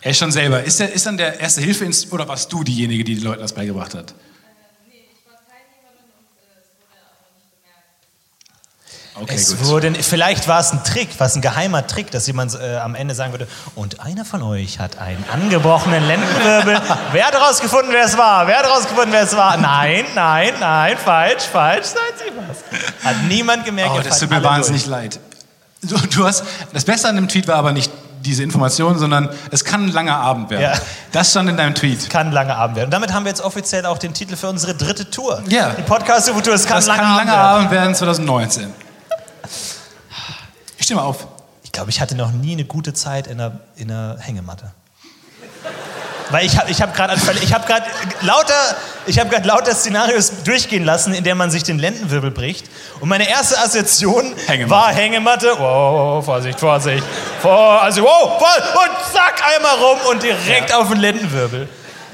[0.03, 0.63] Er ist schon selber.
[0.63, 3.53] Ist, der, ist dann der erste hilfe oder warst du diejenige, die den Leuten das
[3.53, 4.13] beigebracht hat?
[9.15, 9.67] Okay, es gut.
[9.67, 13.13] wurde, vielleicht war es ein Trick, was ein geheimer Trick, dass jemand äh, am Ende
[13.13, 16.81] sagen würde, und einer von euch hat einen angebrochenen Lendenwirbel.
[17.11, 18.47] wer hat herausgefunden, wer es war?
[18.47, 19.55] Wer hat herausgefunden, wer es war?
[19.57, 23.05] Nein, nein, nein, falsch, falsch, seien Sie was.
[23.05, 23.91] Hat niemand gemerkt.
[23.95, 25.19] Oh, das tut mir wahnsinnig leid.
[25.83, 26.43] Du, du hast,
[26.73, 27.91] das Beste an dem Tweet war aber nicht
[28.23, 30.63] diese Information, sondern es kann ein langer Abend werden.
[30.63, 30.73] Ja.
[31.11, 32.09] Das stand in deinem Tweet.
[32.09, 32.87] Kann ein langer Abend werden.
[32.87, 35.43] Und damit haben wir jetzt offiziell auch den Titel für unsere dritte Tour.
[35.47, 35.71] Ja.
[35.71, 37.57] Die Podcast-Tour, es kann Das ein kann langer ein Abend langer werden.
[37.57, 38.73] Abend werden 2019.
[40.77, 41.27] Ich stehe mal auf.
[41.63, 44.71] Ich glaube, ich hatte noch nie eine gute Zeit in der, in der Hängematte.
[46.33, 47.13] Weil ich habe ich hab gerade
[47.43, 47.83] ich hab grad
[48.21, 48.55] lauter
[49.05, 52.65] ich gerade lauter Szenarios durchgehen lassen, in der man sich den Lendenwirbel bricht.
[53.01, 54.71] Und meine erste Assoziation Hängematte.
[54.71, 55.53] war Hängematte.
[55.59, 57.03] Wow, Vorsicht, Vorsicht.
[57.39, 61.69] Vor, also, wow, voll, und zack, einmal rum und direkt auf den Lendenwirbel.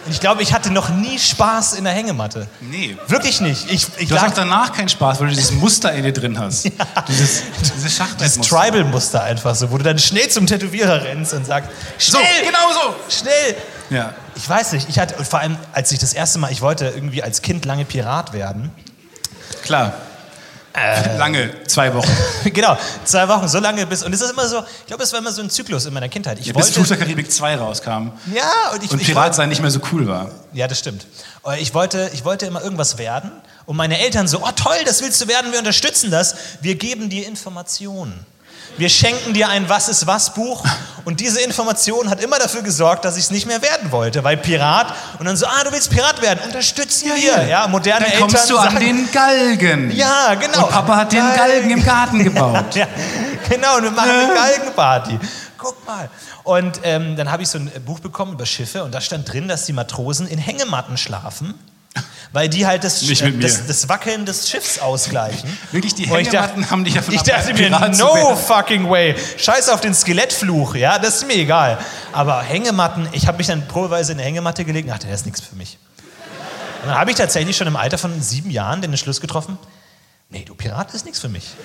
[0.10, 2.48] Ich glaube, ich hatte noch nie Spaß in der Hängematte.
[2.60, 2.98] Nee.
[3.08, 3.72] Wirklich nicht.
[3.72, 6.38] Ich, ich Du hast auch danach keinen Spaß, weil du dieses Muster in dir drin
[6.38, 6.66] hast.
[7.08, 8.58] Dieses, dieses das Schachbrettmuster.
[8.58, 12.72] Tribal-Muster einfach so, wo du dann schnell zum Tätowierer rennst und sagst, So, schnell, genau
[12.74, 12.96] so.
[13.10, 13.56] schnell.
[13.90, 14.14] Ja.
[14.36, 17.24] Ich weiß nicht, ich hatte, vor allem, als ich das erste Mal, ich wollte irgendwie
[17.24, 18.72] als Kind lange Pirat werden.
[19.64, 19.94] Klar.
[21.18, 22.10] Lange, zwei Wochen.
[22.54, 25.20] genau, zwei Wochen, so lange bis, und es ist immer so, ich glaube, es war
[25.20, 26.40] immer so ein Zyklus in meiner Kindheit.
[26.40, 29.50] Ich Ja, bis Fluch der Karibik 2 rauskam ja, und ich, und ich Pirat sein
[29.50, 30.32] nicht mehr so cool war.
[30.54, 31.06] Ja, das stimmt.
[31.44, 33.32] Aber Ich wollte, ich wollte immer irgendwas werden
[33.66, 36.36] und meine Eltern so, oh toll, das willst du werden, wir unterstützen das.
[36.62, 38.26] Wir geben dir Informationen.
[38.78, 40.64] Wir schenken dir ein Was ist was Buch
[41.06, 44.38] und diese Information hat immer dafür gesorgt, dass ich es nicht mehr werden wollte, weil
[44.38, 47.48] Pirat und dann so, ah, du willst Pirat werden, unterstützen wir.
[47.48, 49.92] Ja, moderne Dann Eltern kommst du an sagen, den Galgen.
[49.92, 50.66] Ja, genau.
[50.66, 51.20] Und Papa hat den.
[51.36, 52.76] Galgen im Garten gebaut.
[52.76, 52.88] Ja,
[53.50, 55.20] genau, und wir machen eine Galgenparty.
[55.58, 56.10] Guck mal.
[56.44, 59.48] Und ähm, dann habe ich so ein Buch bekommen über Schiffe und da stand drin,
[59.48, 61.54] dass die Matrosen in Hängematten schlafen,
[62.34, 63.32] weil die halt das, mir.
[63.40, 65.58] das, das Wackeln des Schiffs ausgleichen.
[65.72, 69.16] Wirklich, die Hängematten dachte- haben dich davon Ich dachte mir, no fucking way.
[69.38, 71.78] Scheiß auf den Skelettfluch, ja, das ist mir egal.
[72.12, 75.26] Aber Hängematten, ich habe mich dann probeweise in eine Hängematte gelegt und dachte, das ist
[75.26, 75.78] nichts für mich.
[76.84, 79.58] Und dann habe ich tatsächlich schon im Alter von sieben Jahren den Entschluss getroffen,
[80.30, 81.56] nee, du Pirat ist nichts für mich.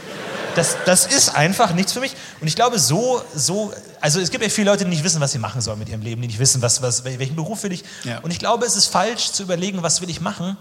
[0.54, 2.14] Das, das ist einfach nichts für mich.
[2.40, 5.32] Und ich glaube, so, so, also es gibt ja viele Leute, die nicht wissen, was
[5.32, 7.84] sie machen sollen mit ihrem Leben, die nicht wissen, was, was, welchen Beruf will ich.
[8.04, 8.18] Ja.
[8.20, 10.56] Und ich glaube, es ist falsch zu überlegen, was will ich machen.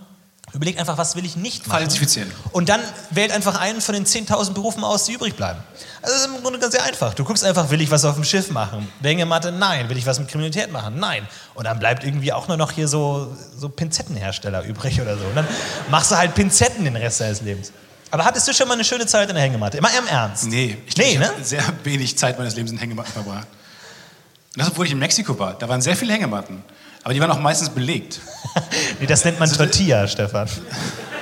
[0.52, 1.80] Überleg einfach, was will ich nicht machen.
[1.80, 2.32] Falsifizieren.
[2.52, 5.60] Und dann wählt einfach einen von den 10.000 Berufen aus, die übrig bleiben.
[6.02, 7.14] Also das ist im Grunde ganz sehr einfach.
[7.16, 8.88] Du guckst einfach, will ich was auf dem Schiff machen?
[9.02, 9.52] Hängematte?
[9.52, 9.90] Nein.
[9.90, 11.00] Will ich was mit Kriminalität machen?
[11.00, 11.28] Nein.
[11.56, 15.26] Und dann bleibt irgendwie auch nur noch hier so, so Pinzettenhersteller übrig oder so.
[15.26, 15.48] Und dann
[15.90, 17.72] machst du halt Pinzetten den Rest deines Lebens.
[18.14, 19.80] Aber hattest du schon mal eine schöne Zeit in der Hängematte?
[19.80, 20.46] Immer im Ernst?
[20.46, 21.30] Nee, ich, Nee, ich ne?
[21.30, 23.48] habe sehr wenig Zeit meines Lebens in Hängematten verbracht.
[23.48, 25.56] Und das, obwohl ich in Mexiko war.
[25.58, 26.62] Da waren sehr viele Hängematten.
[27.04, 28.22] Aber die waren auch meistens belegt.
[29.00, 30.48] nee, das nennt man Tortilla, Stefan.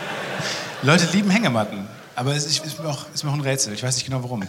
[0.82, 1.88] Leute lieben Hängematten.
[2.14, 3.72] Aber es ist, ist, mir auch, ist mir auch ein Rätsel.
[3.72, 4.44] Ich weiß nicht genau warum.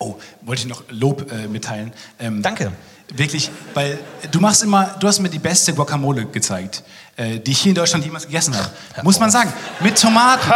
[0.00, 1.94] Oh, wollte ich noch Lob äh, mitteilen.
[2.18, 2.72] Ähm, Danke.
[3.14, 3.98] Wirklich, weil
[4.30, 6.82] du machst immer, du hast mir die beste Guacamole gezeigt,
[7.16, 8.70] äh, die ich hier in Deutschland jemals gegessen habe.
[9.02, 9.52] Muss man sagen.
[9.80, 10.50] Mit Tomaten.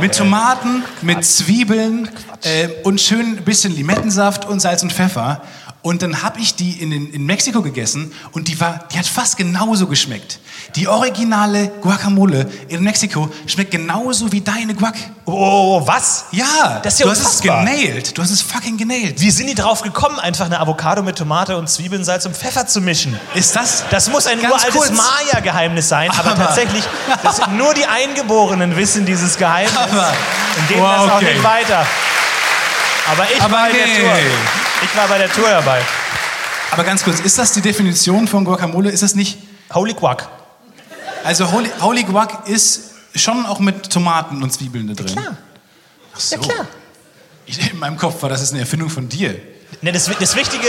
[0.00, 2.10] Mit Tomaten, mit Zwiebeln
[2.42, 5.42] äh, und schön ein bisschen Limettensaft und Salz und Pfeffer.
[5.82, 9.06] Und dann habe ich die in, in, in Mexiko gegessen und die, war, die hat
[9.06, 10.38] fast genauso geschmeckt.
[10.76, 14.94] Die originale Guacamole in Mexiko schmeckt genauso wie deine Guac.
[15.24, 16.26] Oh, was?
[16.30, 17.64] Ja, Das ist ja du hast es unfassbar.
[17.64, 18.16] genailt.
[18.16, 19.20] Du hast es fucking genailt.
[19.20, 22.66] Wie sind die drauf gekommen, einfach eine Avocado mit Tomate und Zwiebeln, Salz und Pfeffer
[22.66, 23.18] zu mischen?
[23.34, 23.84] Ist das?
[23.90, 24.92] Das muss ein uraltes.
[24.92, 26.84] Maya-Geheimnis sein, aber, Aber- tatsächlich,
[27.56, 30.12] nur die Eingeborenen wissen dieses Geheimnis Aber-
[30.56, 31.32] und geben Wow, das auch okay.
[31.34, 31.86] nicht weiter.
[33.10, 34.00] Aber ich Aber war bei der nee.
[34.00, 34.12] Tour.
[34.84, 35.80] Ich war bei der Tour dabei.
[36.70, 38.90] Aber ganz kurz, ist das die Definition von Guacamole?
[38.90, 39.38] Ist das nicht
[39.74, 40.28] Holy Quack.
[41.24, 45.06] Also Holy, Holy Guac ist schon auch mit Tomaten und Zwiebeln da drin.
[45.14, 45.36] Klar.
[46.14, 46.36] Ach so.
[46.36, 46.66] Ja, klar.
[47.46, 49.40] Ich, in meinem Kopf war das ist eine Erfindung von dir.
[49.82, 50.66] Ne, das, das Wichtige,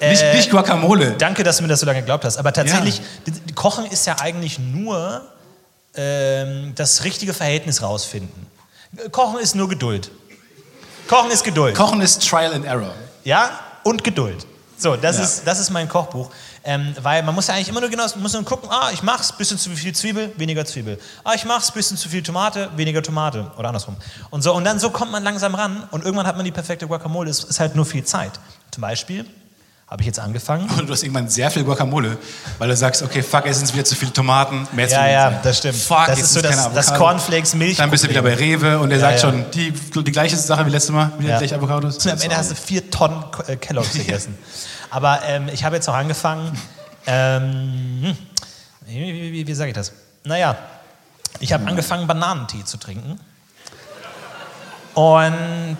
[0.00, 1.12] nicht, Äh, nicht Guacamole.
[1.18, 4.16] danke, dass du mir das so lange geglaubt hast, aber tatsächlich, die Kochen ist ja
[4.20, 5.22] eigentlich nur
[5.94, 8.46] ähm, das richtige Verhältnis rausfinden.
[9.10, 10.10] Kochen ist nur Geduld.
[11.08, 11.74] Kochen ist Geduld.
[11.76, 12.94] Kochen ist Trial and Error.
[13.24, 13.50] Ja,
[13.82, 14.46] und Geduld.
[14.78, 15.24] So, das, Ja.
[15.24, 16.30] ist, das ist mein Kochbuch.
[16.62, 19.32] Ähm, weil man muss ja eigentlich immer nur genau, muss nur gucken, ah, ich mach's,
[19.32, 20.98] bisschen zu viel Zwiebel, weniger Zwiebel.
[21.24, 23.50] Ah, ich mach's, bisschen zu viel Tomate, weniger Tomate.
[23.56, 23.96] Oder andersrum.
[24.28, 26.86] Und so, und dann so kommt man langsam ran und irgendwann hat man die perfekte
[26.86, 27.30] Guacamole.
[27.30, 28.32] Es ist halt nur viel Zeit.
[28.72, 29.24] Zum Beispiel
[29.88, 30.68] habe ich jetzt angefangen.
[30.78, 32.16] Und du hast irgendwann sehr viel Guacamole,
[32.58, 35.12] weil du sagst, okay, fuck, jetzt sind es wieder zu viele Tomaten, mehr Ja, Zwiebeln.
[35.14, 35.76] ja, das stimmt.
[35.78, 36.94] Fuck, Das ist so das- das.
[36.94, 39.30] Cornflakes Milch Dann bist du wieder bei Rewe und der Ja, sagt ja.
[39.30, 41.38] schon, die, die gleiche Sache wie letztes Mal, wieder Ja.
[41.38, 42.04] gleich Avocados.
[42.04, 44.36] Und am Ende hast du vier Tonnen äh, Kelloggs gegessen.
[44.90, 46.56] Aber ähm, ich habe jetzt auch angefangen,
[47.06, 48.16] ähm,
[48.86, 49.92] wie, wie, wie, wie sage ich das?
[50.24, 50.56] Naja,
[51.38, 53.20] ich habe angefangen, Bananentee zu trinken.
[54.94, 55.78] Und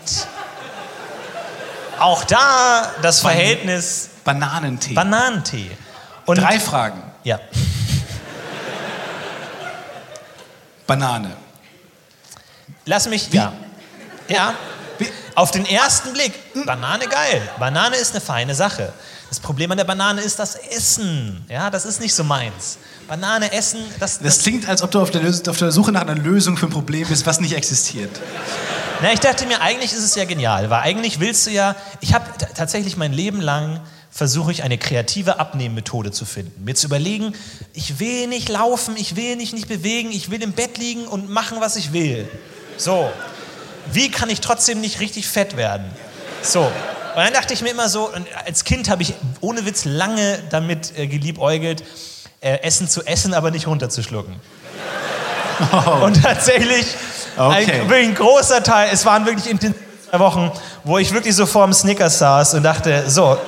[1.98, 4.94] auch da das Verhältnis Bananentee.
[4.94, 5.70] Bananentee.
[6.24, 7.02] Und Drei Fragen.
[7.24, 7.40] Ja.
[10.86, 11.36] Banane.
[12.86, 13.32] Lass mich.
[13.32, 13.52] Ja.
[14.28, 14.54] Ja.
[15.34, 16.32] Auf den ersten Blick,
[16.66, 17.42] Banane geil.
[17.58, 18.92] Banane ist eine feine Sache.
[19.28, 21.44] Das Problem an der Banane ist das Essen.
[21.48, 22.78] Ja, das ist nicht so meins.
[23.06, 26.14] Banane essen, das, Das klingt, als ob du auf der, auf der Suche nach einer
[26.14, 28.20] Lösung für ein Problem bist, was nicht existiert.
[29.02, 31.74] Na, ich dachte mir, eigentlich ist es ja genial, weil eigentlich willst du ja.
[32.00, 32.24] Ich habe
[32.54, 33.80] tatsächlich mein Leben lang
[34.10, 36.64] versuche ich eine kreative Abnehmmethode zu finden.
[36.64, 37.34] Mir zu überlegen,
[37.72, 41.30] ich will nicht laufen, ich will mich nicht bewegen, ich will im Bett liegen und
[41.30, 42.28] machen, was ich will.
[42.76, 43.10] So,
[43.92, 45.90] wie kann ich trotzdem nicht richtig fett werden?
[46.42, 46.72] So, und
[47.16, 48.10] dann dachte ich mir immer so,
[48.46, 51.82] als Kind habe ich ohne Witz lange damit äh, geliebäugelt,
[52.40, 54.36] äh, Essen zu essen, aber nicht runterzuschlucken.
[56.02, 56.86] Und tatsächlich,
[57.36, 57.80] Okay.
[57.82, 59.78] ein, ein großer Teil, es waren wirklich intensive
[60.10, 60.50] zwei Wochen,
[60.84, 63.38] wo ich wirklich so vorm Snickers saß und dachte, so,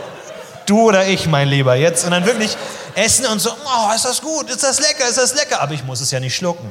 [0.67, 2.05] du oder ich, mein Lieber, jetzt.
[2.05, 2.57] Und dann wirklich
[2.95, 5.61] essen und so, oh, ist das gut, ist das lecker, ist das lecker.
[5.61, 6.71] Aber ich muss es ja nicht schlucken.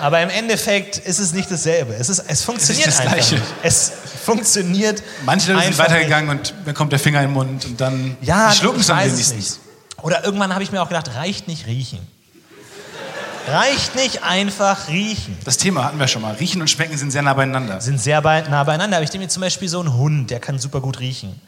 [0.00, 1.94] Aber im Endeffekt ist es nicht dasselbe.
[1.94, 3.40] Es, ist, es funktioniert das einfach Gleiche.
[3.62, 3.92] Es
[4.24, 8.16] funktioniert Manche Leute sind weitergegangen und dann kommt der Finger in den Mund und dann
[8.20, 9.36] ja, schlucken es am weiß es wenigsten.
[9.36, 9.60] nicht.
[10.02, 12.00] Oder irgendwann habe ich mir auch gedacht, reicht nicht riechen.
[13.48, 15.38] Reicht nicht einfach riechen.
[15.44, 16.34] Das Thema hatten wir schon mal.
[16.34, 17.80] Riechen und Schmecken sind sehr nah beieinander.
[17.80, 18.96] Sind sehr nah beieinander.
[18.96, 21.40] Aber ich denke mir zum Beispiel so ein Hund, der kann super gut riechen.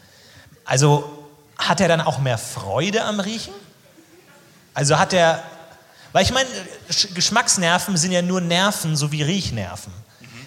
[0.64, 1.10] Also
[1.58, 3.52] hat er dann auch mehr Freude am Riechen?
[4.74, 5.42] Also hat er,
[6.12, 6.48] weil ich meine,
[6.90, 9.92] Sch- Geschmacksnerven sind ja nur Nerven, so wie Riechnerven.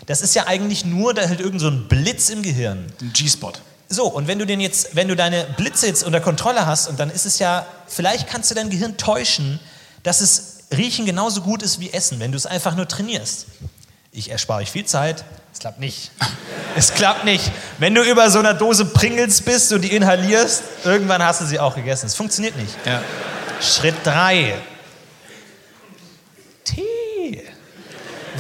[0.07, 2.91] Das ist ja eigentlich nur da halt irgend so ein Blitz im Gehirn.
[3.01, 3.53] Ein G-Spot.
[3.87, 6.99] So, und wenn du den jetzt, wenn du deine Blitze jetzt unter Kontrolle hast, und
[6.99, 9.59] dann ist es ja, vielleicht kannst du dein Gehirn täuschen,
[10.03, 13.45] dass es Riechen genauso gut ist wie Essen, wenn du es einfach nur trainierst.
[14.13, 15.23] Ich erspare euch viel Zeit.
[15.53, 16.11] Es klappt nicht.
[16.73, 17.51] Es klappt nicht.
[17.79, 21.59] Wenn du über so einer Dose Pringles bist und die inhalierst, irgendwann hast du sie
[21.59, 22.05] auch gegessen.
[22.05, 22.73] Es funktioniert nicht.
[22.85, 23.01] Ja.
[23.59, 24.53] Schritt 3.
[26.63, 27.43] Tee.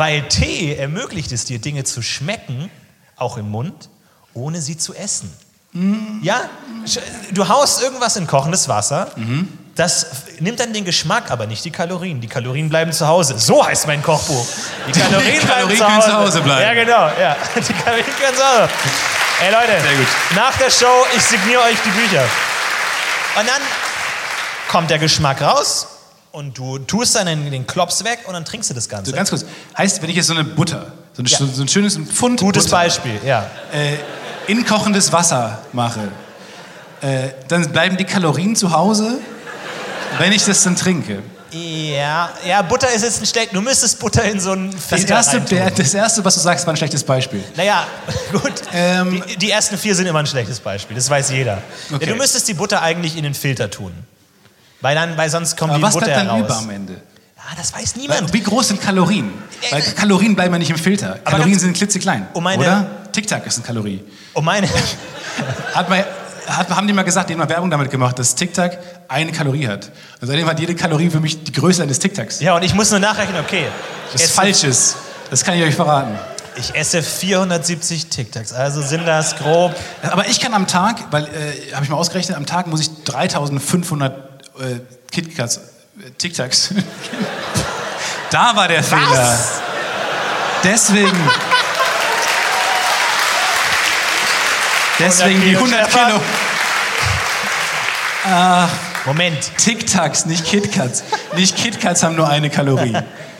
[0.01, 2.71] Weil Tee ermöglicht es dir, Dinge zu schmecken,
[3.17, 3.87] auch im Mund,
[4.33, 5.31] ohne sie zu essen.
[6.23, 6.41] Ja,
[6.87, 6.99] sch-
[7.31, 9.11] du haust irgendwas in kochendes Wasser,
[9.75, 12.19] das f- nimmt dann den Geschmack, aber nicht die Kalorien.
[12.19, 13.37] Die Kalorien bleiben zu Hause.
[13.37, 14.43] So heißt mein Kochbuch.
[14.87, 16.07] Die Kalorien, bleiben Kalorien zu können Hause.
[16.09, 16.61] zu Hause bleiben.
[16.63, 17.07] Ja, genau.
[17.21, 17.37] Ja.
[17.55, 18.69] Die Kalorien können zu Hause.
[19.43, 20.07] Ey Leute, Sehr gut.
[20.35, 22.23] nach der Show, ich signiere euch die Bücher.
[23.39, 23.61] Und dann
[24.67, 25.87] kommt der Geschmack raus
[26.31, 29.11] und du tust dann den, Klops weg und dann trinkst du das Ganze.
[29.11, 29.45] So ganz kurz.
[29.77, 31.37] Heißt, wenn ich jetzt so eine Butter, so ein, Ja.
[31.37, 33.49] so, ein schönes Pfund Gutes Butter, Beispiel, ja.
[33.73, 33.97] äh,
[34.51, 36.07] in kochendes Wasser mache,
[37.01, 39.19] äh, dann bleiben die Kalorien zu Hause,
[40.19, 41.21] wenn ich das dann trinke.
[41.53, 43.53] Ja, ja, Butter ist jetzt ein schlecht.
[43.53, 45.57] Du müsstest Butter in so einen Das Filter erste, reintun.
[45.57, 47.43] der, das erste, was du sagst, war ein schlechtes Beispiel.
[47.57, 47.85] Naja,
[48.31, 48.53] gut.
[48.71, 51.61] Ähm, die, die ersten vier sind immer ein schlechtes Beispiel, das weiß jeder.
[51.93, 52.05] Okay.
[52.05, 53.91] Ja, du müsstest die Butter eigentlich in den Filter tun.
[54.81, 56.39] Weil, dann, weil sonst kommt Aber die was Butter bleibt dann raus.
[56.45, 56.93] über am Ende?
[56.93, 58.33] Ja, das weiß niemand.
[58.33, 59.31] wie groß sind Kalorien?
[59.69, 61.19] Weil Kalorien bleiben ja nicht im Filter.
[61.23, 62.27] Kalorien sind klitzeklein.
[62.33, 62.85] Um meine- oder?
[63.11, 64.03] Tic-Tac ist eine Kalorie.
[64.33, 64.67] Und meine,
[65.73, 66.05] Hat mal,
[66.47, 68.77] hat, haben die mal gesagt, die haben mal Werbung damit gemacht, dass Tic-Tac
[69.07, 69.91] eine Kalorie hat.
[70.19, 72.39] Und seitdem hat jede Kalorie für mich die Größe eines Tic-Tacs.
[72.41, 73.65] ja, und ich muss nur nachrechnen, okay.
[74.11, 74.95] Das ist.
[75.29, 76.17] Das kann ich euch verraten.
[76.57, 79.73] Ich esse 470 Tic-Tacs, also sind das grob.
[80.03, 82.89] Aber ich kann am Tag, weil, äh, habe ich mal ausgerechnet, am Tag muss ich
[83.05, 84.30] 3500
[84.61, 84.79] äh,
[85.11, 86.73] KitKats, äh, Tic-Tacs.
[88.31, 89.39] da war der Fehler.
[90.63, 91.29] Deswegen.
[94.99, 96.07] Deswegen die 100 Stefan.
[96.07, 96.21] Kilo
[99.05, 101.03] Moment, Tic-Tacs, nicht KitKats.
[101.35, 102.95] Nicht KitKats haben nur eine Kalorie.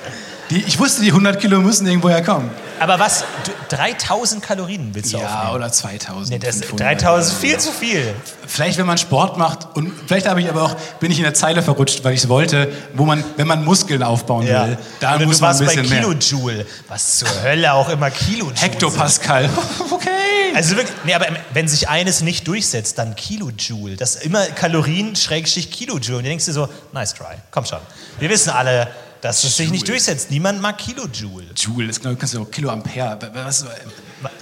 [0.52, 2.52] Die, ich wusste, die 100 Kilo müssen irgendwoher kommen.
[2.80, 3.24] aber was?
[3.46, 5.56] Du, 3000 Kalorien willst du Ja, aufnehmen?
[5.56, 6.30] oder 2000.
[6.30, 7.02] Nee, das 500.
[7.02, 8.14] 3000 viel zu viel.
[8.46, 11.34] Vielleicht, wenn man Sport macht und vielleicht habe ich aber auch, bin ich in der
[11.34, 14.68] Zeile verrutscht, weil ich es wollte, wo man, wenn man Muskeln aufbauen Ja.
[14.68, 16.02] will, da muss du man ein warst bei bisschen mehr.
[16.02, 16.66] Kilojoule.
[16.90, 18.56] Was zur Hölle auch immer Kilojoule.
[18.58, 19.50] Hektopascal.
[19.92, 20.10] okay.
[20.54, 23.96] Also wirklich, nee, aber wenn sich eines nicht durchsetzt, dann Kilojoule.
[23.96, 26.18] Das ist immer Kalorien, Schrägstrich Kilojoule.
[26.18, 27.80] Und du denkst dir so, nice try, komm schon.
[28.20, 28.90] Wir wissen alle,
[29.22, 30.32] dass es sich nicht durchsetzt.
[30.32, 31.48] Niemand mag Kilojoule.
[31.56, 33.18] Joule, das genau, kannst du auch Kiloampere.
[33.34, 33.66] Was,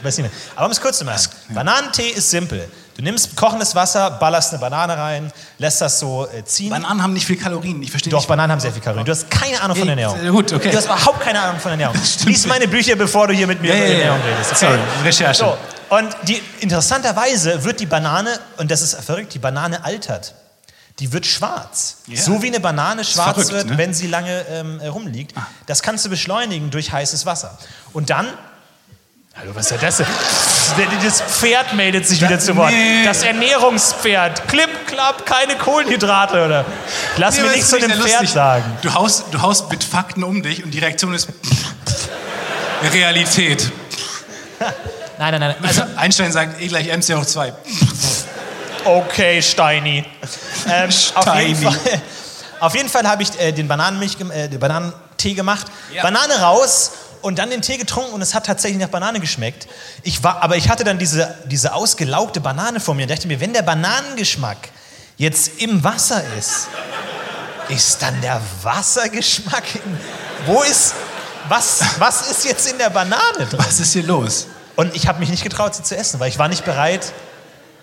[0.04, 0.32] Weiß nicht mehr.
[0.56, 1.30] Aber um es kurz zu machen.
[1.50, 2.70] Bananentee ist simpel.
[2.98, 6.70] Du nimmst kochendes Wasser, ballerst eine Banane rein, lässt das so äh, ziehen.
[6.70, 7.82] Bananen haben nicht viel Kalorien.
[7.82, 8.28] Ich verstehe Doch, nicht.
[8.28, 9.06] Bananen haben sehr viel Kalorien.
[9.06, 10.18] Du hast keine Ahnung von Ja, Ernährung.
[10.22, 10.70] ja, gut, okay.
[10.70, 11.96] Du hast überhaupt keine Ahnung von Ernährung.
[12.26, 14.00] Lies meine Bücher, bevor du hier mit mir Ja, über ja, ja.
[14.00, 14.52] Ernährung redest.
[14.52, 14.66] Okay?
[14.66, 15.40] Sorry, Recherche.
[15.40, 20.34] So, und die, interessanterweise wird die Banane, und das ist verrückt, die Banane altert.
[21.00, 21.98] Die wird schwarz.
[22.08, 22.22] Ja.
[22.22, 23.74] So wie eine Banane schwarz verrückt, wird, ne?
[23.74, 23.78] Ah.
[23.78, 25.34] wenn sie lange ähm, rumliegt.
[25.66, 27.58] Das kannst du beschleunigen durch heißes Wasser.
[27.94, 28.28] Und dann.
[29.36, 30.04] Hallo, was ist denn das?
[31.02, 32.72] Das Pferd meldet sich wieder zu Wort.
[32.72, 33.06] nee.
[33.06, 34.48] Das Ernährungspferd.
[34.50, 36.66] Klipp, klapp, keine Kohlenhydrate, oder?
[37.16, 38.30] Lass Nee, mir nichts finde dem Pferd lustig.
[38.32, 38.78] sagen.
[38.82, 41.30] Du haust, du haust mit Fakten um dich und die Reaktion ist
[42.94, 43.72] Realität.
[45.18, 45.56] Nein, nein, nein.
[45.64, 47.54] Also, Einstein sagt E gleich MC hoch 2.
[48.90, 50.04] Okay, Steini.
[50.72, 51.56] Ähm, auf, jeden Steini.
[51.56, 52.02] Fall,
[52.60, 56.04] auf jeden Fall habe ich äh, den, Bananenmilch, äh, den Bananentee gemacht, Ja.
[56.04, 59.68] Banane raus und dann den Tee getrunken und es hat tatsächlich nach Banane geschmeckt.
[60.04, 63.40] Ich war, aber ich hatte dann diese, diese ausgelaugte Banane vor mir und dachte mir,
[63.40, 64.58] wenn der Bananengeschmack
[65.18, 66.68] jetzt im Wasser ist,
[67.70, 69.98] ist dann der Wassergeschmack in,
[70.46, 70.94] wo ist,
[71.48, 73.60] was, was ist jetzt in der Banane drin?
[73.60, 74.48] Was ist hier los?
[74.76, 77.12] Und ich habe mich nicht getraut, sie zu essen, weil ich war nicht bereit.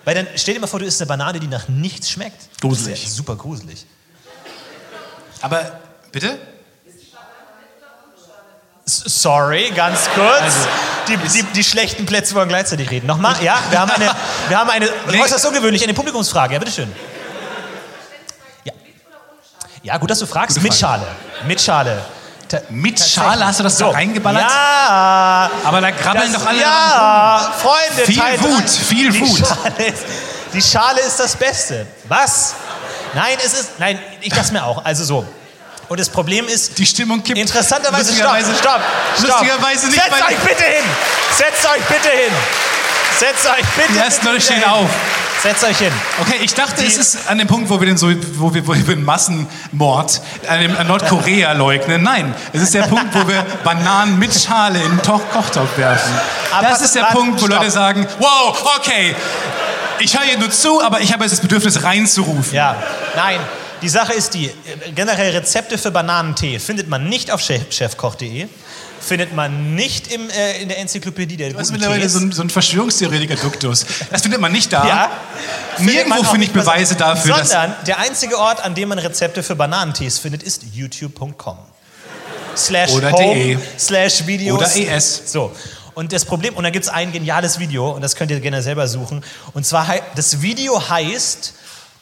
[0.07, 2.40] Weil dann stell dir mal vor, du isst eine Banane, die nach nichts schmeckt.
[2.61, 2.92] Gruselig.
[3.00, 3.84] Das ist ja super gruselig.
[5.42, 5.80] Aber,
[6.12, 6.38] bitte?
[8.84, 10.42] Sorry, ganz kurz.
[10.42, 10.68] Also,
[11.09, 13.09] die, die, die schlechten Plätze wollen gleichzeitig reden.
[13.09, 14.09] Nochmal, ja, wir haben eine,
[14.48, 15.20] wir haben eine Nee.
[15.20, 16.54] äußerst ungewöhnlich, eine Publikumsfrage.
[16.54, 16.92] Ja, bitteschön.
[18.62, 18.72] Ja.
[19.82, 20.62] ja, gut, dass du fragst.
[20.62, 20.72] Mit.
[20.72, 21.09] Schale.
[21.48, 22.00] Mit Schale.
[22.70, 22.99] Mit.
[23.01, 24.42] Schale hast du das da reingeballert?
[24.42, 25.51] Ja.
[25.64, 29.38] Aber da krabbeln Das- doch alle Ja, Freunde, Viel Teil Wut, viel die Wut.
[29.47, 30.05] Schale ist,
[30.53, 31.86] die Schale ist das Beste.
[32.05, 32.55] Was?
[33.14, 33.78] Nein, es ist.
[33.78, 34.84] Nein, ich dachte mir auch.
[34.84, 35.26] Also so.
[35.88, 36.76] Und das Problem ist.
[36.78, 37.38] Die Stimmung kippt.
[37.38, 38.80] Interessanterweise, stopp, stopp,
[39.18, 39.28] stopp.
[39.28, 40.84] lustigerweise nicht Setzt euch bitte hin.
[41.36, 42.32] Setzt euch bitte hin.
[43.18, 43.92] Setzt euch bitte.
[43.92, 44.68] Die ersten Leute stehen hin.
[44.68, 44.90] auf.
[45.43, 45.93] Setzt euch hin.
[46.20, 48.09] Okay, ich dachte, Die- es ist an dem Punkt, wo wir den so,
[48.39, 52.03] wo wir, wo wir den Massenmord an, dem, an Nordkorea leugnen.
[52.03, 56.12] Nein, es ist der Punkt, wo wir Bananen mit Schale in den Kochtopf werfen.
[56.53, 57.59] Aber das ist der Punkt, wo stopp.
[57.61, 59.14] Leute sagen, wow, okay,
[59.99, 62.55] ich höre hier nur zu, aber ich habe jetzt das Bedürfnis reinzurufen.
[62.55, 62.76] Ja,
[63.14, 63.39] nein.
[63.82, 64.53] Die Sache ist die, äh,
[64.95, 68.49] generell Rezepte für Bananentee findet man nicht auf chef, chefkoch.de,
[69.07, 72.32] findet man nicht im, äh, in der Enzyklopädie der Das ist guten mittlerweile so ein,
[72.32, 73.86] so ein Verschwörungstheoretiker-Duktus.
[74.11, 74.86] Das findet man nicht da.
[74.86, 75.11] Ja.
[75.78, 77.50] Nirgendwo finde ich Beweise dafür, dass...
[77.50, 81.59] Sondern der einzige Ort, an dem man Rezepte für Bananentees findet, ist youtube.com.
[82.57, 83.59] Slash Oder home, de.
[83.78, 84.59] slash Videos.
[84.59, 85.32] Oder es.
[85.32, 85.52] So.
[85.94, 88.62] Und das Problem, und da gibt es ein geniales Video, und das könnt ihr gerne
[88.62, 89.22] selber suchen.
[89.54, 91.54] Und zwar, das Video heißt,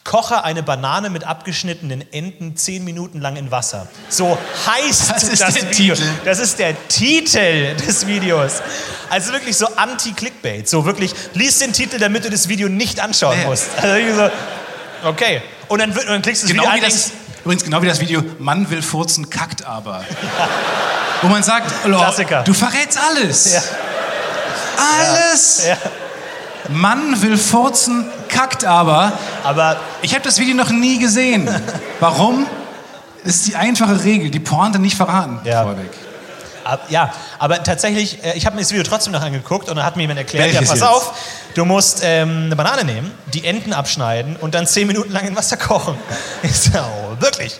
[0.05, 3.89] koche eine Banane mit abgeschnittenen Enden zehn Minuten lang in Wasser.
[4.11, 5.95] So heißt Das ist der Video.
[5.95, 6.09] Titel.
[6.25, 8.61] Das ist der Titel des Videos.
[9.09, 10.69] Also wirklich so anti-Clickbait.
[10.69, 13.47] So wirklich, lies den Titel, damit du das Video nicht anschauen Ja.
[13.49, 13.69] musst.
[13.81, 15.41] Also so, okay.
[15.69, 17.11] Und dann, und dann klickst du das Genau Video wie an, das,
[17.43, 20.05] übrigens genau wie das Video Mann will furzen, kackt aber.
[21.23, 22.43] Wo man sagt, oh, Klassiker.
[22.43, 23.55] du verrätst alles.
[23.55, 23.63] Ja.
[24.77, 25.65] Alles.
[25.67, 25.79] Ja.
[26.69, 29.13] Mann will furzen, kackt aber.
[29.45, 31.49] aber Ich habe das Video noch nie gesehen.
[32.01, 32.47] Warum?
[33.25, 35.41] Das ist die einfache Regel, die Pointe nicht verraten.
[35.45, 35.63] Ja.
[35.63, 35.91] Vorweg.
[36.65, 39.85] Ab- Ja, aber tatsächlich, äh, ich habe mir das Video trotzdem noch angeguckt und dann
[39.85, 40.89] hat mir jemand erklärt, ja, Welches pass jetzt?
[40.89, 41.13] auf,
[41.55, 45.37] du musst ähm, eine Banane nehmen, die Enden abschneiden und dann zehn Minuten lang in
[45.37, 45.95] Wasser kochen.
[46.43, 47.59] Ich so, oh, wirklich.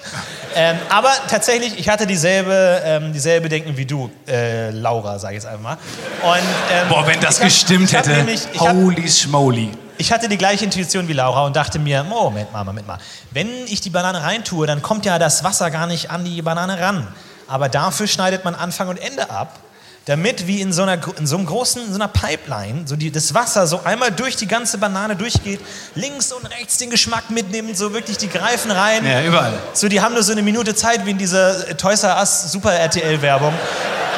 [0.55, 5.43] Ähm, aber tatsächlich, ich hatte dieselbe, ähm, dieselbe Denken wie du, äh, Laura, sage ich
[5.43, 5.79] jetzt einfach mal.
[6.23, 6.39] Und,
[6.73, 8.17] ähm, Boah, wenn das hab- gestimmt hab hätte.
[8.17, 9.71] Nämlich, ich hab, Holy schmoly.
[9.99, 12.99] Ich hatte die gleiche Intuition wie Laura und dachte mir, Moment mal, Moment mal.
[13.31, 16.81] Wenn ich die Banane reintue, dann kommt ja das Wasser gar nicht an die Banane
[16.81, 17.07] ran.
[17.47, 19.61] Aber dafür schneidet man Anfang und Ende ab,
[20.07, 23.11] damit wie in so, einer, in so einem großen, in so einer Pipeline, so die,
[23.11, 25.61] das Wasser so einmal durch die ganze Banane durchgeht,
[25.95, 29.07] links und rechts den Geschmack mitnimmt, so wirklich die greifen rein.
[29.07, 29.55] Ja, überall.
[29.73, 32.73] So, die haben nur so eine Minute Zeit wie in dieser Toys R Us Super
[32.73, 33.55] RTL Werbung,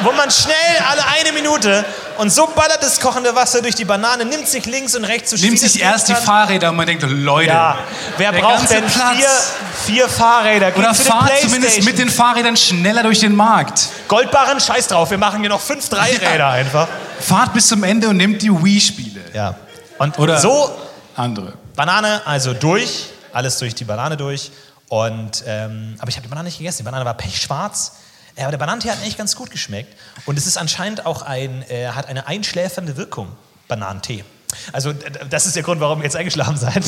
[0.03, 0.55] wo man schnell
[0.89, 1.85] alle eine Minute
[2.17, 5.37] und so ballert das kochende Wasser durch die Banane, nimmt sich links und rechts so
[5.37, 6.15] Nimmt sich erst die.
[6.15, 7.77] Fahrräder und man denkt, Leute, Ja,
[8.17, 9.15] wer braucht denn Platz.
[9.15, 9.29] vier,
[9.85, 10.71] vier Fahrräder?
[10.71, 13.89] Geht Oder zu fahrt zumindest mit den Fahrrädern schneller durch den Markt.
[14.07, 16.87] Goldbarren, scheiß drauf, wir machen hier noch fünf Dreiräder einfach.
[17.19, 19.21] Fahrt bis zum Ende und nehmt die Wii-Spiele.
[19.33, 19.55] Ja.
[19.97, 20.71] Und Oder- so
[21.15, 21.53] Andere.
[21.75, 24.51] Banane also durch, alles durch die Banane durch.
[24.89, 26.77] Und, ähm, aber ich habe die Banane nicht gegessen.
[26.79, 27.93] Die Banane war pechschwarz.
[28.37, 29.93] Äh, aber der Bananentee hat eigentlich ganz gut geschmeckt.
[30.25, 33.27] Und es ist anscheinend auch ein, äh, hat eine einschläfernde Wirkung,
[33.67, 34.23] Bananentee.
[34.71, 34.93] Also
[35.29, 36.83] das ist der Grund, warum ihr jetzt eingeschlafen seid.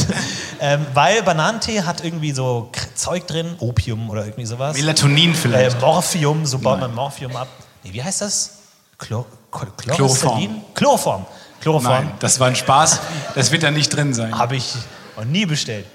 [0.61, 4.77] ähm, weil Bananentee hat irgendwie so Zeug drin, Opium oder irgendwie sowas.
[4.77, 5.81] Melatonin Äh, vielleicht.
[5.81, 7.49] Morphium, so baut man Morphium ab.
[7.83, 8.51] Nee, wie heißt das?
[8.97, 10.61] Chlor Chloroform.
[10.75, 11.25] Chloroform.
[11.61, 11.93] Chloroform.
[12.05, 12.99] Nein, das war ein Spaß.
[13.35, 14.37] Das wird da nicht drin sein.
[14.37, 14.75] Habe ich
[15.17, 15.85] noch nie bestellt.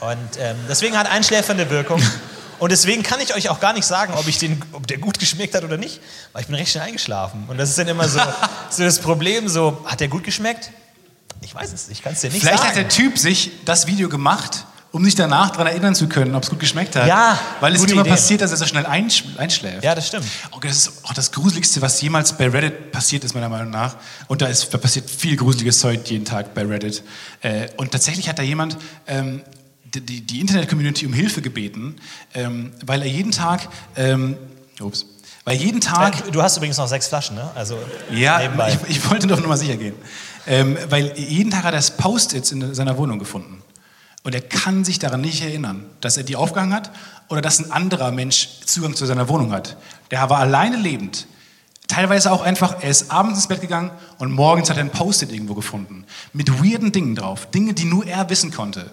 [0.00, 2.02] Und ähm, deswegen hat einschläfernde Wirkung.
[2.58, 5.18] Und deswegen kann ich euch auch gar nicht sagen, ob, ich den, ob der gut
[5.18, 6.00] geschmeckt hat oder nicht,
[6.32, 7.44] weil ich bin recht schnell eingeschlafen.
[7.48, 8.20] Und das ist dann immer so,
[8.70, 10.70] so das Problem, so, hat der gut geschmeckt?
[11.42, 12.70] Ich weiß es nicht, ich kann es dir nicht Vielleicht sagen.
[12.70, 16.42] hat der Typ sich das Video gemacht, um sich danach daran erinnern zu können, ob
[16.42, 17.06] es gut geschmeckt hat.
[17.06, 18.10] Ja, Weil es immer Idee.
[18.10, 19.84] passiert, dass er so schnell einsch einschläft.
[19.84, 20.24] ja, das stimmt.
[20.52, 23.96] Oh, das ist auch das Gruseligste, was jemals bei Reddit passiert ist, meiner Meinung nach.
[24.28, 27.02] Und da, ist, da passiert viel gruseliges Zeug jeden Tag bei Reddit.
[27.42, 29.42] Äh, und tatsächlich hat da jemand ähm,
[30.00, 31.96] die, die, Internet-Community um Hilfe gebeten,
[32.34, 34.36] ähm, weil er jeden Tag, ähm,
[34.80, 35.06] ups,
[35.44, 37.50] weil jeden Tag Äh, Du hast übrigens noch sechs Flaschen, ne?
[37.54, 37.78] Also
[38.10, 38.76] ja, nebenbei.
[38.88, 39.94] ich, ich wollte doch nur mal sicher gehen.
[40.46, 43.62] Ähm, weil jeden Tag hat er das Post-its in seiner Wohnung gefunden.
[44.22, 46.90] Und er kann sich daran nicht erinnern, dass er die aufgehangen hat
[47.28, 49.76] oder dass ein anderer Mensch Zugang zu seiner Wohnung hat.
[50.10, 51.28] Der war alleine lebend.
[51.86, 55.30] Teilweise auch einfach, er ist abends ins Bett gegangen und morgens hat er ein Post-it
[55.30, 56.04] irgendwo gefunden.
[56.32, 57.48] Mit weirden Dingen drauf.
[57.52, 58.90] Dinge, die nur er wissen konnte.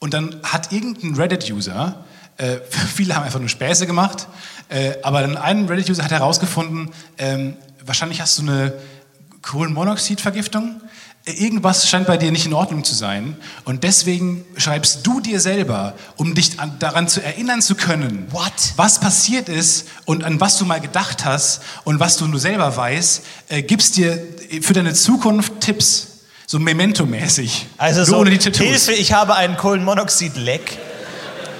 [0.00, 2.04] Und dann hat irgendein Reddit-User,
[2.38, 2.56] äh,
[2.94, 4.26] viele haben einfach nur Späße gemacht,
[4.70, 8.72] äh, aber dann ein Reddit-User hat herausgefunden, ähm, wahrscheinlich hast du eine
[9.42, 10.80] Kohlenmonoxidvergiftung.
[11.26, 13.36] Äh, Irgendwas scheint bei dir nicht in Ordnung zu sein.
[13.64, 18.52] Und deswegen schreibst du dir selber, um dich an, daran zu erinnern zu können, What?
[18.76, 22.74] was passiert ist und an was du mal gedacht hast und was du nur selber
[22.74, 24.18] weißt, äh, gibst dir
[24.62, 26.09] für deine Zukunft Tipps.
[26.50, 27.66] So Memento-mäßig.
[27.78, 28.66] Also Nur so, ohne die Tattoos.
[28.66, 30.78] Hilfe, ich habe einen Kohlenmonoxid-Leck.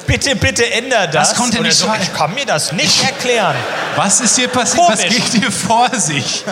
[0.09, 1.29] Bitte, bitte änder das.
[1.29, 2.01] Das konnte nicht so, sein.
[2.03, 3.55] Ich kann mir das nicht erklären.
[3.95, 4.89] Was ist dir passiert?
[4.89, 5.15] Was Komisch.
[5.15, 6.43] geht dir vor sich?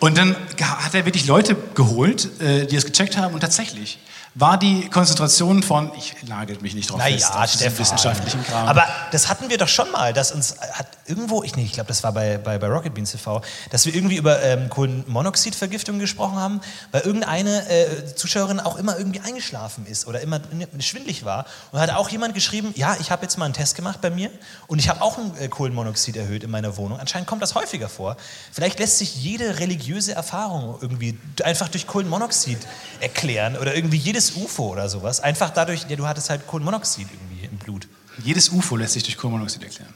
[0.00, 3.98] Und dann hat er wirklich Leute geholt, äh, die das gecheckt haben und tatsächlich
[4.40, 7.78] war die Konzentration von, ich nagelt mich nicht drauf fest, Naja, auf diesen Stefan.
[7.78, 8.68] wissenschaftlichen Kram.
[8.68, 11.88] Aber das hatten wir doch schon mal, dass uns hat irgendwo, ich, nee, ich glaube,
[11.88, 16.36] das war bei, bei, bei Rocket Beans TV, dass wir irgendwie über ähm, Kohlenmonoxidvergiftung gesprochen
[16.36, 16.60] haben,
[16.92, 20.40] weil irgendeine äh, Zuschauerin auch immer irgendwie eingeschlafen ist oder immer
[20.78, 21.44] schwindlig war.
[21.72, 24.30] Und hat auch jemand geschrieben, ja, ich habe jetzt mal einen Test gemacht bei mir
[24.68, 27.00] und ich habe auch ein äh, Kohlenmonoxid erhöht in meiner Wohnung.
[27.00, 28.16] Anscheinend kommt das häufiger vor.
[28.52, 32.58] Vielleicht lässt sich jede religiöse Erfahrung irgendwie einfach durch Kohlenmonoxid
[33.00, 35.20] erklären oder irgendwie jedes UFO oder sowas.
[35.20, 37.88] Einfach dadurch, ja, du hattest halt Kohlenmonoxid irgendwie im Blut.
[38.24, 39.92] Jedes UFO lässt sich durch Kohlenmonoxid erklären.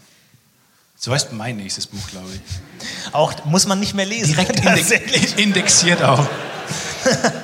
[0.96, 2.40] So heißt mein nächstes Buch, glaube ich.
[3.12, 4.34] Auch muss man nicht mehr lesen.
[4.34, 4.90] Direkt index
[5.36, 6.24] indexiert auch.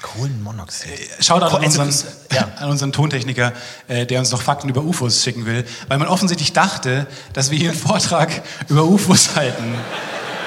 [0.00, 0.90] Kohlenmonoxid.
[1.20, 1.92] Schaut an Also, unseren,
[2.32, 2.48] ja.
[2.58, 3.52] an unseren Tontechniker,
[3.88, 7.58] äh, der uns noch Fakten über UFOs schicken will, weil man offensichtlich dachte, dass wir
[7.58, 8.30] hier einen Vortrag
[8.68, 9.74] über UFOs halten.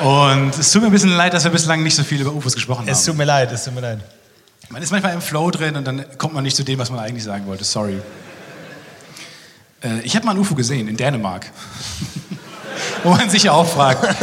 [0.01, 2.53] Und es tut mir ein bisschen leid, dass wir bislang nicht so viel über UFOs
[2.55, 3.05] gesprochen Es haben.
[3.07, 3.99] tut mir leid, es tut mir leid.
[4.71, 6.99] Man ist manchmal im Flow drin und dann kommt man nicht zu dem, was man
[6.99, 7.65] eigentlich sagen wollte.
[7.65, 7.99] Sorry.
[9.83, 11.51] Äh, ich habe mal ein UFO gesehen in Dänemark.
[13.03, 14.15] wo man sich ja auch fragt.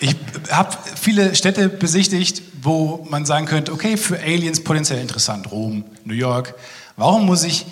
[0.00, 0.16] Ich
[0.50, 5.52] habe viele Städte besichtigt, wo man sagen könnte, okay, für Aliens potenziell interessant.
[5.52, 6.54] Rom, New York.
[6.96, 7.64] Warum muss ich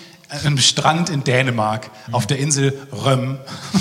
[0.45, 3.39] einem Strand in Dänemark auf der Insel Röm,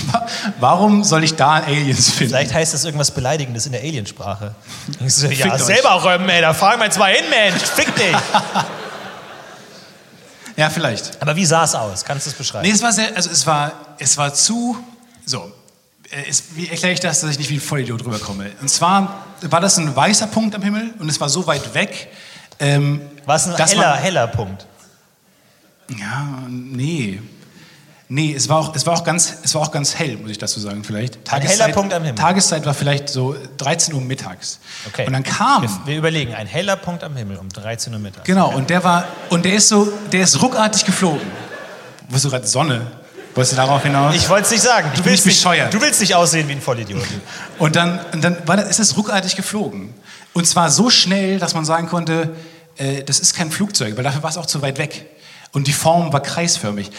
[0.60, 2.34] warum soll ich da Aliens finden?
[2.34, 4.54] Vielleicht heißt das irgendwas Beleidigendes in der Aliensprache.
[5.06, 5.62] Ich so, ja, Fickt euch.
[5.62, 8.16] selber Röm, ey, da fragen wir jetzt mal hin, Mensch, fick dich.
[10.58, 11.22] Ja, vielleicht.
[11.22, 12.04] Aber wie sah es aus?
[12.04, 12.68] Kannst du es beschreiben?
[12.68, 14.78] Nee, es war sehr, also es war, es war zu,
[15.26, 15.52] so,
[16.12, 18.52] äh, es, wie erkläre ich das, dass ich nicht wie ein Vollidiot rüberkomme?
[18.62, 22.10] Und zwar war das ein weißer Punkt am Himmel und es war so weit weg,
[22.60, 24.68] ähm, War es ein heller, man- heller Punkt?
[26.00, 27.20] Ja, nee.
[28.14, 30.38] Nee, es war, auch, es, war auch ganz, es war auch ganz hell, muss ich
[30.38, 31.20] dazu sagen, vielleicht.
[31.30, 32.20] heller Punkt am Himmel.
[32.20, 34.60] Tageszeit war vielleicht so 13 Uhr mittags.
[34.88, 35.08] Okay.
[35.08, 38.26] Und dann kam, Wir, wir überlegen, ein heller Punkt am Himmel um 13 Uhr mittags.
[38.26, 41.26] genau, und der war, und der ist so, der ist ruckartig geflogen.
[42.10, 42.86] Wo ist so gerade Sonne?
[43.34, 44.14] Wolltest du darauf hinaus?
[44.14, 44.92] Ich wollte es nicht sagen.
[44.94, 47.08] Du willst nicht du willst nicht aussehen wie ein Vollidiot.
[47.60, 49.94] Und dann, und dann war das, ist es ruckartig geflogen.
[50.34, 52.36] Und zwar so schnell, dass man sagen konnte,
[52.76, 55.06] äh, das ist kein Flugzeug, weil dafür war es auch zu weit weg.
[55.52, 56.90] Und die Form war kreisförmig.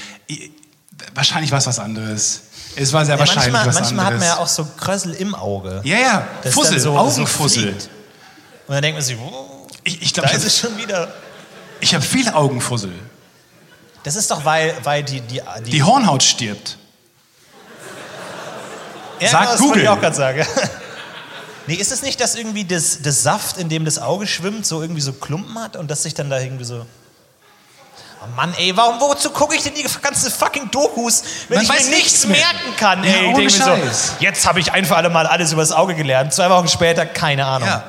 [1.14, 2.42] Wahrscheinlich war es was anderes.
[2.76, 4.28] Es war sehr Ja, wahrscheinlich manchmal was manchmal hat anderes.
[4.28, 5.80] man ja auch so Krösel im Auge.
[5.84, 7.74] ja, ja, Das Fussel, so, Augenfussel.
[7.78, 7.88] So
[8.68, 11.12] und dann denkt man sich, oh, ich ich da glaube, ist es ich, schon wieder.
[11.80, 12.92] ich habe viele Augenfussel.
[14.04, 16.78] Das ist doch, weil, weil die, die, die, Die Hornhaut stirbt.
[19.20, 19.82] ja, Sag genau, das Google.
[19.82, 20.46] ich auch gerade sagen.
[21.66, 24.80] nee, ist es nicht, dass irgendwie das, das Saft, in dem das Auge schwimmt, so
[24.82, 26.86] irgendwie so Klumpen hat und dass sich dann da irgendwie so.
[28.22, 31.70] Oh Mann, ey, warum, wozu gucke ich denn die ganzen fucking Dokus, wenn Man ich
[31.70, 32.36] weiß mir nichts mehr.
[32.36, 33.02] merken kann?
[33.02, 35.72] Ja, Ey, ich ohne denke mir so, jetzt habe ich einfach alle mal alles übers
[35.72, 36.32] Auge gelernt.
[36.32, 37.68] Zwei Wochen später, keine Ahnung.
[37.68, 37.84] Ja.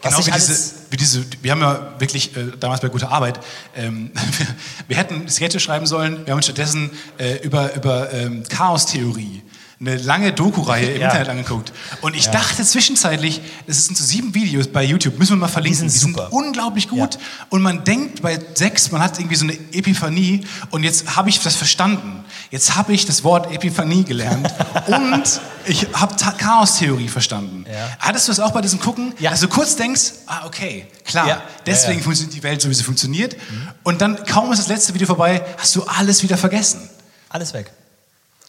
[0.00, 3.40] Genau wie diese, wie diese, wir haben ja wirklich äh, damals bei guter Arbeit,
[3.74, 4.46] ähm, wir,
[4.88, 9.42] wir hätten Sketche schreiben sollen, wir haben uns stattdessen äh, über, über ähm, Chaostheorie
[9.80, 11.06] eine lange Doku-Reihe im Ja.
[11.08, 11.72] Internet angeguckt.
[12.00, 15.84] Und ich dachte zwischenzeitlich, es sind so sieben Videos bei YouTube, müssen wir mal verlinken.
[15.84, 16.32] Die sind super.
[16.32, 17.18] unglaublich gut.
[17.50, 21.38] Und man denkt bei sechs, man hat irgendwie so eine Epiphanie und jetzt habe ich
[21.40, 22.24] das verstanden.
[22.50, 24.52] Jetzt habe ich das Wort Epiphanie gelernt
[24.86, 27.64] und ich habe Chaostheorie verstanden.
[27.70, 27.88] Ja.
[28.00, 29.14] Hattest du das auch bei diesem Gucken?
[29.20, 29.30] Ja.
[29.30, 31.42] Also kurz denkst, ah, okay, klar, Ja.
[31.66, 32.02] deswegen Ja, ja.
[32.04, 33.36] funktioniert die Welt so, wie sie funktioniert.
[33.84, 36.88] Und dann, kaum ist das letzte Video vorbei, hast du alles wieder vergessen.
[37.28, 37.70] Alles weg.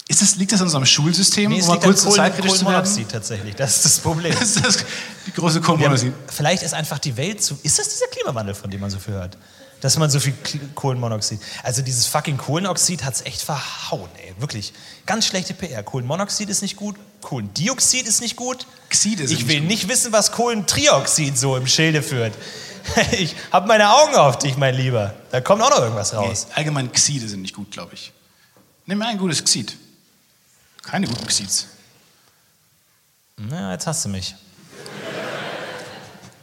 [0.09, 2.51] Ist das, liegt das an unserem Schulsystem, Nee, um es mal liegt an kurz zeitkritisch
[2.53, 2.73] zu werden?
[2.73, 3.55] Kohlenmonoxid tatsächlich.
[3.55, 4.33] Das ist das Problem.
[4.39, 4.77] Das ist das,
[5.27, 6.13] die große Kohlenmonoxid.
[6.13, 7.59] haben, vielleicht ist einfach die Welt zu.
[7.61, 9.37] Ist das dieser Klimawandel, von dem man so viel hört?
[9.81, 10.33] Dass man so viel
[10.73, 11.39] Kohlenmonoxid.
[11.61, 14.33] Also dieses fucking Kohlenoxid hat es echt verhauen, ey.
[14.39, 14.73] Wirklich.
[15.05, 15.83] Ganz schlechte PR.
[15.83, 18.65] Kohlenmonoxid ist nicht gut, Kohlendioxid ist nicht gut.
[18.89, 22.33] Xide sind ich will nicht nicht wissen, was Kohlentrioxid so im Schilde führt.
[23.11, 25.13] Ich habe meine Augen auf dich, mein Lieber.
[25.29, 26.47] Da kommt auch noch irgendwas raus.
[26.49, 28.11] Nee, allgemein Xide sind nicht gut, glaube ich.
[28.87, 29.77] Nimm mir ein gutes Xid.
[30.89, 31.67] Keine guten Xids.
[33.37, 34.35] Na, jetzt hast du mich.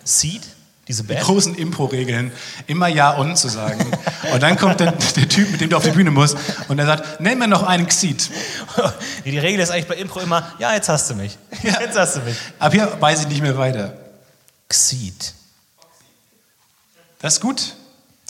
[0.04, 0.42] Seed?
[0.88, 1.26] Diese Die Band?
[1.26, 2.30] großen Impro-Regeln,
[2.68, 3.90] immer Ja und zu sagen.
[4.32, 6.36] Und dann kommt der, der Typ, mit dem du auf die Bühne musst,
[6.68, 8.30] und er sagt, nenn mir noch einen Xit.
[9.24, 11.36] Die die Regel ist eigentlich bei Impro immer, ja, jetzt hast du mich.
[11.62, 12.36] Jetzt hast du mich.
[12.60, 13.94] Ab hier weiß ich nicht mehr weiter.
[14.68, 15.34] Xeed.
[17.18, 17.74] Das ist gut.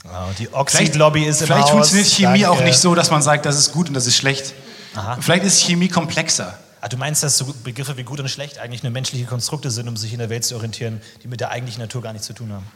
[0.04, 2.50] Oh, die Oxid-Lobby ist Vielleicht funktioniert Chemie Danke.
[2.50, 4.54] auch nicht so, dass man sagt, das ist gut und das ist schlecht.
[4.96, 5.18] Aha.
[5.20, 6.58] Vielleicht ist Chemie komplexer.
[6.80, 9.88] Ah, du meinst, dass so Begriffe wie gut und schlecht eigentlich nur menschliche Konstrukte sind,
[9.88, 12.32] um sich in der Welt zu orientieren, die mit der eigentlichen Natur gar nichts zu
[12.32, 12.66] tun haben?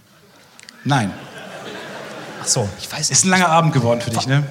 [0.85, 1.13] Nein.
[2.43, 4.45] Ach so, ich weiß Ist ein langer Abend geworden für dich, ne?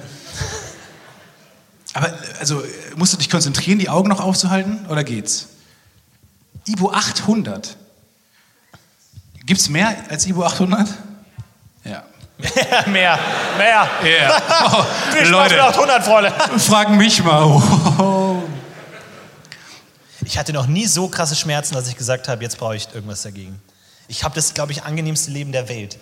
[1.92, 2.62] Aber also
[2.96, 5.48] musst du dich konzentrieren, die Augen noch aufzuhalten oder geht's?
[6.66, 7.76] Ibo 800.
[9.44, 10.88] Gibt's mehr als Ibo 800?
[12.86, 13.18] Mehr,
[13.58, 13.88] mehr.
[14.02, 14.42] Ja.
[14.66, 16.32] Oh, Viel Spaß Leute, mit 800, Freunde.
[16.58, 17.42] frag mich mal.
[17.44, 18.42] Oh.
[20.24, 23.22] Ich hatte noch nie so krasse Schmerzen, dass ich gesagt habe, jetzt brauche ich irgendwas
[23.22, 23.60] dagegen.
[24.08, 25.98] Ich habe das, glaube ich, angenehmste Leben der Welt.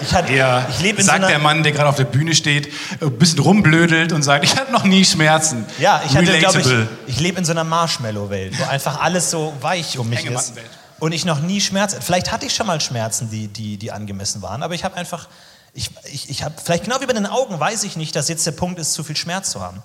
[0.00, 2.04] Ich, hatte, Ja, ich lebe in sagt so der einer, Mann, der gerade auf der
[2.04, 5.64] Bühne steht, ein bisschen rumblödelt und sagt, ich hatte noch nie Schmerzen.
[5.78, 9.54] Ja, ich hatte, glaube ich, ich lebe in so einer Marshmallow-Welt, wo einfach alles so
[9.60, 10.26] weich um mich ist.
[10.26, 10.70] Hängemattenwelt.
[10.98, 12.00] Und ich noch nie Schmerzen.
[12.00, 15.28] Vielleicht hatte ich schon mal Schmerzen, die, die, die angemessen waren, aber ich habe einfach,
[15.76, 18.44] ich, ich, ich habe, vielleicht genau wie bei den Augen, weiß ich nicht, dass jetzt
[18.46, 19.82] der Punkt ist, zu viel Schmerz zu haben.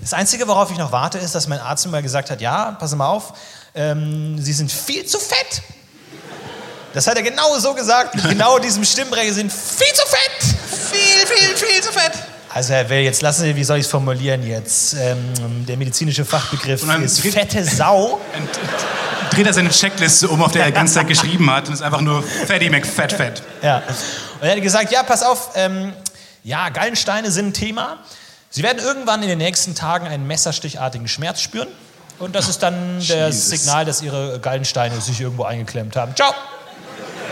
[0.00, 2.72] Das Einzige, worauf ich noch warte, ist, dass mein Arzt mir mal gesagt hat: Ja,
[2.72, 3.32] pass mal auf,
[3.74, 5.62] ähm, Sie sind viel zu fett.
[6.92, 10.56] Das hat er genau so gesagt, mit genau diesem Stimmbrecher, sind viel zu fett.
[10.92, 12.12] Viel, viel, viel zu fett.
[12.54, 14.94] Also Herr Well, jetzt lassen Sie, wie soll ich es formulieren jetzt?
[14.94, 18.18] Ähm, der medizinische Fachbegriff ist dreht- fette Sau.
[19.30, 21.82] Dreht er seine Checkliste um, auf der er die ganze Zeit geschrieben hat und ist
[21.82, 23.42] einfach nur Fatty McFat Fat.
[23.60, 23.82] Ja.
[24.40, 25.92] Und er hat gesagt, ja, pass auf, ähm,
[26.44, 27.98] ja, Gallensteine sind ein Thema.
[28.50, 31.68] Sie werden irgendwann in den nächsten Tagen einen messerstichartigen Schmerz spüren.
[32.18, 33.50] Und das ist dann das Jesus.
[33.50, 36.14] Signal, dass Ihre Gallensteine sich irgendwo eingeklemmt haben.
[36.14, 36.32] Ciao.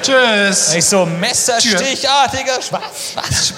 [0.02, 0.74] Tschüss.
[0.74, 3.12] Ich so, messerstichartiger Schmerz.
[3.14, 3.54] Was?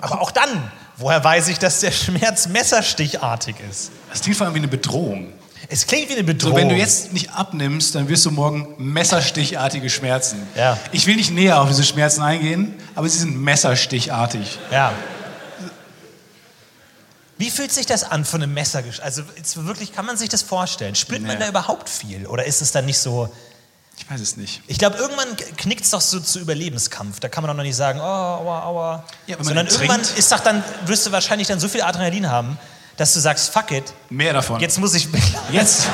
[0.00, 3.90] Aber auch dann, woher weiß ich, dass der Schmerz messerstichartig ist?
[4.10, 5.32] Das klingt vor allem wie eine Bedrohung.
[5.68, 6.56] Es klingt wie eine So, Bedrohung.
[6.56, 10.46] wenn du jetzt nicht abnimmst, dann wirst du morgen messerstichartige Schmerzen.
[10.54, 10.78] Ja.
[10.92, 14.58] Ich will nicht näher auf diese Schmerzen eingehen, aber sie sind messerstichartig.
[14.70, 14.92] Ja.
[17.36, 18.82] Wie fühlt sich das an von einem Messer?
[19.02, 19.22] Also
[19.56, 20.94] wirklich, kann man sich das vorstellen?
[20.94, 21.42] Spürt man Nee.
[21.44, 22.26] da überhaupt viel?
[22.26, 23.28] Oder ist es dann nicht so?
[23.98, 24.62] Ich weiß es nicht.
[24.66, 27.20] Ich glaube, irgendwann knickt es doch so zu Überlebenskampf.
[27.20, 29.04] Da kann man doch noch nicht sagen, oh, aua, aua.
[29.26, 32.58] Ja, man Sondern irgendwann ist doch dann, wirst du wahrscheinlich dann so viel Adrenalin haben,
[32.96, 34.60] dass du sagst, fuck it, Mehr davon.
[34.60, 35.08] jetzt muss ich.
[35.52, 35.88] Jetzt,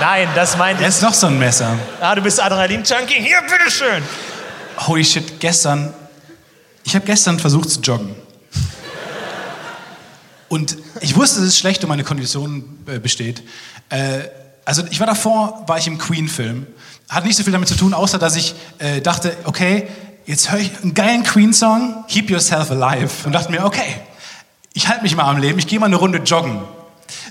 [0.00, 0.88] Nein, das meinte ich.
[0.88, 1.76] jetzt noch so ein Messer.
[2.00, 3.14] Ah, du bist Adrenalin-Junkie.
[3.20, 4.02] Hier, bitteschön.
[4.86, 5.92] Holy shit, gestern.
[6.84, 8.14] Ich habe gestern versucht zu joggen.
[10.48, 13.42] Und ich wusste, dass es schlecht um meine Kondition äh, besteht.
[13.90, 14.20] Äh,
[14.64, 16.66] also ich war davor, war ich im Queen-Film.
[17.08, 19.88] Hat nicht so viel damit zu tun, außer dass ich äh, dachte, okay,
[20.26, 23.10] jetzt höre ich einen geilen Queen-Song, Keep Yourself Alive.
[23.26, 24.00] Und dachte mir, okay,
[24.78, 26.60] ich halte mich mal am Leben, ich gehe mal eine Runde joggen.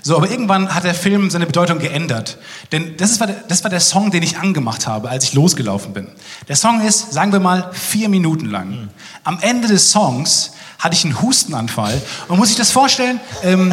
[0.02, 2.36] So, aber irgendwann hat der Film seine Bedeutung geändert.
[2.72, 5.94] Denn das, war der- das war der Song, den ich angemacht habe, als ich losgelaufen
[5.94, 6.08] bin.
[6.48, 8.88] Der Song ist, sagen wir mal, vier Minuten lang.
[9.24, 12.02] Am Ende des Songs hatte ich einen Hustenanfall.
[12.28, 13.72] Und muss sich das vorstellen, ähm,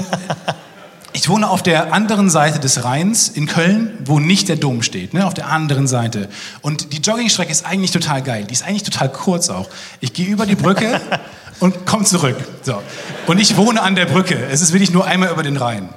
[1.13, 5.13] ich wohne auf der anderen Seite des Rheins in Köln, wo nicht der Dom steht,
[5.13, 6.29] ne, auf der anderen Seite.
[6.61, 8.45] Und die Joggingstrecke ist eigentlich total geil.
[8.45, 9.67] Die ist eigentlich total kurz auch.
[9.99, 11.01] Ich gehe über die Brücke
[11.59, 12.37] und komme zurück.
[12.63, 12.81] So.
[13.27, 14.35] Und ich wohne an der Brücke.
[14.47, 15.89] Es ist wirklich nur einmal über den Rhein.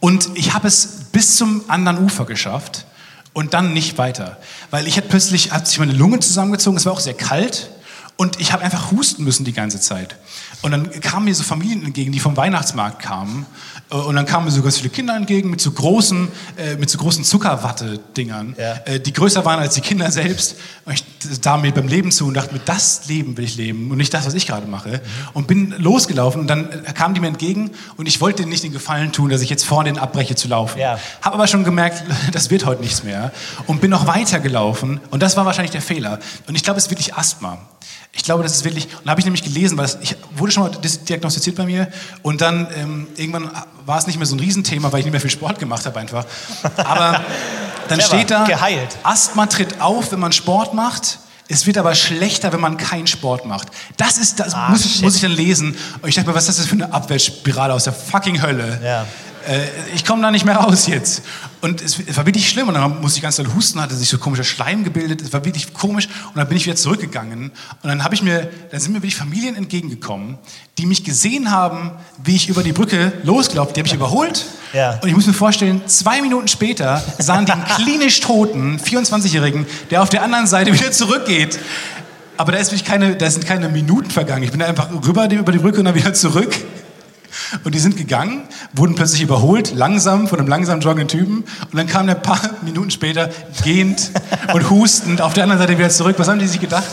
[0.00, 2.86] Und ich habe es bis zum anderen Ufer geschafft
[3.32, 4.38] und dann nicht weiter.
[4.70, 7.70] Weil ich hatte plötzlich, hat sich meine Lunge zusammengezogen, es war auch sehr kalt
[8.16, 10.16] und ich habe einfach husten müssen die ganze Zeit.
[10.62, 13.46] Und dann kamen mir so Familien entgegen, die vom Weihnachtsmarkt kamen.
[13.90, 16.90] Äh, Und dann kamen mir so ganz viele Kinder entgegen mit so großen, äh, mit
[16.90, 18.74] so großen Zuckerwatte-Dingern, Ja.
[18.84, 20.56] äh, die größer waren als die Kinder selbst.
[20.84, 21.04] Und ich
[21.42, 24.12] sah mir beim Leben zu und dachte mir, das Leben will ich leben und nicht
[24.14, 25.00] das, was ich gerade mache.
[25.34, 28.72] Und bin losgelaufen und dann kamen die mir entgegen und ich wollte denen nicht den
[28.72, 30.78] Gefallen tun, dass ich jetzt vor denen abbreche zu laufen.
[30.78, 30.98] Ja.
[31.22, 32.02] Habe aber schon gemerkt,
[32.32, 33.32] das wird heute nichts mehr.
[33.66, 35.00] Und bin noch weiter gelaufen.
[35.10, 36.18] Und das war wahrscheinlich der Fehler.
[36.46, 37.58] Und ich glaube, es ist wirklich Asthma.
[38.12, 40.64] Ich glaube, das ist wirklich, und da habe ich nämlich gelesen, weil ich wurde schon
[40.64, 41.88] mal diagnostiziert bei mir
[42.22, 43.50] und dann ähm, irgendwann
[43.86, 46.00] war es nicht mehr so ein Riesenthema, weil ich nicht mehr viel Sport gemacht habe
[46.00, 46.24] einfach.
[46.76, 47.20] Aber
[47.88, 48.96] dann steht da, geheilt.
[49.02, 51.20] Asthma tritt auf, wenn man Sport macht.
[51.50, 53.68] Es wird aber schlechter, wenn man keinen Sport macht.
[53.96, 55.76] Das ist, das Ah, muss, muss ich dann lesen.
[56.02, 58.80] Und ich dachte mir, was ist das für eine Abwärtsspirale aus der fucking Hölle?
[58.84, 59.06] Ja.
[59.50, 61.22] Äh, ich komme da nicht mehr raus jetzt.
[61.60, 62.68] Und es, war wirklich schlimm.
[62.68, 65.22] Und dann musste ich ganz doll husten, hatte sich so komischer Schleim gebildet.
[65.22, 66.06] Es war wirklich komisch.
[66.28, 67.50] Und dann bin ich wieder zurückgegangen.
[67.82, 70.38] Und dann habe ich mir, dann sind mir wirklich Familien entgegengekommen,
[70.78, 71.90] die mich gesehen haben,
[72.22, 73.74] wie ich über die Brücke losgelaufen.
[73.74, 74.46] Die habe ich überholt.
[74.72, 74.98] Ja.
[75.02, 80.02] Und ich muss mir vorstellen, zwei Minuten später sahen die einen klinisch toten 24-Jährigen, der
[80.02, 81.58] auf der anderen Seite wieder zurückgeht.
[82.36, 84.44] Aber da, ist wirklich keine, da sind keine Minuten vergangen.
[84.44, 86.54] Ich bin da einfach rüber über die Brücke und dann wieder zurück.
[87.64, 91.38] Und die sind gegangen, wurden plötzlich überholt, langsam, von einem langsam joggenden Typen.
[91.70, 93.30] Und dann kam der ein paar Minuten später
[93.64, 94.10] gehend
[94.52, 96.16] und hustend auf der anderen Seite wieder zurück.
[96.18, 96.84] Was haben die sich gedacht?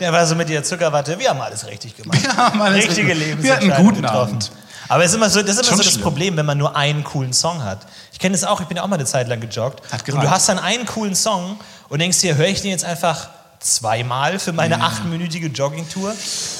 [0.00, 1.18] Der war so mit der Zuckerwatte.
[1.18, 2.22] Wir haben alles richtig gemacht.
[2.22, 4.30] Wir haben alles Richtige richtig- Wir hatten einen guten getroffen.
[4.34, 4.52] Abend.
[4.88, 6.02] Aber es ist immer so, das ist immer so das schlimm.
[6.02, 7.86] Problem, wenn man nur einen coolen Song hat.
[8.12, 9.82] Ich kenne das auch, ich bin ja auch mal eine Zeit lang gejoggt.
[10.12, 11.58] Und du hast dann einen coolen Song
[11.88, 13.28] und denkst dir, höre ich den jetzt einfach
[13.60, 16.14] zweimal für meine achtminütige Joggingtour?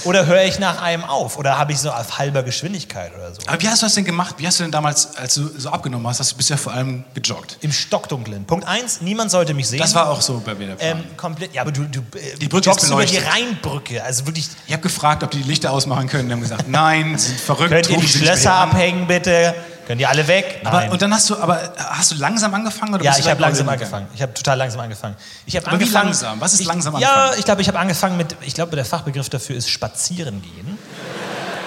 [0.05, 1.39] Oder höre ich nach einem auf?
[1.39, 3.41] Oder habe ich so auf halber Geschwindigkeit oder so?
[3.47, 4.37] Aber wie hast du das denn gemacht?
[4.39, 6.73] Wie hast du denn damals, als du so abgenommen hast, hast du bist ja vor
[6.73, 7.59] allem gejoggt?
[7.63, 8.45] Im Stockdunklen.
[8.45, 9.81] Punkt eins, niemand sollte mich sehen.
[9.81, 10.99] Das war auch so bei mir der Plan.
[10.99, 13.17] ähm, komplett, ja, aber du, du äh, Die Brücke joggst ist über die.
[13.17, 14.05] Rheinbrücke.
[14.05, 16.29] Also wirklich, ich habe gefragt, ob die die Lichter ausmachen können.
[16.29, 17.71] Die haben gesagt, nein, sie sind verrückt.
[17.71, 19.55] könnt ihr die Schlösser abhängen, bitte?
[19.91, 20.61] Könnt ihr alle weg?
[20.63, 22.95] Aber, und dann hast du, aber hast du langsam angefangen?
[22.95, 24.07] Oder Ja, bist ich habe langsam angefangen.
[24.15, 25.17] Ich habe total langsam angefangen.
[25.47, 26.05] Ich habe wie angefangen.
[26.05, 26.41] langsam?
[26.41, 27.39] Was ist ich, langsam Ja, anfangen?
[27.41, 28.37] ich glaube, ich habe angefangen mit.
[28.43, 30.79] Ich glaube, der Fachbegriff dafür ist spazieren gehen.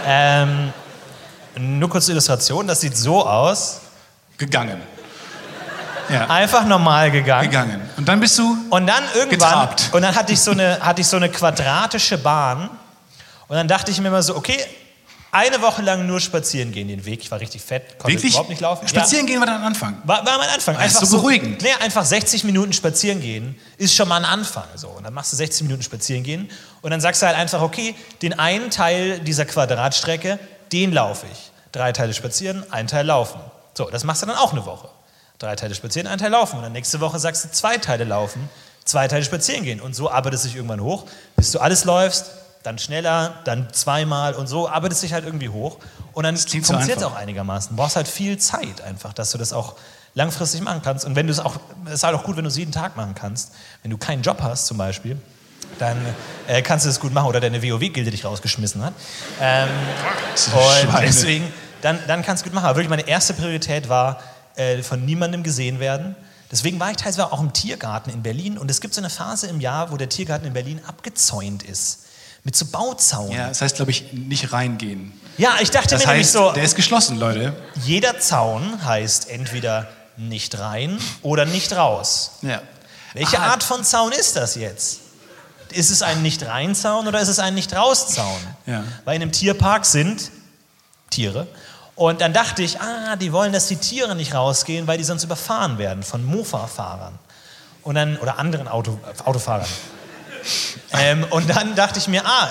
[0.08, 0.72] ähm,
[1.58, 2.66] nur kurze Illustration.
[2.66, 3.82] Das sieht so aus.
[4.38, 4.82] Gegangen.
[6.08, 7.50] Ja, Einfach normal gegangen.
[7.50, 7.82] gegangen.
[7.98, 9.90] Und dann bist du, Und dann irgendwann, Getrabt.
[9.92, 12.70] und dann hatte ich, so eine, hatte ich so eine quadratische Bahn.
[13.50, 14.64] Und dann dachte ich mir immer so, okay,
[15.34, 17.22] eine Woche lang nur spazieren gehen den Weg.
[17.24, 18.88] Ich war richtig fett, konnte wirklich, überhaupt nicht laufen.
[18.88, 19.98] spazieren gehen wir dann Anfang.
[20.04, 20.78] Ja, war, war mein Anfang.
[20.78, 21.62] Das ist so beruhigend.
[21.64, 24.66] Nee, einfach 60 Minuten spazieren gehen ist schon mal ein Anfang.
[24.76, 24.90] So.
[24.90, 26.52] Und dann machst du 60 Minuten spazieren gehen
[26.82, 30.38] und dann sagst du halt einfach, okay, den einen Teil dieser Quadratstrecke,
[30.72, 31.52] den laufe ich.
[31.72, 33.42] Drei Teile spazieren, ein Teil laufen.
[33.74, 34.90] So, das machst du dann auch eine Woche.
[35.40, 36.58] Drei Teile spazieren, ein Teil laufen.
[36.58, 38.50] Und dann nächste Woche sagst du zwei Teile laufen,
[38.86, 39.82] zwei Teile spazieren gehen.
[39.82, 41.06] Und so arbeitest du dich irgendwann hoch,
[41.36, 42.32] bis du alles läufst,
[42.64, 45.78] dann schneller, dann zweimal und so arbeitest dich halt irgendwie hoch.
[46.14, 47.76] Und dann funktioniert es auch einigermaßen.
[47.76, 49.76] Du brauchst halt viel Zeit einfach, dass du das auch
[50.16, 51.06] langfristig machen kannst.
[51.06, 52.96] Und wenn du es auch, es ist halt auch gut, wenn du es jeden Tag
[52.96, 53.52] machen kannst.
[53.82, 55.18] Wenn du keinen Job hast zum Beispiel,
[55.80, 55.98] dann
[56.48, 58.94] äh, kannst du es gut machen oder deine WoW-Gilde dich rausgeschmissen hat.
[59.42, 59.68] Ähm,
[60.32, 61.06] und Schweine.
[61.06, 62.66] deswegen, dann, dann kannst du gut machen.
[62.66, 64.20] Aber wirklich meine erste Priorität war,
[64.56, 66.16] äh, von niemandem gesehen werden.
[66.52, 68.60] Deswegen war ich teilweise auch im Tiergarten in Berlin.
[68.60, 72.03] Und es gibt so eine Phase im Jahr, wo der Tiergarten in Berlin abgezäunt ist.
[72.44, 73.32] Mit so Bauzaun.
[73.32, 75.14] Ja, das heißt, glaube ich, nicht reingehen.
[75.38, 77.56] Ja, ich dachte Das mir nämlich heißt, so, der ist geschlossen, Leute.
[77.84, 79.88] jeder Zaun heißt entweder
[80.18, 82.34] nicht rein oder nicht raus.
[82.42, 82.62] Ja.
[83.14, 83.52] Welche Ah.
[83.52, 85.00] Art von Zaun ist das jetzt?
[85.72, 88.40] Ist es ein Nicht-Rein-Zaun oder ist es ein Nicht-Raus-Zaun?
[88.68, 88.84] Ja.
[89.06, 90.30] Weil in einem Tierpark sind
[91.10, 91.48] Tiere.
[91.96, 95.24] Und dann dachte ich, ah, die wollen, dass die Tiere nicht rausgehen, weil die sonst
[95.24, 97.18] überfahren werden von Mofa-Fahrern.
[97.82, 99.66] Und dann, oder anderen Auto, Autofahrern.
[101.00, 102.50] Ähm, und dann dachte ich mir, ah,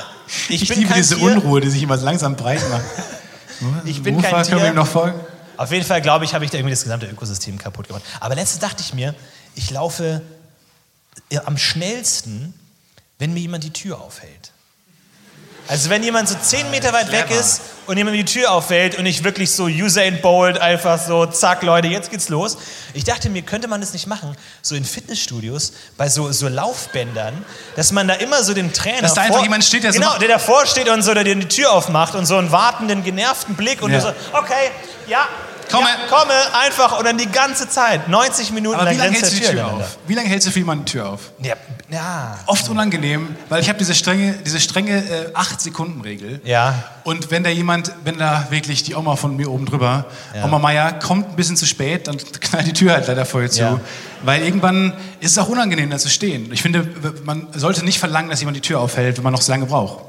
[0.48, 1.24] ich, Ich bin liebe diese Tier.
[1.27, 2.82] Unruhe, die sich immer langsam breit macht.
[3.85, 4.69] Ich bin Ufer, kein Können wir Tier.
[4.70, 5.20] ihm noch folgen?
[5.56, 8.02] Auf jeden Fall, glaube ich, habe ich da irgendwie das gesamte Ökosystem kaputt gemacht.
[8.19, 9.14] Aber letztens dachte ich mir,
[9.55, 10.20] ich laufe
[11.44, 12.55] am schnellsten,
[13.19, 14.52] wenn mir jemand die Tür aufhält.
[15.68, 17.40] Also wenn jemand so zehn Meter weit weg clever.
[17.40, 21.62] ist und jemand die Tür aufhält und ich wirklich so Usain Bolt einfach so, zack
[21.62, 22.59] Leute, jetzt geht's los.
[22.94, 27.44] Ich dachte mir, könnte man das nicht machen, so in Fitnessstudios, bei so, so Laufbändern,
[27.76, 30.18] dass man da immer so den Trainer Dass da einfach jemand steht, der so genau,
[30.18, 33.82] der davor steht und so der die Tür aufmacht und so einen wartenden, genervten Blick
[33.82, 34.01] und Ja.
[34.01, 34.70] so, okay,
[35.06, 35.26] ja,
[35.70, 35.86] Komme.
[35.89, 36.32] ja, komme,
[36.64, 39.43] einfach und dann die ganze Zeit, 90 Minuten Aber lang wie lange hältst du die
[39.43, 39.84] Tür ineinander.
[39.84, 39.98] auf?
[40.06, 41.20] Wie lange hältst du für jemanden die Tür auf?
[41.40, 41.55] Ja,
[41.90, 46.40] ja, Oft unangenehm, weil ich habe diese strenge, diese strenge äh, 8-Sekunden-Regel.
[46.44, 46.74] ja.
[47.05, 50.05] Und wenn da jemand, wenn da wirklich die Oma von mir oben drüber,
[50.36, 50.44] Ja.
[50.44, 53.60] Oma Meier, kommt ein bisschen zu spät, dann knallt die Tür halt leider voll zu.
[53.60, 53.80] Ja.
[54.22, 56.52] Weil irgendwann ist es auch unangenehm, da zu stehen.
[56.52, 56.86] Ich finde,
[57.24, 60.05] man sollte nicht verlangen, dass jemand die Tür aufhält, wenn man noch so lange braucht.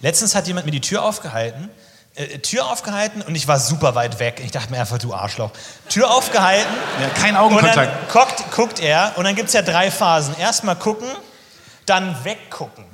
[0.00, 1.70] Letztens hat jemand mir die Tür aufgehalten,
[2.18, 4.40] äh, Tür aufgehalten und ich war super weit weg.
[4.44, 5.50] Ich dachte mir einfach, du Arschloch.
[5.88, 6.68] Tür aufgehalten
[7.00, 8.12] Ja, kein und dann Augenkontakt.
[8.12, 10.36] guckt, guckt er und dann gibt es ja drei Phasen.
[10.38, 11.08] Erstmal gucken,
[11.86, 12.84] dann weggucken.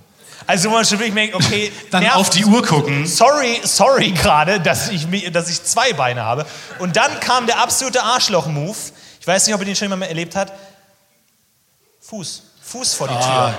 [0.46, 2.16] Also wo man schon wirklich merkt, okay, Dann nervt.
[2.18, 3.06] auf die Uhr gucken.
[3.06, 6.44] Sorry, sorry gerade, dass ich, dass ich zwei Beine habe.
[6.78, 8.76] Und dann kam der absolute Arschloch-Move.
[9.20, 10.52] Ich weiß nicht, ob ihr den schon mal erlebt habt.
[12.02, 12.42] Fuß.
[12.62, 13.54] Fuß vor die Ah.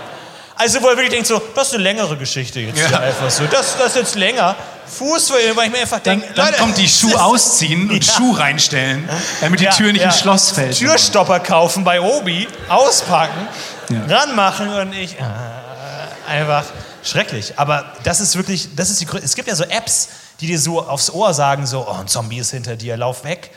[0.57, 2.99] Also wo er wirklich denkt so, das ist eine längere Geschichte jetzt Ja.
[2.99, 3.43] einfach so.
[3.45, 4.55] Das, das ist jetzt länger.
[4.87, 8.13] Fuß weil ich mir einfach Dann, denke, dann Leute, kommt die Schuh ausziehen und Ja.
[8.13, 9.09] Schuh reinstellen,
[9.41, 10.07] damit die Ja, Tür nicht ja.
[10.09, 10.77] ins Schloss fällt.
[10.77, 13.47] Türstopper kaufen bei Obi, auspacken,
[13.89, 14.05] Ja.
[14.19, 15.15] ranmachen und ich.
[15.19, 15.23] Äh,
[16.29, 16.63] einfach
[17.03, 17.53] schrecklich.
[17.57, 20.09] Aber das ist wirklich, das ist die Es gibt ja so Apps,
[20.39, 23.51] die dir so aufs Ohr sagen: so, oh, ein Zombie ist hinter dir, lauf weg.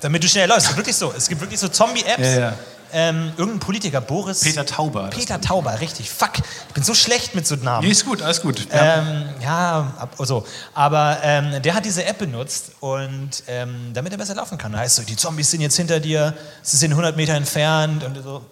[0.00, 0.76] Damit du schnell läufst.
[0.76, 1.12] Wirklich so.
[1.16, 2.54] Es gibt wirklich so Zombie-Apps.
[2.94, 3.08] Ja, ja.
[3.08, 4.40] ähm, irgendein Politiker, Boris.
[4.40, 5.08] Peter Tauber.
[5.08, 6.10] das Peter Tauber, richtig.
[6.10, 6.38] Fuck,
[6.68, 7.86] ich bin so schlecht mit so Namen.
[7.86, 8.66] Nee, ist gut, alles gut.
[8.72, 8.98] Ja.
[8.98, 10.46] Ähm, ja, ab, so.
[10.74, 14.72] Aber ähm, der hat diese App benutzt und ähm, damit er besser laufen kann.
[14.72, 18.22] Da heißt so, die Zombies sind jetzt hinter dir, sie sind 100 Meter entfernt und
[18.22, 18.44] so.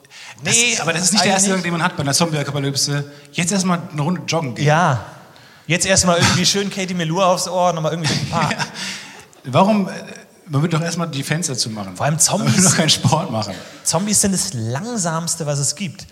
[0.43, 3.05] Nee, aber das ist nicht der erste, eigentlich den man hat bei einer Zombie-Apokalypse.
[3.33, 4.67] Jetzt erstmal eine Runde joggen gehen.
[4.67, 5.05] Ja.
[5.67, 8.51] Jetzt erstmal irgendwie schön Katie Melua aufs Ohr, nochmal irgendwie ein paar.
[9.45, 9.89] Warum?
[10.47, 11.97] Man würde doch erstmal die Fenster zumachen.
[11.97, 12.65] Vor allem Man würde Zombies.
[12.65, 13.55] doch keinen Sport machen.
[13.85, 16.07] Zombies sind das langsamste, was es gibt.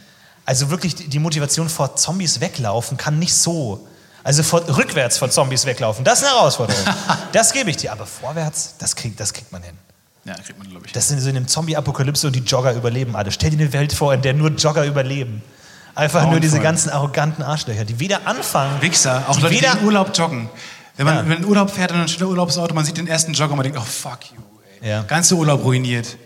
[0.44, 3.86] Also wirklich die die Motivation vor Zombies weglaufen kann nicht so.
[4.22, 6.84] Also vor, rückwärts vor Zombies weglaufen, das ist eine Herausforderung.
[7.32, 7.92] das gebe ich dir.
[7.92, 9.74] Aber vorwärts, das kriegt, das kriegt man hin.
[10.24, 10.92] Ja, kriegt man, glaube ich.
[10.92, 13.32] Das sind so in einem Zombie-Apokalypse und die Jogger überleben alle.
[13.32, 15.42] Stell dir eine Welt vor, in der nur Jogger überleben.
[15.94, 18.80] Einfach nur diese ganzen arroganten Arschlöcher, die weder anfangen.
[18.80, 20.48] Wichser, auch die Leute, die weder, in Urlaub joggen.
[21.00, 21.36] Wenn man Ja.
[21.36, 23.64] in Urlaub fährt und dann steht der Urlaubsauto, man sieht den ersten Jogger und man
[23.64, 24.42] denkt, oh fuck you.
[24.82, 24.90] Ey.
[24.90, 25.02] Ja.
[25.02, 26.16] Ganze Urlaub ruiniert.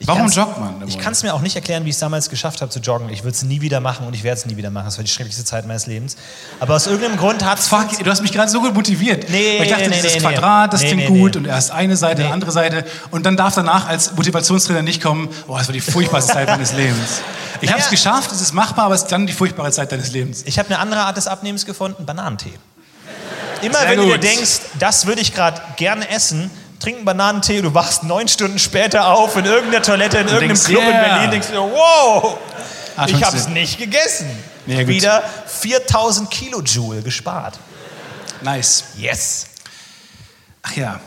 [0.00, 0.82] Ich Warum joggt man?
[0.88, 3.08] Ich kann es mir auch nicht erklären, wie ich es damals geschafft habe zu joggen.
[3.10, 4.86] Ich würde es nie wieder machen und ich werde es nie wieder machen.
[4.86, 6.16] Das war die schrecklichste Zeit meines Lebens.
[6.58, 9.30] Aber aus irgendeinem Grund hat es Fuck, du hast mich gerade so gut motiviert.
[9.30, 11.70] Nee, Weil ich dachte, nee, dieses nee, Quadrat, das nee, klingt nee, gut und erst
[11.70, 12.28] eine Seite, Nee.
[12.32, 16.32] andere Seite und dann darf danach als Motivationstrainer nicht kommen, oh, das war die furchtbarste
[16.32, 17.20] Zeit meines Lebens.
[17.62, 20.10] Ich habe es geschafft, es ist machbar, aber es ist dann die furchtbare Zeit deines
[20.12, 20.42] Lebens.
[20.44, 22.52] Ich habe eine andere Art des Abnehmens gefunden, Bananentee.
[23.62, 24.22] Immer Sehr wenn du dir gut.
[24.22, 26.50] denkst, das würde ich gerade gerne essen,
[26.80, 30.64] trink einen Bananentee, du wachst neun Stunden später auf in irgendeiner Toilette in irgendeinem denkst,
[30.64, 31.00] Club in yeah.
[31.14, 32.38] Berlin, denkst du, wow,
[32.98, 34.26] Ah, ich habe es nicht gegessen.
[34.66, 34.88] Ja, gut.
[34.88, 37.58] Wieder 4000 Kilojoule gespart.
[38.40, 38.84] Nice.
[38.96, 39.46] Yes.
[40.62, 40.98] Ach ja.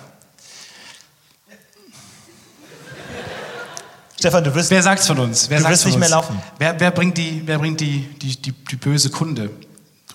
[4.20, 5.50] Stefan, du wirst Wer sagt's von uns?
[5.50, 6.10] Wer Du sagt's wirst von nicht uns?
[6.10, 6.42] mehr laufen.
[6.58, 9.50] Wer, wer bringt, die, wer bringt die, die, die, die böse Kunde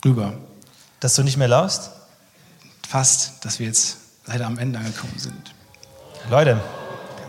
[0.05, 0.35] rüber?
[1.01, 1.90] dass du nicht mehr laufst?
[2.99, 3.97] Fast, dass wir jetzt
[4.27, 5.53] leider am Ende angekommen sind.
[6.31, 6.61] Leute,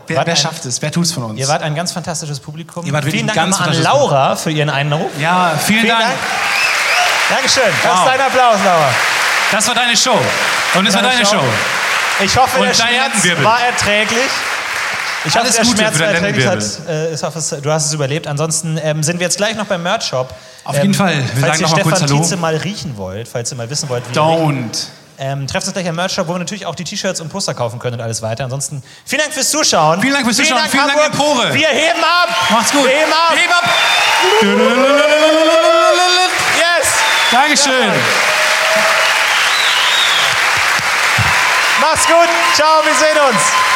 [0.06, 0.80] Wer, wer ein- schafft es?
[0.80, 1.40] Wer tut's von uns?
[1.40, 2.84] ihr wart ein ganz fantastisches Publikum.
[2.84, 5.10] Vielen Dank an Laura für ihren Einruf.
[5.20, 6.04] ja, vielen, Vielen Dank.
[6.04, 6.18] Dank.
[7.30, 7.62] Dankeschön.
[7.82, 7.98] Das Wow.
[7.98, 8.90] ist dein Applaus, Laura.
[9.50, 10.16] Das war deine Show.
[10.76, 11.32] Und es war Deine Show.
[11.34, 11.44] Show.
[12.24, 14.20] Ich hoffe, Und der Schmerz war erträglich.
[15.24, 16.46] Ich hoffe, Alles der Gute Schmerz war erträglich.
[16.46, 18.28] Hat, äh, ich hoffe, es, du hast es überlebt.
[18.28, 20.32] Ansonsten ähm, sind wir jetzt gleich noch beim Merch-Shop.
[20.62, 21.16] Auf jeden Fall.
[21.16, 22.06] Wir falls sagen ihr Stefan.
[22.06, 24.86] Tietze mal riechen wollt, falls ihr mal wissen wollt, wie Don't.
[25.18, 27.78] Ähm, trefft uns gleich am Merch-Shop, wo wir natürlich auch die T-Shirts und Poster kaufen
[27.78, 28.44] können und alles weiter.
[28.44, 30.00] Ansonsten vielen Dank fürs Zuschauen.
[30.00, 30.62] Vielen Dank fürs Zuschauen.
[30.68, 31.12] Vielen Dank, Hamburg.
[31.12, 31.54] Empore.
[31.54, 32.28] Wir heben ab.
[32.50, 32.84] Macht's gut.
[32.84, 33.34] Wir heben ab.
[33.34, 33.70] Heb ab.
[36.56, 36.88] Yes.
[37.30, 37.92] Dankeschön.
[41.80, 42.28] Mach's gut.
[42.54, 43.75] Ciao, wir sehen uns.